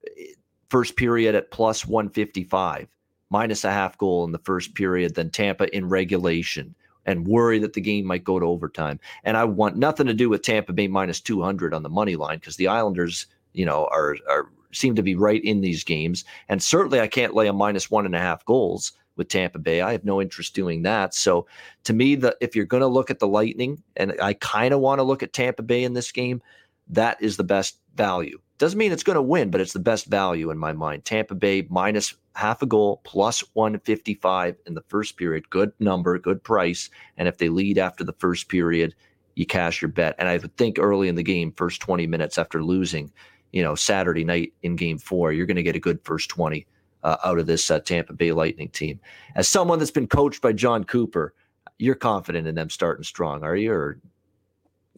eh, 0.07 0.25
first 0.69 0.97
period 0.97 1.35
at 1.35 1.51
plus 1.51 1.87
155, 1.87 2.89
minus 3.31 3.65
a 3.65 3.73
half 3.73 3.99
goal 3.99 4.25
in 4.25 4.33
the 4.33 4.39
first 4.39 4.75
period 4.75 5.15
than 5.15 5.31
Tampa 5.31 5.75
in 5.75 5.89
regulation 5.89 6.75
and 7.05 7.27
worry 7.27 7.59
that 7.59 7.73
the 7.73 7.81
game 7.81 8.07
might 8.07 8.25
go 8.25 8.39
to 8.39 8.47
overtime. 8.47 9.01
And 9.25 9.37
I 9.37 9.45
want 9.45 9.77
nothing 9.77 10.07
to 10.07 10.15
do 10.15 10.29
with 10.29 10.43
Tampa 10.43 10.73
being 10.73 10.93
minus 10.93 11.21
200 11.21 11.75
on 11.75 11.83
the 11.83 11.89
money 11.89 12.17
line 12.17 12.39
because 12.39 12.57
the 12.57 12.69
Islanders, 12.69 13.27
you 13.53 13.65
know, 13.65 13.89
are, 13.91 14.17
are 14.29 14.51
seem 14.73 14.95
to 14.95 15.03
be 15.03 15.15
right 15.15 15.43
in 15.45 15.61
these 15.61 15.85
games. 15.85 16.25
And 16.49 16.63
certainly 16.63 17.01
I 17.01 17.09
can't 17.09 17.35
lay 17.35 17.47
a 17.47 17.53
minus 17.53 17.91
one 17.91 18.07
and 18.07 18.15
a 18.15 18.21
half 18.21 18.45
goals 18.45 18.93
with 19.17 19.29
Tampa 19.29 19.59
Bay. 19.59 19.81
I 19.81 19.93
have 19.93 20.05
no 20.05 20.21
interest 20.21 20.55
doing 20.55 20.83
that. 20.83 21.15
So 21.15 21.47
to 21.85 21.93
me, 21.93 22.15
the 22.15 22.37
if 22.41 22.57
you're 22.57 22.65
going 22.65 22.83
to 22.83 22.87
look 22.87 23.11
at 23.11 23.19
the 23.19 23.29
Lightning, 23.29 23.83
and 23.97 24.15
I 24.21 24.35
kind 24.35 24.73
of 24.73 24.81
want 24.81 24.99
to 24.99 25.05
look 25.05 25.23
at 25.23 25.33
Tampa 25.33 25.63
Bay 25.63 25.85
in 25.85 25.93
this 25.93 26.13
game, 26.13 26.43
that 26.89 27.21
is 27.21 27.37
the 27.37 27.45
best 27.45 27.79
value. 27.95 28.39
Doesn't 28.59 28.79
mean 28.79 28.93
it's 28.93 29.03
going 29.03 29.17
to 29.17 29.23
win, 29.23 29.51
but 29.51 29.61
it's 29.61 29.73
the 29.73 29.81
best 29.81 30.07
value 30.07 30.51
in 30.51 30.59
my 30.59 30.73
mind. 30.73 31.05
Tampa 31.05 31.35
Bay 31.35 31.67
minus 31.69 32.15
half 32.35 32.63
a 32.63 32.67
goal 32.67 33.01
plus 33.05 33.41
155 33.55 34.57
in 34.67 34.75
the 34.75 34.85
first 34.89 35.17
period. 35.17 35.51
Good 35.51 35.73
number, 35.81 36.19
good 36.19 36.43
price. 36.43 36.89
And 37.17 37.29
if 37.29 37.39
they 37.39 37.49
lead 37.49 37.79
after 37.79 38.05
the 38.05 38.15
first 38.15 38.49
period, 38.49 38.95
you 39.35 39.47
cash 39.47 39.83
your 39.83 39.91
bet. 39.91 40.15
And 40.19 40.29
I 40.29 40.39
would 40.39 40.57
think 40.57 40.79
early 40.79 41.09
in 41.09 41.15
the 41.15 41.23
game, 41.23 41.53
first 41.53 41.81
20 41.81 42.07
minutes 42.07 42.39
after 42.39 42.63
losing, 42.63 43.11
you 43.53 43.63
know, 43.63 43.75
Saturday 43.75 44.25
night 44.25 44.53
in 44.63 44.77
game 44.77 44.99
four, 44.99 45.33
you're 45.33 45.47
going 45.47 45.57
to 45.57 45.63
get 45.63 45.77
a 45.77 45.81
good 45.81 46.01
first 46.05 46.29
20 46.31 46.67
uh, 47.05 47.17
out 47.25 47.39
of 47.39 47.47
this 47.47 47.71
uh, 47.71 47.81
Tampa 47.81 48.13
Bay 48.13 48.33
Lightning 48.33 48.69
team. 48.69 49.01
As 49.35 49.49
someone 49.49 49.79
that's 49.79 49.91
been 49.91 50.07
coached 50.07 50.43
by 50.43 50.53
Jon 50.53 50.85
Cooper, 50.85 51.35
you're 51.79 51.95
confident 51.95 52.47
in 52.47 52.55
them 52.55 52.71
starting 52.71 53.05
strong, 53.05 53.43
are 53.43 53.57
you? 53.57 53.73
Or 53.73 53.99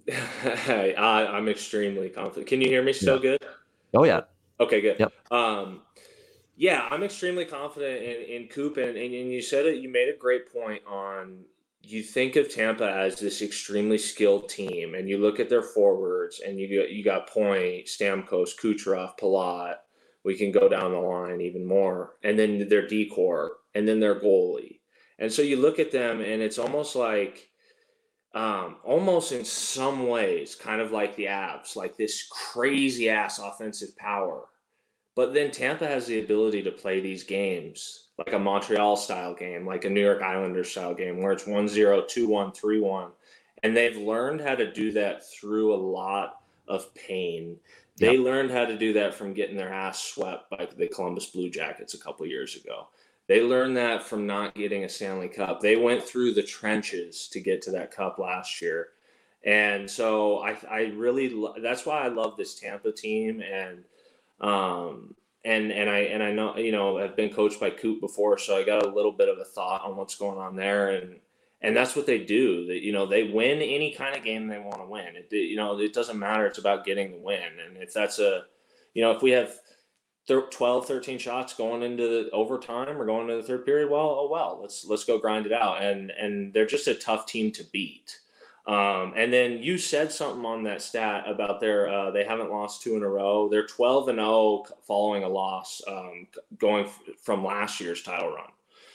I, 0.13 0.95
I'm 0.97 1.49
extremely 1.49 2.09
confident. 2.09 2.47
Can 2.47 2.61
you 2.61 2.69
hear 2.69 2.83
me 2.83 2.93
still 2.93 3.19
good? 3.19 3.39
oh 3.95 4.05
yeah, 4.05 4.23
Okay, 4.61 4.81
good. 4.81 4.97
Yep. 5.01 5.13
Um, 5.31 5.83
yeah, 6.57 6.87
I'm 6.91 7.03
extremely 7.03 7.45
confident 7.45 8.03
in, 8.03 8.43
in 8.43 8.49
Coop, 8.49 8.77
and, 8.77 8.91
and, 8.91 9.15
and 9.15 9.33
you 9.33 9.43
said 9.43 9.67
it. 9.67 9.79
You 9.79 9.89
made 9.89 10.09
a 10.09 10.17
great 10.17 10.53
point 10.53 10.83
on. 10.87 11.45
You 11.87 12.03
think 12.03 12.37
of 12.37 12.53
Tampa 12.53 12.91
as 12.91 13.21
this 13.21 13.43
extremely 13.43 13.99
skilled 13.99 14.49
team, 14.49 14.95
and 14.95 15.09
you 15.09 15.19
look 15.19 15.39
at 15.39 15.51
their 15.51 15.63
forwards, 15.63 16.41
and 16.41 16.59
you 16.59 16.81
got 16.81 16.91
you 16.91 17.05
got 17.05 17.29
Point, 17.29 17.87
Stamkos, 17.87 18.59
Kucherov, 18.59 19.19
Palat. 19.19 19.77
We 20.25 20.35
can 20.37 20.51
go 20.51 20.69
down 20.69 20.93
the 20.93 20.99
line 20.99 21.43
even 21.43 21.67
more, 21.67 22.15
and 22.23 22.39
then 22.39 22.69
their 22.69 22.89
D 22.89 23.07
corps, 23.07 23.53
and 23.75 23.87
then 23.87 24.01
their 24.01 24.19
goalie, 24.19 24.81
and 25.19 25.31
so 25.31 25.43
you 25.43 25.57
look 25.57 25.79
at 25.79 25.93
them, 25.93 26.21
and 26.21 26.41
it's 26.41 26.59
almost 26.59 26.97
like 26.97 27.51
um, 28.35 28.77
almost 28.83 29.33
in 29.33 29.45
some 29.45 30.09
ways, 30.09 30.55
kind 30.55 30.81
of 30.81 30.91
like 30.91 31.15
the 31.17 31.27
Avs, 31.27 31.77
like 31.77 31.97
this 31.97 32.27
crazy 32.29 33.09
ass 33.09 33.39
offensive 33.39 33.97
power. 33.97 34.47
But 35.15 35.35
then 35.35 35.53
Tampa 35.53 35.87
has 35.87 36.07
the 36.07 36.21
ability 36.21 36.63
to 36.63 36.73
play 36.73 37.01
these 37.01 37.23
games 37.23 38.04
like 38.19 38.33
a 38.33 38.39
Montreal 38.39 38.97
style 38.97 39.35
game, 39.35 39.67
like 39.67 39.85
a 39.85 39.91
New 39.91 40.01
York 40.01 40.23
Islanders 40.23 40.71
style 40.71 40.95
game, 40.95 41.23
where 41.23 41.33
it's 41.33 41.47
1 41.47 41.69
0, 41.69 42.05
2 42.09 42.29
1, 42.29 42.53
3 42.53 42.81
1. 42.81 43.11
And 43.63 43.77
they've 43.77 43.97
learned 43.97 44.41
how 44.41 44.55
to 44.55 44.71
do 44.71 44.93
that 44.93 45.29
through 45.29 45.75
a 45.75 45.77
lot 45.77 46.41
of 46.69 46.95
pain. 46.95 47.57
They 47.97 48.19
learned 48.19 48.51
how 48.51 48.65
to 48.65 48.77
do 48.77 48.93
that 48.95 49.15
from 49.15 49.35
getting 49.35 49.57
their 49.57 49.73
ass 49.73 50.03
swept 50.03 50.51
by 50.51 50.69
the 50.77 50.89
Columbus 50.89 51.27
Blue 51.27 51.49
Jackets 51.49 51.95
a 51.95 51.99
couple 51.99 52.27
years 52.27 52.57
ago. 52.57 52.89
They 53.27 53.41
learned 53.41 53.77
that 53.77 54.03
from 54.03 54.27
not 54.27 54.55
getting 54.55 54.85
a 54.85 54.89
Stanley 54.89 55.29
Cup. 55.29 55.61
They 55.61 55.77
went 55.77 56.03
through 56.03 56.35
the 56.35 56.43
trenches 56.43 57.29
to 57.29 57.41
get 57.41 57.63
to 57.63 57.71
that 57.71 57.91
cup 57.91 58.19
last 58.19 58.61
year. 58.61 58.89
And 59.45 59.91
so 59.91 60.39
I, 60.39 60.57
I 60.71 60.81
really, 60.95 61.31
lo- 61.31 61.55
that's 61.63 61.87
why 61.87 62.03
I 62.03 62.09
love 62.09 62.37
this 62.37 62.55
Tampa 62.55 62.93
team. 62.93 63.41
And, 63.41 63.85
um, 64.41 65.15
and, 65.45 65.73
and 65.73 65.91
I, 65.91 65.99
and 65.99 66.23
I 66.23 66.33
know, 66.33 66.57
you 66.57 66.73
know, 66.73 66.99
I've 66.99 67.17
been 67.17 67.33
coached 67.33 67.61
by 67.61 67.71
Coop 67.71 68.01
before, 68.01 68.39
so 68.39 68.57
I 68.57 68.65
got 68.65 68.85
a 68.85 68.95
little 68.95 69.13
bit 69.13 69.29
of 69.29 69.39
a 69.39 69.45
thought 69.45 69.83
on 69.83 69.97
what's 69.97 70.17
going 70.17 70.39
on 70.39 70.57
there. 70.57 70.91
And, 70.91 71.17
and 71.61 71.77
that's 71.77 71.97
what 71.97 72.07
they 72.07 72.19
do 72.19 72.67
that, 72.67 72.83
you 72.83 72.93
know, 72.93 73.07
they 73.07 73.25
win 73.25 73.61
any 73.61 73.93
kind 73.93 74.17
of 74.17 74.25
game 74.25 74.47
they 74.47 74.59
want 74.59 74.79
to 74.79 74.87
win. 74.87 75.17
It, 75.17 75.33
you 75.33 75.57
know, 75.57 75.79
it 75.79 75.93
doesn't 75.93 76.19
matter. 76.19 76.47
It's 76.47 76.59
about 76.59 76.85
getting 76.85 77.13
the 77.13 77.19
win. 77.19 77.43
And 77.67 77.77
if 77.77 77.93
that's 77.93 78.19
a, 78.19 78.45
you 78.95 79.03
know, 79.03 79.13
if 79.13 79.23
we 79.23 79.33
have 79.33 79.55
thir- 80.27 80.49
12 80.51 80.87
13 80.87 81.19
shots 81.19 81.55
going 81.55 81.83
into 81.83 82.09
the 82.09 82.31
overtime 82.31 83.01
or 83.01 83.07
going 83.07 83.29
into 83.29 83.37
the 83.37 83.47
third 83.47 83.65
period 83.65 83.91
well 83.91 84.17
oh 84.21 84.29
well 84.31 84.59
let's 84.61 84.85
let's 84.87 85.05
go 85.05 85.19
grind 85.19 85.47
it 85.47 85.53
out 85.53 85.83
and 85.83 86.11
and 86.13 86.53
they're 86.53 86.67
just 86.67 86.89
a 86.89 86.95
tough 86.95 87.27
team 87.27 87.51
to 87.53 87.65
beat 87.73 88.21
um, 88.67 89.13
and 89.17 89.33
then 89.33 89.63
you 89.63 89.77
said 89.77 90.11
something 90.11 90.45
on 90.45 90.63
that 90.65 90.81
stat 90.81 91.25
about 91.27 91.61
their 91.61 91.89
uh, 91.89 92.11
they 92.11 92.25
haven't 92.25 92.51
lost 92.51 92.83
two 92.83 92.97
in 92.97 93.03
a 93.03 93.09
row. 93.09 93.49
They're 93.49 93.67
12 93.67 94.09
and 94.09 94.19
0 94.19 94.65
following 94.87 95.25
a 95.25 95.29
loss 95.29 95.83
um, 95.87 96.27
going 96.59 96.87
f- 96.87 97.01
from 97.21 97.45
last 97.45 97.81
year's 97.81 98.03
title 98.03 98.31
run. 98.31 98.49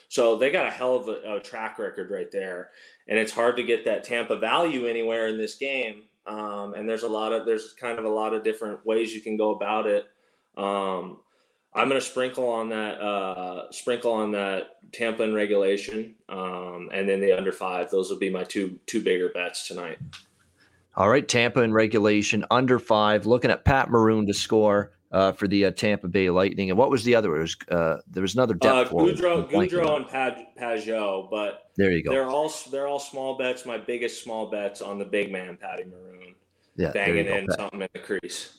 So 0.07 0.36
they 0.36 0.49
got 0.49 0.65
a 0.65 0.72
hell 0.72 0.95
of 0.95 1.07
a, 1.07 1.36
a 1.36 1.39
track 1.39 1.78
record 1.78 2.09
right 2.09 2.32
there 2.32 2.72
and 3.09 3.17
it's 3.17 3.32
hard 3.32 3.57
to 3.57 3.63
get 3.63 3.84
that 3.86 4.03
tampa 4.03 4.38
value 4.38 4.88
anywhere 4.88 5.28
in 5.28 5.38
this 5.38 5.55
game. 5.55 6.03
Um, 6.26 6.76
and 6.76 6.88
there's 6.88 7.03
a 7.03 7.09
lot 7.09 7.34
of 7.34 7.45
there's 7.45 7.74
kind 7.74 7.97
of 7.97 8.05
a 8.05 8.09
lot 8.09 8.34
of 8.34 8.43
different 8.43 8.86
ways 8.86 9.13
you 9.13 9.22
can 9.22 9.36
go 9.36 9.51
about 9.51 9.88
it. 9.88 10.05
Um, 10.55 11.17
I'm 11.74 11.88
going 11.88 12.01
to 12.01 12.05
sprinkle 12.05 12.47
on 12.49 12.70
that, 12.70 12.99
uh, 12.99 13.72
sprinkle 13.72 14.11
on 14.11 14.32
that 14.32 14.78
Tampa 14.91 15.24
in 15.24 15.34
regulation, 15.34 16.15
um, 16.28 16.89
and 16.91 17.07
then 17.07 17.22
the 17.22 17.32
under 17.32 17.51
five. 17.51 17.91
Those 17.91 18.09
will 18.09 18.17
be 18.17 18.30
my 18.30 18.43
two 18.43 18.80
two 18.88 19.01
bigger 19.01 19.30
bets 19.30 19.67
tonight. 19.67 19.99
All 20.95 21.07
right, 21.09 21.26
Tampa 21.28 21.61
in 21.61 21.72
regulation, 21.72 22.43
under 22.49 22.80
five. 22.80 23.26
Looking 23.28 23.51
at 23.51 23.63
Pat 23.65 23.89
Maroon 23.91 24.26
to 24.26 24.34
score 24.34 24.93
uh, 25.11 25.32
for 25.32 25.47
the 25.47 25.65
uh, 25.65 25.72
Tampa 25.72 26.07
Bay 26.07 26.30
Lightning. 26.32 26.72
And 26.72 26.78
what 26.78 26.89
was 26.89 27.03
the 27.03 27.13
other? 27.15 27.36
It 27.38 27.41
was, 27.41 27.57
uh, 27.70 27.97
there 28.07 28.22
was 28.22 28.34
another 28.34 28.55
Uh, 28.61 28.74
depth 28.80 28.89
forward. 28.89 29.15
Gaudreau, 29.15 29.49
Gaudreau, 29.49 29.95
and 29.97 30.07
Pag, 30.07 30.34
Pageau, 30.59 31.30
but 31.30 31.70
There 31.78 31.91
you 31.91 32.03
go. 32.03 32.09
they're 32.09 32.28
all 32.28 32.51
they're 32.72 32.88
all 32.88 32.99
small 32.99 33.38
bets. 33.38 33.65
My 33.65 33.78
biggest 33.78 34.24
small 34.24 34.49
bets 34.49 34.82
on 34.82 34.97
the 34.97 35.05
big 35.05 35.32
man, 35.32 35.55
Patty 35.55 35.86
Maroon, 35.86 36.34
yeah, 36.76 36.91
banging 36.91 37.28
in 37.28 37.45
Pat- 37.47 37.57
something 37.59 37.82
in 37.82 37.89
the 37.93 37.99
crease. 37.99 38.55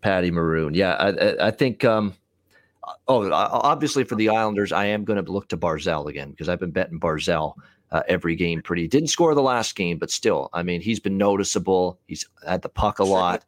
Patty 0.00 0.30
Maroon. 0.30 0.74
Yeah, 0.74 0.92
I, 0.94 1.08
I, 1.08 1.46
I 1.48 1.50
think. 1.50 1.84
Um, 1.84 2.14
oh, 3.08 3.30
obviously 3.32 4.04
for 4.04 4.14
the 4.14 4.28
Islanders, 4.28 4.72
I 4.72 4.86
am 4.86 5.04
going 5.04 5.22
to 5.22 5.30
look 5.30 5.48
to 5.48 5.56
Barzal 5.56 6.08
again 6.08 6.30
because 6.30 6.48
I've 6.48 6.60
been 6.60 6.70
betting 6.70 7.00
Barzal 7.00 7.54
uh, 7.92 8.02
every 8.08 8.36
game. 8.36 8.62
Pretty 8.62 8.88
didn't 8.88 9.08
score 9.08 9.34
the 9.34 9.42
last 9.42 9.76
game, 9.76 9.98
but 9.98 10.10
still, 10.10 10.50
I 10.52 10.62
mean, 10.62 10.80
he's 10.80 11.00
been 11.00 11.18
noticeable. 11.18 11.98
He's 12.06 12.26
had 12.46 12.62
the 12.62 12.68
puck 12.68 12.98
a 12.98 13.04
lot, 13.04 13.44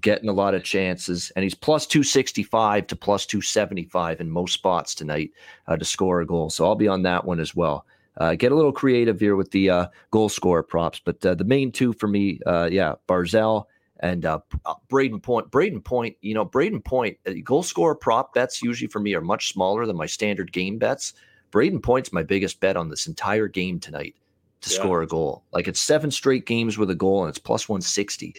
getting 0.00 0.28
a 0.28 0.32
lot 0.32 0.54
of 0.54 0.64
chances, 0.64 1.32
and 1.34 1.42
he's 1.42 1.54
plus 1.54 1.86
two 1.86 2.02
sixty 2.02 2.42
five 2.42 2.86
to 2.88 2.96
plus 2.96 3.26
two 3.26 3.40
seventy 3.40 3.84
five 3.84 4.20
in 4.20 4.30
most 4.30 4.54
spots 4.54 4.94
tonight 4.94 5.30
uh, 5.66 5.76
to 5.76 5.84
score 5.84 6.20
a 6.20 6.26
goal. 6.26 6.50
So 6.50 6.66
I'll 6.66 6.76
be 6.76 6.88
on 6.88 7.02
that 7.02 7.24
one 7.24 7.40
as 7.40 7.54
well. 7.54 7.86
Uh, 8.16 8.34
get 8.34 8.52
a 8.52 8.54
little 8.54 8.72
creative 8.72 9.20
here 9.20 9.36
with 9.36 9.50
the 9.52 9.70
uh, 9.70 9.86
goal 10.10 10.28
scorer 10.28 10.62
props, 10.62 11.00
but 11.02 11.24
uh, 11.24 11.34
the 11.34 11.44
main 11.44 11.72
two 11.72 11.92
for 11.94 12.06
me, 12.06 12.40
uh, 12.44 12.68
yeah, 12.70 12.94
Barzal 13.08 13.64
And 14.00 14.24
uh, 14.24 14.40
uh 14.64 14.74
Brayden 14.90 15.22
Point, 15.22 15.50
Brayden 15.50 15.84
Point, 15.84 16.16
you 16.20 16.34
know, 16.34 16.44
Brayden 16.44 16.84
Point, 16.84 17.18
uh, 17.26 17.32
goal 17.44 17.62
scorer 17.62 17.94
prop 17.94 18.34
bets 18.34 18.62
usually 18.62 18.88
for 18.88 19.00
me 19.00 19.14
are 19.14 19.20
much 19.20 19.52
smaller 19.52 19.86
than 19.86 19.96
my 19.96 20.06
standard 20.06 20.52
game 20.52 20.78
bets. 20.78 21.14
Brayden 21.52 21.82
Point's 21.82 22.12
my 22.12 22.22
biggest 22.22 22.60
bet 22.60 22.76
on 22.76 22.88
this 22.88 23.06
entire 23.06 23.48
game 23.48 23.78
tonight 23.80 24.14
to 24.62 24.70
yeah. 24.70 24.78
score 24.78 25.02
a 25.02 25.06
goal. 25.06 25.44
Like 25.52 25.68
it's 25.68 25.80
seven 25.80 26.10
straight 26.10 26.46
games 26.46 26.78
with 26.78 26.90
a 26.90 26.94
goal 26.94 27.22
and 27.22 27.28
it's 27.28 27.38
plus 27.38 27.68
160 27.68 28.36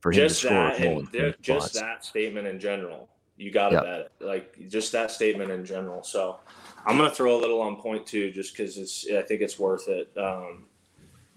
for 0.00 0.12
him 0.12 0.28
just 0.28 0.40
to 0.42 0.46
score 0.46 0.56
that, 0.56 0.80
a 0.80 0.82
goal. 0.82 1.34
just 1.40 1.74
that 1.74 2.04
statement 2.04 2.46
in 2.46 2.58
general. 2.58 3.08
You 3.36 3.50
got 3.50 3.70
to 3.70 3.74
yep. 3.74 3.84
bet 3.84 4.00
it. 4.00 4.12
Like 4.20 4.68
just 4.68 4.92
that 4.92 5.10
statement 5.10 5.50
in 5.50 5.64
general. 5.64 6.02
So 6.02 6.38
I'm 6.86 6.96
going 6.96 7.10
to 7.10 7.14
throw 7.14 7.36
a 7.36 7.40
little 7.40 7.60
on 7.60 7.76
point 7.76 8.06
too, 8.06 8.30
just 8.30 8.56
because 8.56 8.78
it's, 8.78 9.06
I 9.10 9.22
think 9.22 9.40
it's 9.40 9.58
worth 9.58 9.88
it. 9.88 10.10
Um, 10.16 10.66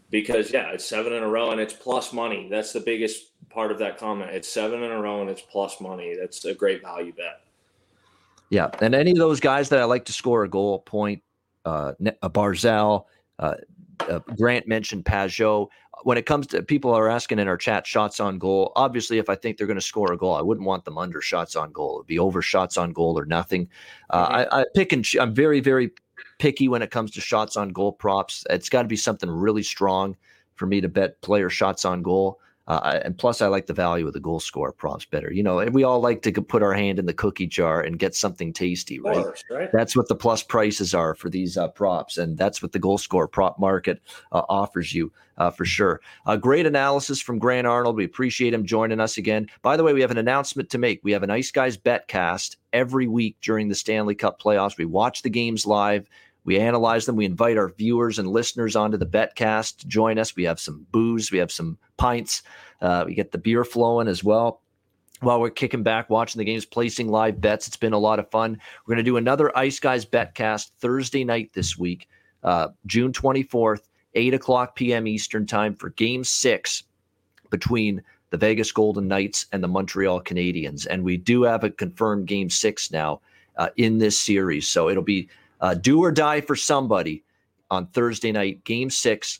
because 0.09 0.51
yeah, 0.53 0.71
it's 0.71 0.85
seven 0.85 1.13
in 1.13 1.23
a 1.23 1.27
row 1.27 1.51
and 1.51 1.59
it's 1.59 1.73
plus 1.73 2.13
money. 2.13 2.47
That's 2.49 2.71
the 2.71 2.79
biggest 2.79 3.26
part 3.49 3.71
of 3.71 3.79
that 3.79 3.97
comment. 3.97 4.31
It's 4.31 4.47
seven 4.47 4.83
in 4.83 4.91
a 4.91 5.01
row 5.01 5.21
and 5.21 5.29
it's 5.29 5.41
plus 5.41 5.79
money. 5.81 6.15
That's 6.19 6.45
a 6.45 6.53
great 6.53 6.81
value 6.81 7.13
bet. 7.13 7.41
Yeah, 8.49 8.69
and 8.79 8.95
any 8.95 9.11
of 9.11 9.17
those 9.17 9.39
guys 9.39 9.69
that 9.69 9.79
I 9.79 9.83
like 9.83 10.05
to 10.05 10.13
score 10.13 10.43
a 10.43 10.49
goal, 10.49 10.79
point, 10.79 11.21
uh, 11.65 11.93
a 12.21 12.29
Barzal, 12.29 13.05
uh, 13.39 13.55
uh, 14.01 14.19
Grant 14.37 14.67
mentioned 14.67 15.05
Pageau. 15.05 15.67
When 16.03 16.17
it 16.17 16.25
comes 16.25 16.47
to 16.47 16.61
people 16.61 16.93
are 16.93 17.09
asking 17.09 17.39
in 17.39 17.47
our 17.47 17.57
chat 17.57 17.85
shots 17.85 18.19
on 18.19 18.37
goal, 18.37 18.71
obviously, 18.75 19.17
if 19.17 19.29
I 19.29 19.35
think 19.35 19.57
they're 19.57 19.67
going 19.67 19.75
to 19.75 19.81
score 19.81 20.13
a 20.13 20.17
goal, 20.17 20.35
I 20.35 20.41
wouldn't 20.41 20.65
want 20.65 20.85
them 20.85 20.97
under 20.97 21.21
shots 21.21 21.55
on 21.55 21.71
goal. 21.71 21.97
It'd 21.97 22.07
be 22.07 22.19
over 22.19 22.41
shots 22.41 22.77
on 22.77 22.93
goal 22.93 23.19
or 23.19 23.25
nothing. 23.25 23.67
Uh, 24.11 24.27
mm-hmm. 24.27 24.55
I, 24.55 24.61
I, 24.61 24.65
pick 24.75 24.93
and 24.93 25.05
I'm 25.19 25.33
very, 25.33 25.59
very 25.59 25.91
picky 26.37 26.69
when 26.69 26.81
it 26.81 26.91
comes 26.91 27.11
to 27.11 27.21
shots 27.21 27.57
on 27.57 27.69
goal 27.69 27.91
props. 27.91 28.45
It's 28.49 28.69
got 28.69 28.83
to 28.83 28.87
be 28.87 28.95
something 28.95 29.29
really 29.29 29.63
strong 29.63 30.15
for 30.55 30.67
me 30.67 30.79
to 30.81 30.87
bet 30.87 31.19
player 31.21 31.49
shots 31.49 31.83
on 31.83 32.01
goal. 32.01 32.39
Uh, 32.67 32.99
and 33.03 33.17
plus, 33.17 33.41
I 33.41 33.47
like 33.47 33.67
the 33.67 33.73
value 33.73 34.07
of 34.07 34.13
the 34.13 34.19
goal 34.19 34.39
score 34.39 34.71
props 34.71 35.05
better. 35.05 35.31
You 35.31 35.43
know, 35.43 35.59
and 35.59 35.73
we 35.73 35.83
all 35.83 36.01
like 36.01 36.21
to 36.23 36.31
put 36.41 36.63
our 36.63 36.73
hand 36.73 36.99
in 36.99 37.05
the 37.05 37.13
cookie 37.13 37.47
jar 37.47 37.81
and 37.81 37.97
get 37.97 38.15
something 38.15 38.51
tasty, 38.51 38.99
right? 38.99 39.23
Course, 39.23 39.43
right? 39.49 39.69
That's 39.71 39.95
what 39.95 40.07
the 40.07 40.15
plus 40.15 40.43
prices 40.43 40.93
are 40.93 41.15
for 41.15 41.29
these 41.29 41.57
uh, 41.57 41.69
props, 41.69 42.17
and 42.17 42.37
that's 42.37 42.61
what 42.61 42.71
the 42.71 42.79
goal 42.79 42.97
score 42.97 43.27
prop 43.27 43.59
market 43.59 44.01
uh, 44.31 44.43
offers 44.49 44.93
you 44.93 45.11
uh, 45.37 45.51
for 45.51 45.65
sure. 45.65 46.01
A 46.25 46.37
great 46.37 46.65
analysis 46.65 47.21
from 47.21 47.39
Grant 47.39 47.67
Arnold. 47.67 47.95
We 47.95 48.05
appreciate 48.05 48.53
him 48.53 48.65
joining 48.65 48.99
us 48.99 49.17
again. 49.17 49.47
By 49.61 49.77
the 49.77 49.83
way, 49.83 49.93
we 49.93 50.01
have 50.01 50.11
an 50.11 50.17
announcement 50.17 50.69
to 50.71 50.77
make. 50.77 50.99
We 51.03 51.11
have 51.11 51.23
an 51.23 51.31
Ice 51.31 51.51
Guys 51.51 51.77
betcast 51.77 52.57
every 52.73 53.07
week 53.07 53.37
during 53.41 53.69
the 53.69 53.75
Stanley 53.75 54.15
Cup 54.15 54.41
playoffs. 54.41 54.77
We 54.77 54.85
watch 54.85 55.21
the 55.21 55.29
games 55.29 55.65
live. 55.65 56.09
We 56.47 56.57
analyze 56.57 57.05
them. 57.05 57.17
We 57.17 57.25
invite 57.25 57.57
our 57.57 57.67
viewers 57.67 58.19
and 58.19 58.29
listeners 58.29 58.77
onto 58.77 58.95
the 58.95 59.05
Betcast 59.05 59.79
to 59.79 59.87
join 59.87 60.17
us. 60.17 60.33
We 60.33 60.45
have 60.45 60.61
some 60.61 60.87
booze, 60.93 61.29
we 61.29 61.39
have 61.39 61.51
some 61.51 61.77
pints, 61.97 62.41
uh, 62.81 63.03
we 63.05 63.15
get 63.15 63.33
the 63.33 63.37
beer 63.37 63.65
flowing 63.65 64.07
as 64.07 64.23
well. 64.23 64.61
While 65.19 65.41
we're 65.41 65.49
kicking 65.49 65.83
back, 65.83 66.09
watching 66.09 66.39
the 66.39 66.45
games, 66.45 66.63
placing 66.63 67.09
live 67.09 67.41
bets, 67.41 67.67
it's 67.67 67.75
been 67.75 67.91
a 67.91 67.99
lot 67.99 68.17
of 68.17 68.31
fun. 68.31 68.57
We're 68.85 68.95
going 68.95 69.03
to 69.03 69.11
do 69.11 69.17
another 69.17 69.55
Ice 69.57 69.77
Guys 69.77 70.05
Betcast 70.05 70.71
Thursday 70.79 71.25
night 71.25 71.51
this 71.51 71.77
week, 71.77 72.07
uh, 72.43 72.69
June 72.85 73.11
24th, 73.11 73.81
8 74.13 74.33
o'clock 74.33 74.77
p.m. 74.77 75.05
Eastern 75.05 75.45
Time 75.45 75.75
for 75.75 75.89
Game 75.89 76.23
Six 76.23 76.83
between 77.49 78.01
the 78.29 78.37
Vegas 78.37 78.71
Golden 78.71 79.09
Knights 79.09 79.47
and 79.51 79.61
the 79.61 79.67
Montreal 79.67 80.21
Canadiens. 80.21 80.87
And 80.89 81.03
we 81.03 81.17
do 81.17 81.43
have 81.43 81.65
a 81.65 81.71
confirmed 81.71 82.27
Game 82.27 82.49
Six 82.49 82.89
now 82.89 83.19
uh, 83.57 83.67
in 83.75 83.97
this 83.97 84.17
series, 84.17 84.69
so 84.69 84.87
it'll 84.87 85.03
be 85.03 85.27
uh, 85.59 85.73
do 85.73 86.03
or 86.03 86.11
die 86.11 86.41
for 86.41 86.55
somebody 86.55 87.23
on 87.69 87.87
Thursday 87.87 88.31
night, 88.31 88.63
game 88.63 88.89
six, 88.89 89.39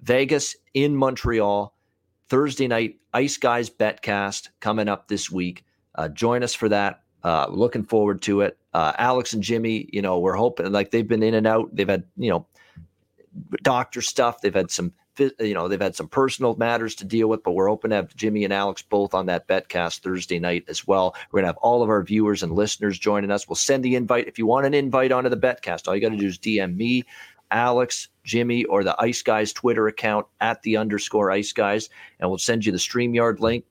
Vegas 0.00 0.56
in 0.74 0.96
Montreal. 0.96 1.74
Thursday 2.28 2.68
night, 2.68 2.96
Ice 3.14 3.36
Guys 3.36 3.70
Betcast 3.70 4.48
coming 4.60 4.88
up 4.88 5.08
this 5.08 5.30
week. 5.30 5.64
Uh, 5.94 6.08
join 6.08 6.42
us 6.42 6.54
for 6.54 6.68
that. 6.68 7.02
Uh, 7.24 7.46
looking 7.48 7.84
forward 7.84 8.22
to 8.22 8.42
it. 8.42 8.58
Uh, 8.74 8.92
Alex 8.98 9.32
and 9.32 9.42
Jimmy, 9.42 9.88
you 9.92 10.02
know, 10.02 10.18
we're 10.18 10.34
hoping 10.34 10.70
like 10.70 10.90
they've 10.90 11.08
been 11.08 11.22
in 11.22 11.34
and 11.34 11.46
out. 11.46 11.74
They've 11.74 11.88
had, 11.88 12.04
you 12.16 12.30
know, 12.30 12.46
doctor 13.62 14.02
stuff. 14.02 14.40
They've 14.40 14.54
had 14.54 14.70
some 14.70 14.92
you 15.18 15.54
know 15.54 15.68
they've 15.68 15.80
had 15.80 15.96
some 15.96 16.08
personal 16.08 16.54
matters 16.56 16.94
to 16.96 17.04
deal 17.04 17.28
with, 17.28 17.42
but 17.42 17.52
we're 17.52 17.70
open 17.70 17.90
to 17.90 17.96
have 17.96 18.14
Jimmy 18.14 18.44
and 18.44 18.52
Alex 18.52 18.82
both 18.82 19.14
on 19.14 19.26
that 19.26 19.48
betcast 19.48 20.00
Thursday 20.00 20.38
night 20.38 20.64
as 20.68 20.86
well. 20.86 21.14
We're 21.30 21.40
gonna 21.40 21.48
have 21.48 21.58
all 21.58 21.82
of 21.82 21.88
our 21.88 22.02
viewers 22.02 22.42
and 22.42 22.52
listeners 22.52 22.98
joining 22.98 23.30
us. 23.30 23.48
We'll 23.48 23.56
send 23.56 23.84
the 23.84 23.96
invite 23.96 24.28
if 24.28 24.38
you 24.38 24.46
want 24.46 24.66
an 24.66 24.74
invite 24.74 25.12
onto 25.12 25.30
the 25.30 25.36
betcast. 25.36 25.88
All 25.88 25.94
you 25.94 26.00
got 26.00 26.10
to 26.10 26.16
do 26.16 26.26
is 26.26 26.38
DM 26.38 26.76
me, 26.76 27.04
Alex, 27.50 28.08
Jimmy, 28.24 28.64
or 28.64 28.84
the 28.84 29.00
Ice 29.00 29.22
Guys 29.22 29.52
Twitter 29.52 29.88
account 29.88 30.26
at 30.40 30.62
the 30.62 30.76
underscore 30.76 31.30
Ice 31.30 31.52
Guys, 31.52 31.88
and 32.20 32.28
we'll 32.28 32.38
send 32.38 32.64
you 32.64 32.72
the 32.72 32.78
Streamyard 32.78 33.40
link 33.40 33.64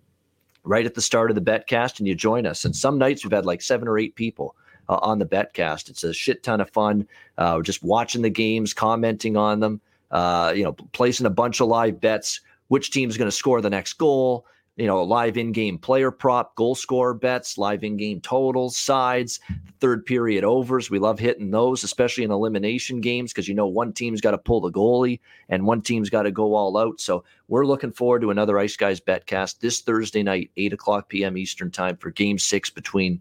right 0.63 0.85
at 0.85 0.95
the 0.95 1.01
start 1.01 1.31
of 1.31 1.35
the 1.35 1.41
betcast, 1.41 1.99
and 1.99 2.07
you 2.07 2.15
join 2.15 2.45
us. 2.45 2.65
And 2.65 2.75
some 2.75 2.97
nights 2.97 3.23
we've 3.23 3.31
had 3.31 3.45
like 3.45 3.61
seven 3.61 3.87
or 3.87 3.97
eight 3.97 4.15
people. 4.15 4.55
Uh, 4.89 4.99
on 5.01 5.19
the 5.19 5.25
betcast, 5.25 5.89
it's 5.89 6.05
a 6.05 6.13
shit 6.13 6.43
ton 6.43 6.61
of 6.61 6.69
fun. 6.69 7.05
Uh, 7.37 7.61
just 7.61 7.83
watching 7.83 8.21
the 8.21 8.29
games, 8.29 8.73
commenting 8.73 9.35
on 9.35 9.59
them 9.59 9.81
uh, 10.11 10.53
you 10.55 10.63
know, 10.63 10.73
placing 10.73 11.25
a 11.25 11.31
bunch 11.31 11.59
of 11.59 11.67
live 11.67 11.99
bets, 11.99 12.41
which 12.67 12.91
team's 12.91 13.17
going 13.17 13.29
to 13.29 13.35
score 13.35 13.61
the 13.61 13.69
next 13.69 13.93
goal, 13.93 14.45
you 14.77 14.85
know, 14.85 15.03
live 15.03 15.37
in-game 15.37 15.79
player 15.79 16.11
prop, 16.11 16.55
goal 16.55 16.75
score 16.75 17.13
bets, 17.15 17.57
live 17.57 17.83
in-game 17.83 18.21
totals, 18.21 18.77
sides, 18.77 19.39
third 19.79 20.05
period 20.05 20.43
overs. 20.43 20.91
We 20.91 20.99
love 20.99 21.17
hitting 21.17 21.49
those, 21.49 21.83
especially 21.83 22.23
in 22.23 22.31
elimination 22.31 23.01
games, 23.01 23.33
because 23.33 23.47
you 23.47 23.55
know 23.55 23.65
one 23.65 23.91
team's 23.91 24.21
got 24.21 24.31
to 24.31 24.37
pull 24.37 24.61
the 24.61 24.71
goalie 24.71 25.19
and 25.49 25.65
one 25.65 25.81
team's 25.81 26.11
got 26.11 26.23
to 26.23 26.31
go 26.31 26.53
all 26.53 26.77
out. 26.77 27.01
So 27.01 27.23
we're 27.47 27.65
looking 27.65 27.91
forward 27.91 28.21
to 28.21 28.29
another 28.29 28.59
Ice 28.59 28.77
Guys 28.77 29.01
betcast 29.01 29.59
this 29.59 29.81
Thursday 29.81 30.21
night, 30.21 30.51
8 30.57 30.73
o'clock 30.73 31.09
p.m. 31.09 31.37
Eastern 31.37 31.71
time 31.71 31.97
for 31.97 32.11
game 32.11 32.37
six 32.37 32.69
between 32.69 33.19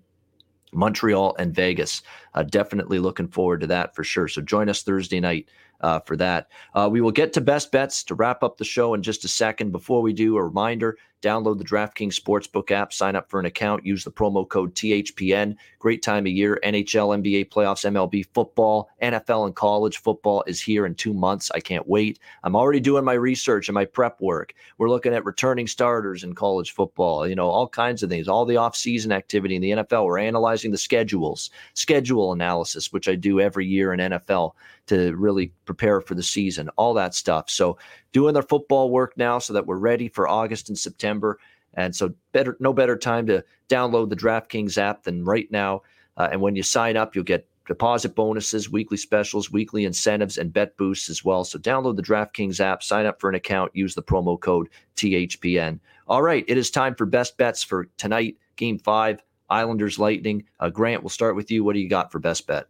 Montreal 0.72 1.34
and 1.38 1.54
Vegas. 1.54 2.02
Uh, 2.34 2.42
definitely 2.42 2.98
looking 2.98 3.28
forward 3.28 3.62
to 3.62 3.66
that 3.68 3.94
for 3.94 4.04
sure. 4.04 4.28
So 4.28 4.42
join 4.42 4.68
us 4.68 4.82
Thursday 4.82 5.20
night 5.20 5.48
uh, 5.80 6.00
for 6.00 6.16
that. 6.16 6.48
Uh, 6.74 6.88
we 6.90 7.00
will 7.00 7.12
get 7.12 7.32
to 7.34 7.40
best 7.40 7.72
bets 7.72 8.02
to 8.04 8.14
wrap 8.14 8.42
up 8.42 8.58
the 8.58 8.64
show 8.64 8.94
in 8.94 9.02
just 9.02 9.24
a 9.24 9.28
second. 9.28 9.72
Before 9.72 10.02
we 10.02 10.12
do, 10.12 10.36
a 10.36 10.44
reminder 10.44 10.96
download 11.22 11.58
the 11.58 11.64
DraftKings 11.64 12.18
Sportsbook 12.20 12.70
app, 12.70 12.92
sign 12.92 13.16
up 13.16 13.28
for 13.30 13.40
an 13.40 13.46
account, 13.46 13.84
use 13.84 14.04
the 14.04 14.12
promo 14.12 14.48
code 14.48 14.74
THPN. 14.74 15.56
Great 15.78 16.02
time 16.02 16.26
of 16.26 16.32
year. 16.32 16.60
NHL, 16.62 17.20
NBA 17.20 17.48
playoffs, 17.48 17.84
MLB 17.84 18.26
football, 18.32 18.88
NFL, 19.02 19.46
and 19.46 19.56
college 19.56 19.98
football 19.98 20.44
is 20.46 20.60
here 20.60 20.86
in 20.86 20.94
two 20.94 21.14
months. 21.14 21.50
I 21.54 21.60
can't 21.60 21.86
wait. 21.88 22.18
I'm 22.44 22.56
already 22.56 22.80
doing 22.80 23.04
my 23.04 23.14
research 23.14 23.68
and 23.68 23.74
my 23.74 23.84
prep 23.84 24.20
work. 24.20 24.54
We're 24.78 24.90
looking 24.90 25.14
at 25.14 25.24
returning 25.24 25.66
starters 25.66 26.22
in 26.22 26.34
college 26.34 26.72
football, 26.72 27.26
you 27.26 27.34
know, 27.34 27.48
all 27.48 27.68
kinds 27.68 28.02
of 28.02 28.10
things, 28.10 28.28
all 28.28 28.44
the 28.44 28.54
offseason 28.54 29.12
activity 29.12 29.56
in 29.56 29.62
the 29.62 29.70
NFL. 29.70 30.04
We're 30.04 30.18
analyzing 30.18 30.70
the 30.70 30.78
schedules, 30.78 31.50
schedule 31.74 32.32
analysis, 32.32 32.92
which 32.92 33.08
I 33.08 33.14
do 33.14 33.40
every 33.40 33.66
year 33.66 33.92
in 33.92 34.00
NFL 34.00 34.52
to 34.86 35.14
really 35.16 35.52
prepare 35.64 36.00
for 36.00 36.14
the 36.14 36.22
season, 36.22 36.68
all 36.76 36.94
that 36.94 37.14
stuff. 37.14 37.50
So 37.50 37.78
doing 38.12 38.34
their 38.34 38.42
football 38.42 38.90
work 38.90 39.16
now 39.16 39.38
so 39.38 39.52
that 39.52 39.66
we're 39.66 39.76
ready 39.78 40.08
for 40.08 40.28
August 40.28 40.68
and 40.68 40.78
September. 40.78 41.38
And 41.74 41.94
so 41.94 42.14
better 42.32 42.56
no 42.60 42.72
better 42.72 42.96
time 42.96 43.26
to 43.26 43.44
download 43.68 44.10
the 44.10 44.16
DraftKings 44.16 44.78
app 44.78 45.02
than 45.02 45.24
right 45.24 45.50
now. 45.50 45.82
Uh, 46.16 46.28
and 46.32 46.40
when 46.40 46.56
you 46.56 46.62
sign 46.62 46.96
up, 46.96 47.14
you'll 47.14 47.24
get 47.24 47.46
deposit 47.66 48.14
bonuses, 48.14 48.70
weekly 48.70 48.96
specials, 48.96 49.50
weekly 49.50 49.84
incentives, 49.84 50.38
and 50.38 50.52
bet 50.52 50.76
boosts 50.76 51.08
as 51.08 51.24
well. 51.24 51.44
So 51.44 51.58
download 51.58 51.96
the 51.96 52.02
DraftKings 52.02 52.60
app, 52.60 52.82
sign 52.82 53.06
up 53.06 53.20
for 53.20 53.28
an 53.28 53.34
account, 53.34 53.74
use 53.74 53.94
the 53.94 54.02
promo 54.02 54.38
code 54.38 54.68
THPN. 54.96 55.80
All 56.08 56.22
right, 56.22 56.44
it 56.46 56.56
is 56.56 56.70
time 56.70 56.94
for 56.94 57.06
best 57.06 57.36
bets 57.36 57.62
for 57.62 57.88
tonight, 57.98 58.36
game 58.54 58.78
five, 58.78 59.22
Islanders 59.50 59.98
Lightning. 59.98 60.44
Uh, 60.60 60.70
Grant, 60.70 61.02
we'll 61.02 61.10
start 61.10 61.36
with 61.36 61.50
you. 61.50 61.64
What 61.64 61.74
do 61.74 61.80
you 61.80 61.88
got 61.88 62.12
for 62.12 62.18
best 62.18 62.46
bet? 62.46 62.66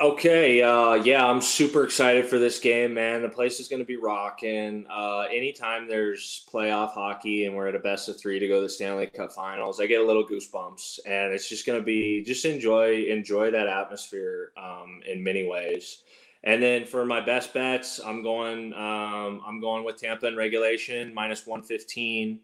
Okay, 0.00 0.62
uh, 0.62 0.94
yeah, 0.94 1.26
I'm 1.26 1.42
super 1.42 1.84
excited 1.84 2.24
for 2.24 2.38
this 2.38 2.58
game, 2.58 2.94
man. 2.94 3.20
The 3.20 3.28
place 3.28 3.60
is 3.60 3.68
going 3.68 3.82
to 3.82 3.86
be 3.86 3.98
rocking. 3.98 4.86
Uh, 4.90 5.26
anytime 5.30 5.86
there's 5.86 6.46
playoff 6.50 6.94
hockey 6.94 7.44
and 7.44 7.54
we're 7.54 7.66
at 7.66 7.74
a 7.74 7.80
best 7.80 8.08
of 8.08 8.18
three 8.18 8.38
to 8.38 8.48
go 8.48 8.54
to 8.56 8.60
the 8.62 8.68
Stanley 8.70 9.08
Cup 9.08 9.30
Finals, 9.30 9.78
I 9.78 9.84
get 9.84 10.00
a 10.00 10.04
little 10.04 10.26
goosebumps, 10.26 11.00
and 11.04 11.34
it's 11.34 11.50
just 11.50 11.66
going 11.66 11.78
to 11.78 11.84
be 11.84 12.24
just 12.24 12.46
enjoy 12.46 13.04
enjoy 13.08 13.50
that 13.50 13.66
atmosphere 13.66 14.52
um, 14.56 15.02
in 15.06 15.22
many 15.22 15.46
ways. 15.46 15.98
And 16.44 16.62
then 16.62 16.86
for 16.86 17.04
my 17.04 17.20
best 17.20 17.52
bets, 17.52 18.00
I'm 18.02 18.22
going 18.22 18.72
um, 18.72 19.42
I'm 19.46 19.60
going 19.60 19.84
with 19.84 20.00
Tampa 20.00 20.28
in 20.28 20.34
regulation 20.34 21.12
minus 21.12 21.46
one 21.46 21.62
fifteen, 21.62 22.40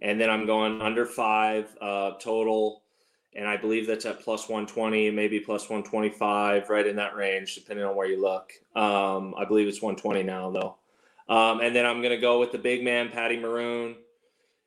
and 0.00 0.20
then 0.20 0.28
I'm 0.28 0.44
going 0.44 0.82
under 0.82 1.06
five 1.06 1.68
uh, 1.80 2.14
total 2.18 2.82
and 3.36 3.46
I 3.46 3.56
believe 3.58 3.86
that's 3.86 4.06
at 4.06 4.20
plus 4.20 4.48
120, 4.48 5.10
maybe 5.10 5.38
plus 5.38 5.68
125, 5.68 6.70
right 6.70 6.86
in 6.86 6.96
that 6.96 7.14
range, 7.14 7.54
depending 7.54 7.84
on 7.84 7.94
where 7.94 8.06
you 8.06 8.20
look. 8.20 8.52
Um, 8.74 9.34
I 9.36 9.44
believe 9.44 9.68
it's 9.68 9.82
120 9.82 10.22
now, 10.22 10.50
though. 10.50 10.76
Um, 11.28 11.60
and 11.60 11.76
then 11.76 11.84
I'm 11.84 12.00
going 12.00 12.14
to 12.14 12.20
go 12.20 12.40
with 12.40 12.50
the 12.50 12.58
big 12.58 12.82
man, 12.82 13.10
Patty 13.10 13.38
Maroon. 13.38 13.96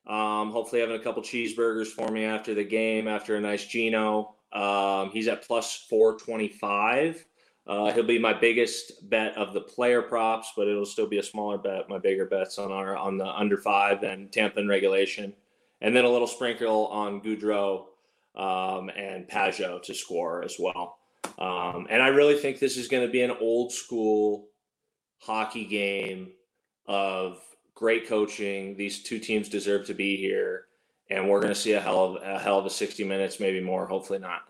Um, 0.05 0.51
hopefully, 0.51 0.81
having 0.81 0.95
a 0.95 1.03
couple 1.03 1.23
cheeseburgers 1.23 1.87
for 1.87 2.09
me 2.11 2.25
after 2.25 2.53
the 2.53 2.63
game, 2.63 3.07
after 3.07 3.35
a 3.35 3.41
nice 3.41 3.65
Gino. 3.65 4.35
Um, 4.53 5.09
he's 5.11 5.27
at 5.27 5.45
plus 5.45 5.75
425. 5.89 7.25
Uh, 7.65 7.91
he'll 7.91 8.03
be 8.03 8.19
my 8.19 8.33
biggest 8.33 9.09
bet 9.09 9.35
of 9.35 9.53
the 9.53 9.61
player 9.61 10.01
props, 10.01 10.53
but 10.55 10.67
it'll 10.67 10.85
still 10.85 11.07
be 11.07 11.19
a 11.19 11.23
smaller 11.23 11.57
bet. 11.57 11.89
My 11.89 11.97
bigger 11.97 12.25
bets 12.25 12.57
on 12.59 12.71
our 12.71 12.95
on 12.95 13.17
the 13.17 13.27
under 13.27 13.57
five 13.57 14.03
and 14.03 14.31
Tampa 14.31 14.59
in 14.59 14.67
regulation 14.67 15.33
and 15.81 15.95
then 15.95 16.05
a 16.05 16.09
little 16.09 16.27
sprinkle 16.27 16.87
on 16.87 17.21
Gaudreau 17.21 17.85
um, 18.35 18.89
and 18.89 19.27
Pageau 19.27 19.81
to 19.83 19.93
score 19.93 20.43
as 20.43 20.55
well. 20.59 20.97
Um, 21.37 21.87
and 21.89 22.01
I 22.01 22.07
really 22.07 22.37
think 22.37 22.59
this 22.59 22.77
is 22.77 22.87
going 22.87 23.05
to 23.05 23.11
be 23.11 23.21
an 23.21 23.31
old 23.39 23.71
school 23.71 24.47
hockey 25.19 25.65
game 25.65 26.31
of 26.85 27.39
great 27.75 28.07
coaching. 28.07 28.75
These 28.75 29.03
two 29.03 29.19
teams 29.19 29.49
deserve 29.49 29.85
to 29.87 29.93
be 29.93 30.17
here, 30.17 30.65
and 31.09 31.29
we're 31.29 31.41
going 31.41 31.53
to 31.53 31.59
see 31.59 31.73
a 31.73 31.81
hell 31.81 32.03
of 32.03 32.23
a 32.23 32.39
hell 32.39 32.59
of 32.59 32.65
a 32.65 32.69
sixty 32.69 33.03
minutes, 33.03 33.39
maybe 33.39 33.61
more. 33.61 33.85
Hopefully 33.85 34.19
not. 34.19 34.41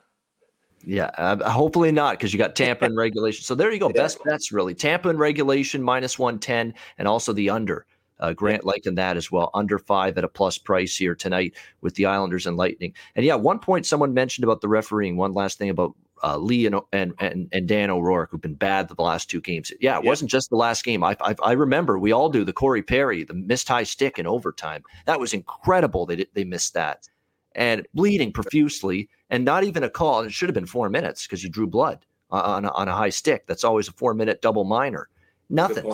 Yeah, 0.84 1.12
uh, 1.18 1.50
hopefully 1.50 1.92
not 1.92 2.14
because 2.14 2.34
you 2.34 2.40
got 2.40 2.56
Tampa 2.56 2.86
in 2.86 2.96
regulation. 2.96 3.44
So 3.44 3.56
there 3.56 3.72
you 3.72 3.80
go. 3.80 3.92
Yeah. 3.96 4.04
Best 4.04 4.24
bets 4.24 4.52
really. 4.52 4.74
Tampa 4.74 5.10
in 5.10 5.18
regulation 5.18 5.82
minus 5.84 6.18
110 6.18 6.74
and 7.00 7.08
also 7.08 7.34
the 7.34 7.50
under. 7.50 7.86
Uh, 8.20 8.34
Grant 8.34 8.66
liking 8.66 8.96
that 8.96 9.18
as 9.18 9.32
well. 9.32 9.50
Under 9.54 9.80
five 9.80 10.18
at 10.18 10.24
a 10.24 10.30
plus 10.30 10.58
price 10.58 10.96
here 10.96 11.16
tonight 11.16 11.54
with 11.82 11.96
the 11.96 12.06
Islanders 12.06 12.46
and 12.46 12.58
Lightning. 12.58 12.94
And 13.16 13.26
yeah, 13.26 13.36
one 13.36 13.60
point 13.60 13.86
someone 13.86 14.14
mentioned 14.14 14.44
about 14.44 14.62
the 14.62 14.68
refereeing. 14.68 15.18
One 15.18 15.34
last 15.34 15.58
thing 15.58 15.70
about 15.70 15.96
uh, 16.24 16.38
Lee 16.38 16.66
and, 16.66 16.76
and, 16.92 17.14
and 17.20 17.48
and 17.52 17.68
Dan 17.68 17.90
O'Rourke, 17.90 18.32
who've 18.32 18.42
been 18.42 18.56
bad 18.56 18.88
the 18.90 19.02
last 19.02 19.30
two 19.30 19.42
games. 19.42 19.72
Yeah, 19.80 19.98
it 19.98 20.04
wasn't 20.04 20.32
just 20.32 20.50
the 20.50 20.58
last 20.58 20.84
game. 20.84 21.04
I, 21.04 21.16
I, 21.22 21.36
I 21.42 21.52
remember 21.54 21.98
we 21.98 22.12
all 22.12 22.30
do 22.30 22.44
the 22.44 22.54
Corey 22.54 22.82
Perry, 22.82 23.24
the 23.24 23.34
missed 23.34 23.68
high 23.68 23.84
stick 23.84 24.20
in 24.20 24.28
overtime. 24.28 24.84
That 25.06 25.20
was 25.20 25.34
incredible. 25.34 26.06
They 26.06 26.26
they 26.34 26.44
missed 26.44 26.74
that, 26.74 27.08
and 27.56 27.88
bleeding 27.94 28.34
profusely, 28.34 29.10
and 29.30 29.46
not 29.46 29.64
even 29.64 29.84
a 29.84 29.90
call. 29.90 30.22
It 30.22 30.34
should 30.34 30.50
have 30.50 30.56
been 30.56 30.66
four 30.66 30.90
minutes 30.90 31.26
because 31.26 31.44
you 31.44 31.50
drew 31.50 31.68
blood 31.68 32.06
on 32.32 32.66
a, 32.66 32.72
on 32.72 32.88
a 32.88 32.96
high 32.96 33.10
stick. 33.10 33.48
That's 33.48 33.64
always 33.64 33.88
a 33.88 33.94
four 33.94 34.14
minute 34.14 34.42
double 34.42 34.66
minor. 34.66 35.10
Nothing, 35.50 35.94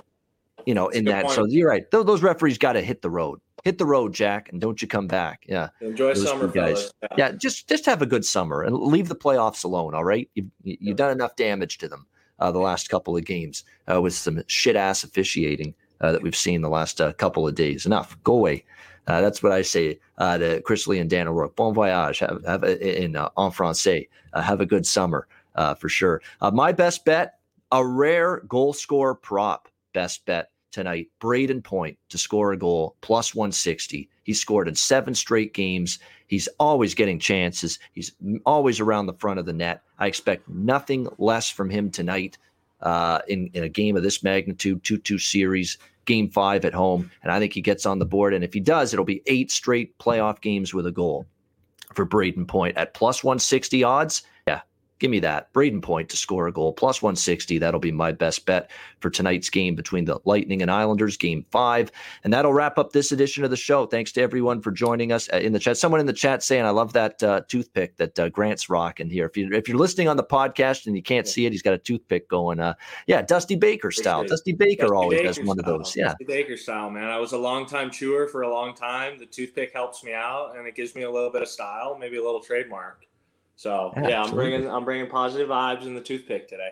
you 0.66 0.74
know, 0.74 0.89
in 0.89 1.05
that. 1.05 1.26
Point. 1.26 1.36
So 1.36 1.45
you're 1.45 1.70
right. 1.70 1.89
Those, 1.91 2.05
those 2.05 2.22
referees 2.22 2.57
got 2.57 2.74
to 2.74 2.82
hit 2.82 3.01
the 3.01 3.09
road 3.09 3.39
hit 3.66 3.80
the 3.80 3.86
road, 3.86 4.13
Jack, 4.13 4.49
and 4.51 4.61
don't 4.61 4.82
you 4.82 4.88
come 4.88 5.07
back. 5.07 5.43
Yeah. 5.49 5.70
Enjoy 5.82 6.13
Those 6.13 6.28
summer, 6.28 6.47
guys. 6.47 6.93
Yeah. 7.01 7.09
yeah. 7.18 7.32
just 7.32 7.68
just 7.68 7.86
have 7.88 8.01
a 8.01 8.05
good 8.05 8.24
summer 8.24 8.61
and 8.61 8.78
leave 8.78 9.09
the 9.09 9.16
playoffs 9.16 9.66
alone. 9.66 9.93
All 9.93 10.05
right, 10.05 10.30
you've 10.36 10.47
you've 10.63 10.80
yeah. 10.82 10.93
done 10.93 11.11
enough 11.11 11.36
damage 11.36 11.80
to 11.80 11.89
them 11.89 12.05
uh, 12.39 12.51
the 12.51 12.59
last 12.59 12.89
couple 12.89 13.18
of 13.18 13.26
games 13.26 13.66
uh, 13.91 14.01
with 14.01 14.13
some 14.13 14.41
shit 14.47 14.78
ass 14.78 15.03
officiating 15.03 15.74
uh, 15.99 16.13
that 16.13 16.22
we've 16.22 16.36
seen 16.36 16.61
the 16.61 16.70
last 16.70 17.01
uh, 17.01 17.11
couple 17.13 17.45
of 17.45 17.55
days. 17.55 17.86
Enough. 17.86 18.18
Go 18.24 18.34
away. 18.34 18.63
Uh, 19.07 19.22
that's 19.22 19.43
what 19.43 19.51
I 19.51 19.61
say 19.61 19.99
uh, 20.18 20.38
to 20.38 20.61
Chris 20.61 20.88
Lee 20.88 20.99
and 20.99 21.09
Dan 21.09 21.28
O'Rourke. 21.28 21.55
Bon 21.55 21.74
voyage. 21.74 22.20
Have, 22.20 22.43
have 22.45 22.63
a, 22.63 23.03
in 23.03 23.16
en 23.16 23.30
français. 23.36 24.07
have 24.34 24.61
a 24.61 24.66
good 24.66 24.86
summer 24.86 25.28
for 25.80 25.89
sure. 25.89 26.22
my 26.53 26.72
best 26.72 27.03
bet: 27.03 27.39
a 27.72 27.86
rare 27.86 28.41
goal 28.47 28.74
score 28.74 29.16
prop. 29.16 29.70
Best 29.93 30.26
bet 30.26 30.49
tonight. 30.76 31.08
Brayden 31.22 31.64
Point 31.64 31.98
to 32.10 32.18
score 32.18 32.52
a 32.52 32.58
goal, 32.58 32.96
plus 33.02 33.34
160. 33.34 34.10
He 34.24 34.34
scored 34.34 34.68
in 34.68 34.76
seven 34.76 35.16
straight 35.16 35.54
games. 35.54 36.00
He's 36.28 36.50
always 36.60 36.94
getting 36.94 37.18
chances. 37.18 37.80
He's 37.94 38.12
always 38.46 38.80
around 38.80 39.06
the 39.06 39.14
front 39.14 39.40
of 39.40 39.46
the 39.46 39.54
net. 39.54 39.82
I 39.98 40.08
expect 40.08 40.50
nothing 40.50 41.08
less 41.18 41.50
from 41.50 41.70
him 41.70 41.90
tonight 41.90 42.38
uh, 42.82 43.22
in, 43.28 43.50
in 43.54 43.64
a 43.64 43.70
game 43.70 43.96
of 43.96 44.04
this 44.04 44.22
magnitude, 44.22 44.84
2 44.84 44.98
2 44.98 45.18
series, 45.18 45.78
game 46.04 46.30
five 46.30 46.66
at 46.66 46.74
home. 46.74 47.10
And 47.24 47.32
I 47.32 47.40
think 47.40 47.54
he 47.54 47.62
gets 47.62 47.86
on 47.86 48.00
the 48.00 48.06
board. 48.06 48.34
And 48.34 48.44
if 48.44 48.54
he 48.54 48.60
does, 48.60 48.94
it'll 48.94 49.06
be 49.06 49.24
eight 49.28 49.52
straight 49.52 49.98
playoff 49.98 50.42
games 50.42 50.74
with 50.74 50.86
a 50.86 50.92
goal 50.92 51.26
for 51.94 52.06
Brayden 52.06 52.48
Point 52.48 52.76
at 52.76 52.94
plus 52.94 53.24
160 53.24 53.84
odds. 53.86 54.24
Give 55.00 55.12
me 55.12 55.20
that. 55.20 55.52
Brayden 55.52 55.82
Point 55.82 56.08
to 56.10 56.18
score 56.18 56.48
a 56.48 56.54
goal, 56.54 56.72
plus 56.72 57.02
160. 57.02 57.58
That'll 57.58 57.82
be 57.82 57.91
my 57.91 58.14
best 58.14 58.46
bet 58.46 58.72
for 59.02 59.10
tonight's 59.10 59.50
game 59.50 59.76
between 59.76 60.06
the 60.06 60.20
Lightning 60.24 60.62
and 60.62 60.72
Islanders, 60.72 61.18
game 61.18 61.46
five. 61.52 61.91
And 62.24 62.32
that'll 62.32 62.54
wrap 62.54 62.78
up 62.78 62.93
this 62.93 63.12
edition 63.12 63.43
of 63.43 63.50
the 63.50 63.58
show. 63.58 63.86
Thanks 63.86 64.14
to 64.14 64.22
everyone 64.22 64.62
for 64.62 64.72
joining 64.72 65.12
us 65.12 65.28
uh, 65.34 65.38
in 65.38 65.52
the 65.52 65.60
chat. 65.60 65.78
Someone 65.78 66.00
in 66.00 66.06
the 66.06 66.14
chat 66.14 66.43
saying, 66.43 66.64
I 66.64 66.70
love 66.70 66.93
that 66.93 67.22
uh, 67.22 67.41
toothpick 67.50 67.98
that 67.98 68.18
uh, 68.18 68.30
Grant's 68.30 68.70
rocking 68.70 69.10
here. 69.10 69.26
If, 69.26 69.36
you, 69.36 69.52
if 69.52 69.68
you're 69.68 69.78
listening 69.78 70.08
on 70.08 70.16
the 70.16 70.24
podcast 70.24 70.88
and 70.88 70.96
you 70.96 71.04
can't 71.04 71.28
see 71.28 71.46
it, 71.46 71.52
he's 71.52 71.62
got 71.62 71.74
a 71.74 71.78
toothpick 71.78 72.30
going. 72.30 72.62
Uh, 72.62 72.76
yeah, 73.06 73.22
Dusty 73.22 73.56
Baker 73.56 73.91
style. 73.91 74.24
Dusty 74.24 74.54
Baker 74.54 74.84
Dusty 74.84 74.96
always 74.96 75.18
Baker 75.18 75.28
has 75.28 75.39
one 75.41 75.60
of 75.60 75.66
those. 75.66 75.93
Yeah. 75.93 76.08
Dusty 76.10 76.26
Baker 76.26 76.56
style, 76.56 76.89
man. 76.89 77.10
I 77.10 77.18
was 77.18 77.34
a 77.34 77.38
long 77.38 77.66
time 77.66 77.91
chewer 77.91 78.28
for 78.28 78.43
a 78.43 78.50
long 78.50 78.74
time. 78.74 79.20
The 79.20 79.26
toothpick 79.26 79.74
helps 79.74 80.06
me 80.06 80.14
out 80.14 80.56
and 80.58 80.66
it 80.66 80.76
gives 80.76 80.96
me 80.96 81.04
a 81.04 81.12
little 81.12 81.32
bit 81.32 81.41
of 81.41 81.50
style, 81.50 81.98
maybe 82.00 82.16
a 82.16 82.24
little 82.24 82.39
trademark. 82.39 83.06
So 83.56 83.93
Absolutely. 83.95 84.12
yeah, 84.12 84.24
I'm 84.24 84.32
bringing 84.32 84.70
I'm 84.70 84.86
bringing 84.86 85.10
positive 85.10 85.49
vibes 85.49 85.84
in 85.84 85.95
the 85.95 86.01
toothpick 86.01 86.47
today. 86.47 86.72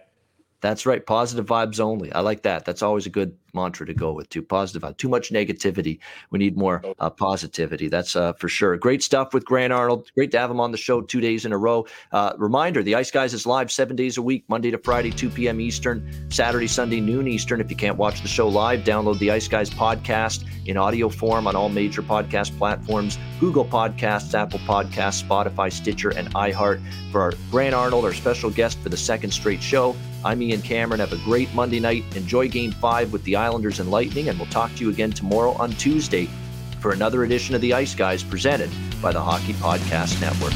That's 0.61 0.85
right. 0.85 1.05
Positive 1.05 1.45
vibes 1.45 1.79
only. 1.79 2.11
I 2.13 2.21
like 2.21 2.43
that. 2.43 2.65
That's 2.65 2.81
always 2.81 3.05
a 3.05 3.09
good 3.09 3.37
mantra 3.53 3.85
to 3.85 3.93
go 3.93 4.11
with. 4.13 4.29
Too 4.29 4.41
positive. 4.41 4.97
Too 4.97 5.09
much 5.09 5.31
negativity. 5.31 5.99
We 6.31 6.39
need 6.39 6.57
more 6.57 6.83
uh, 6.99 7.09
positivity. 7.09 7.87
That's 7.87 8.15
uh, 8.15 8.33
for 8.33 8.49
sure. 8.49 8.77
Great 8.77 9.03
stuff 9.03 9.33
with 9.33 9.45
Grant 9.45 9.73
Arnold. 9.73 10.11
Great 10.15 10.31
to 10.31 10.39
have 10.39 10.49
him 10.49 10.59
on 10.59 10.71
the 10.71 10.77
show 10.77 11.01
two 11.01 11.21
days 11.21 11.45
in 11.45 11.51
a 11.51 11.57
row. 11.57 11.85
Uh, 12.11 12.33
reminder: 12.37 12.83
the 12.83 12.95
Ice 12.95 13.11
Guys 13.11 13.33
is 13.33 13.45
live 13.45 13.71
seven 13.71 13.95
days 13.95 14.17
a 14.17 14.21
week, 14.21 14.43
Monday 14.47 14.71
to 14.71 14.77
Friday, 14.77 15.11
2 15.11 15.29
p.m. 15.29 15.59
Eastern, 15.59 16.29
Saturday, 16.29 16.67
Sunday, 16.67 16.99
noon 16.99 17.27
Eastern. 17.27 17.61
If 17.61 17.69
you 17.69 17.77
can't 17.77 17.97
watch 17.97 18.21
the 18.21 18.27
show 18.27 18.47
live, 18.47 18.81
download 18.81 19.19
the 19.19 19.31
Ice 19.31 19.47
Guys 19.47 19.69
podcast 19.69 20.45
in 20.65 20.77
audio 20.77 21.09
form 21.09 21.47
on 21.47 21.55
all 21.55 21.69
major 21.69 22.01
podcast 22.01 22.57
platforms: 22.57 23.17
Google 23.39 23.65
Podcasts, 23.65 24.33
Apple 24.33 24.59
Podcasts, 24.59 25.23
Spotify, 25.23 25.71
Stitcher, 25.71 26.09
and 26.09 26.33
iHeart. 26.33 26.81
For 27.11 27.21
our 27.21 27.33
Grant 27.51 27.75
Arnold, 27.75 28.05
our 28.05 28.13
special 28.13 28.49
guest 28.49 28.79
for 28.79 28.89
the 28.89 28.97
second 28.97 29.31
straight 29.31 29.61
show. 29.61 29.95
I'm 30.25 30.41
Ian 30.41 30.61
Cameron. 30.61 31.01
Have 31.01 31.11
a 31.11 31.17
great 31.17 31.53
Monday 31.53 31.79
night. 31.79 32.03
Enjoy 32.15 32.47
game 32.47 32.71
five 32.71 33.11
with 33.11 33.23
the 33.25 33.35
Islanders 33.43 33.79
and 33.79 33.91
Lightning, 33.91 34.29
and 34.29 34.39
we'll 34.39 34.47
talk 34.47 34.73
to 34.75 34.83
you 34.83 34.89
again 34.89 35.11
tomorrow 35.11 35.51
on 35.53 35.71
Tuesday 35.73 36.29
for 36.79 36.93
another 36.93 37.23
edition 37.23 37.53
of 37.55 37.61
the 37.61 37.73
Ice 37.73 37.93
Guys 37.93 38.23
presented 38.23 38.71
by 39.01 39.11
the 39.11 39.21
Hockey 39.21 39.53
Podcast 39.53 40.21
Network. 40.21 40.53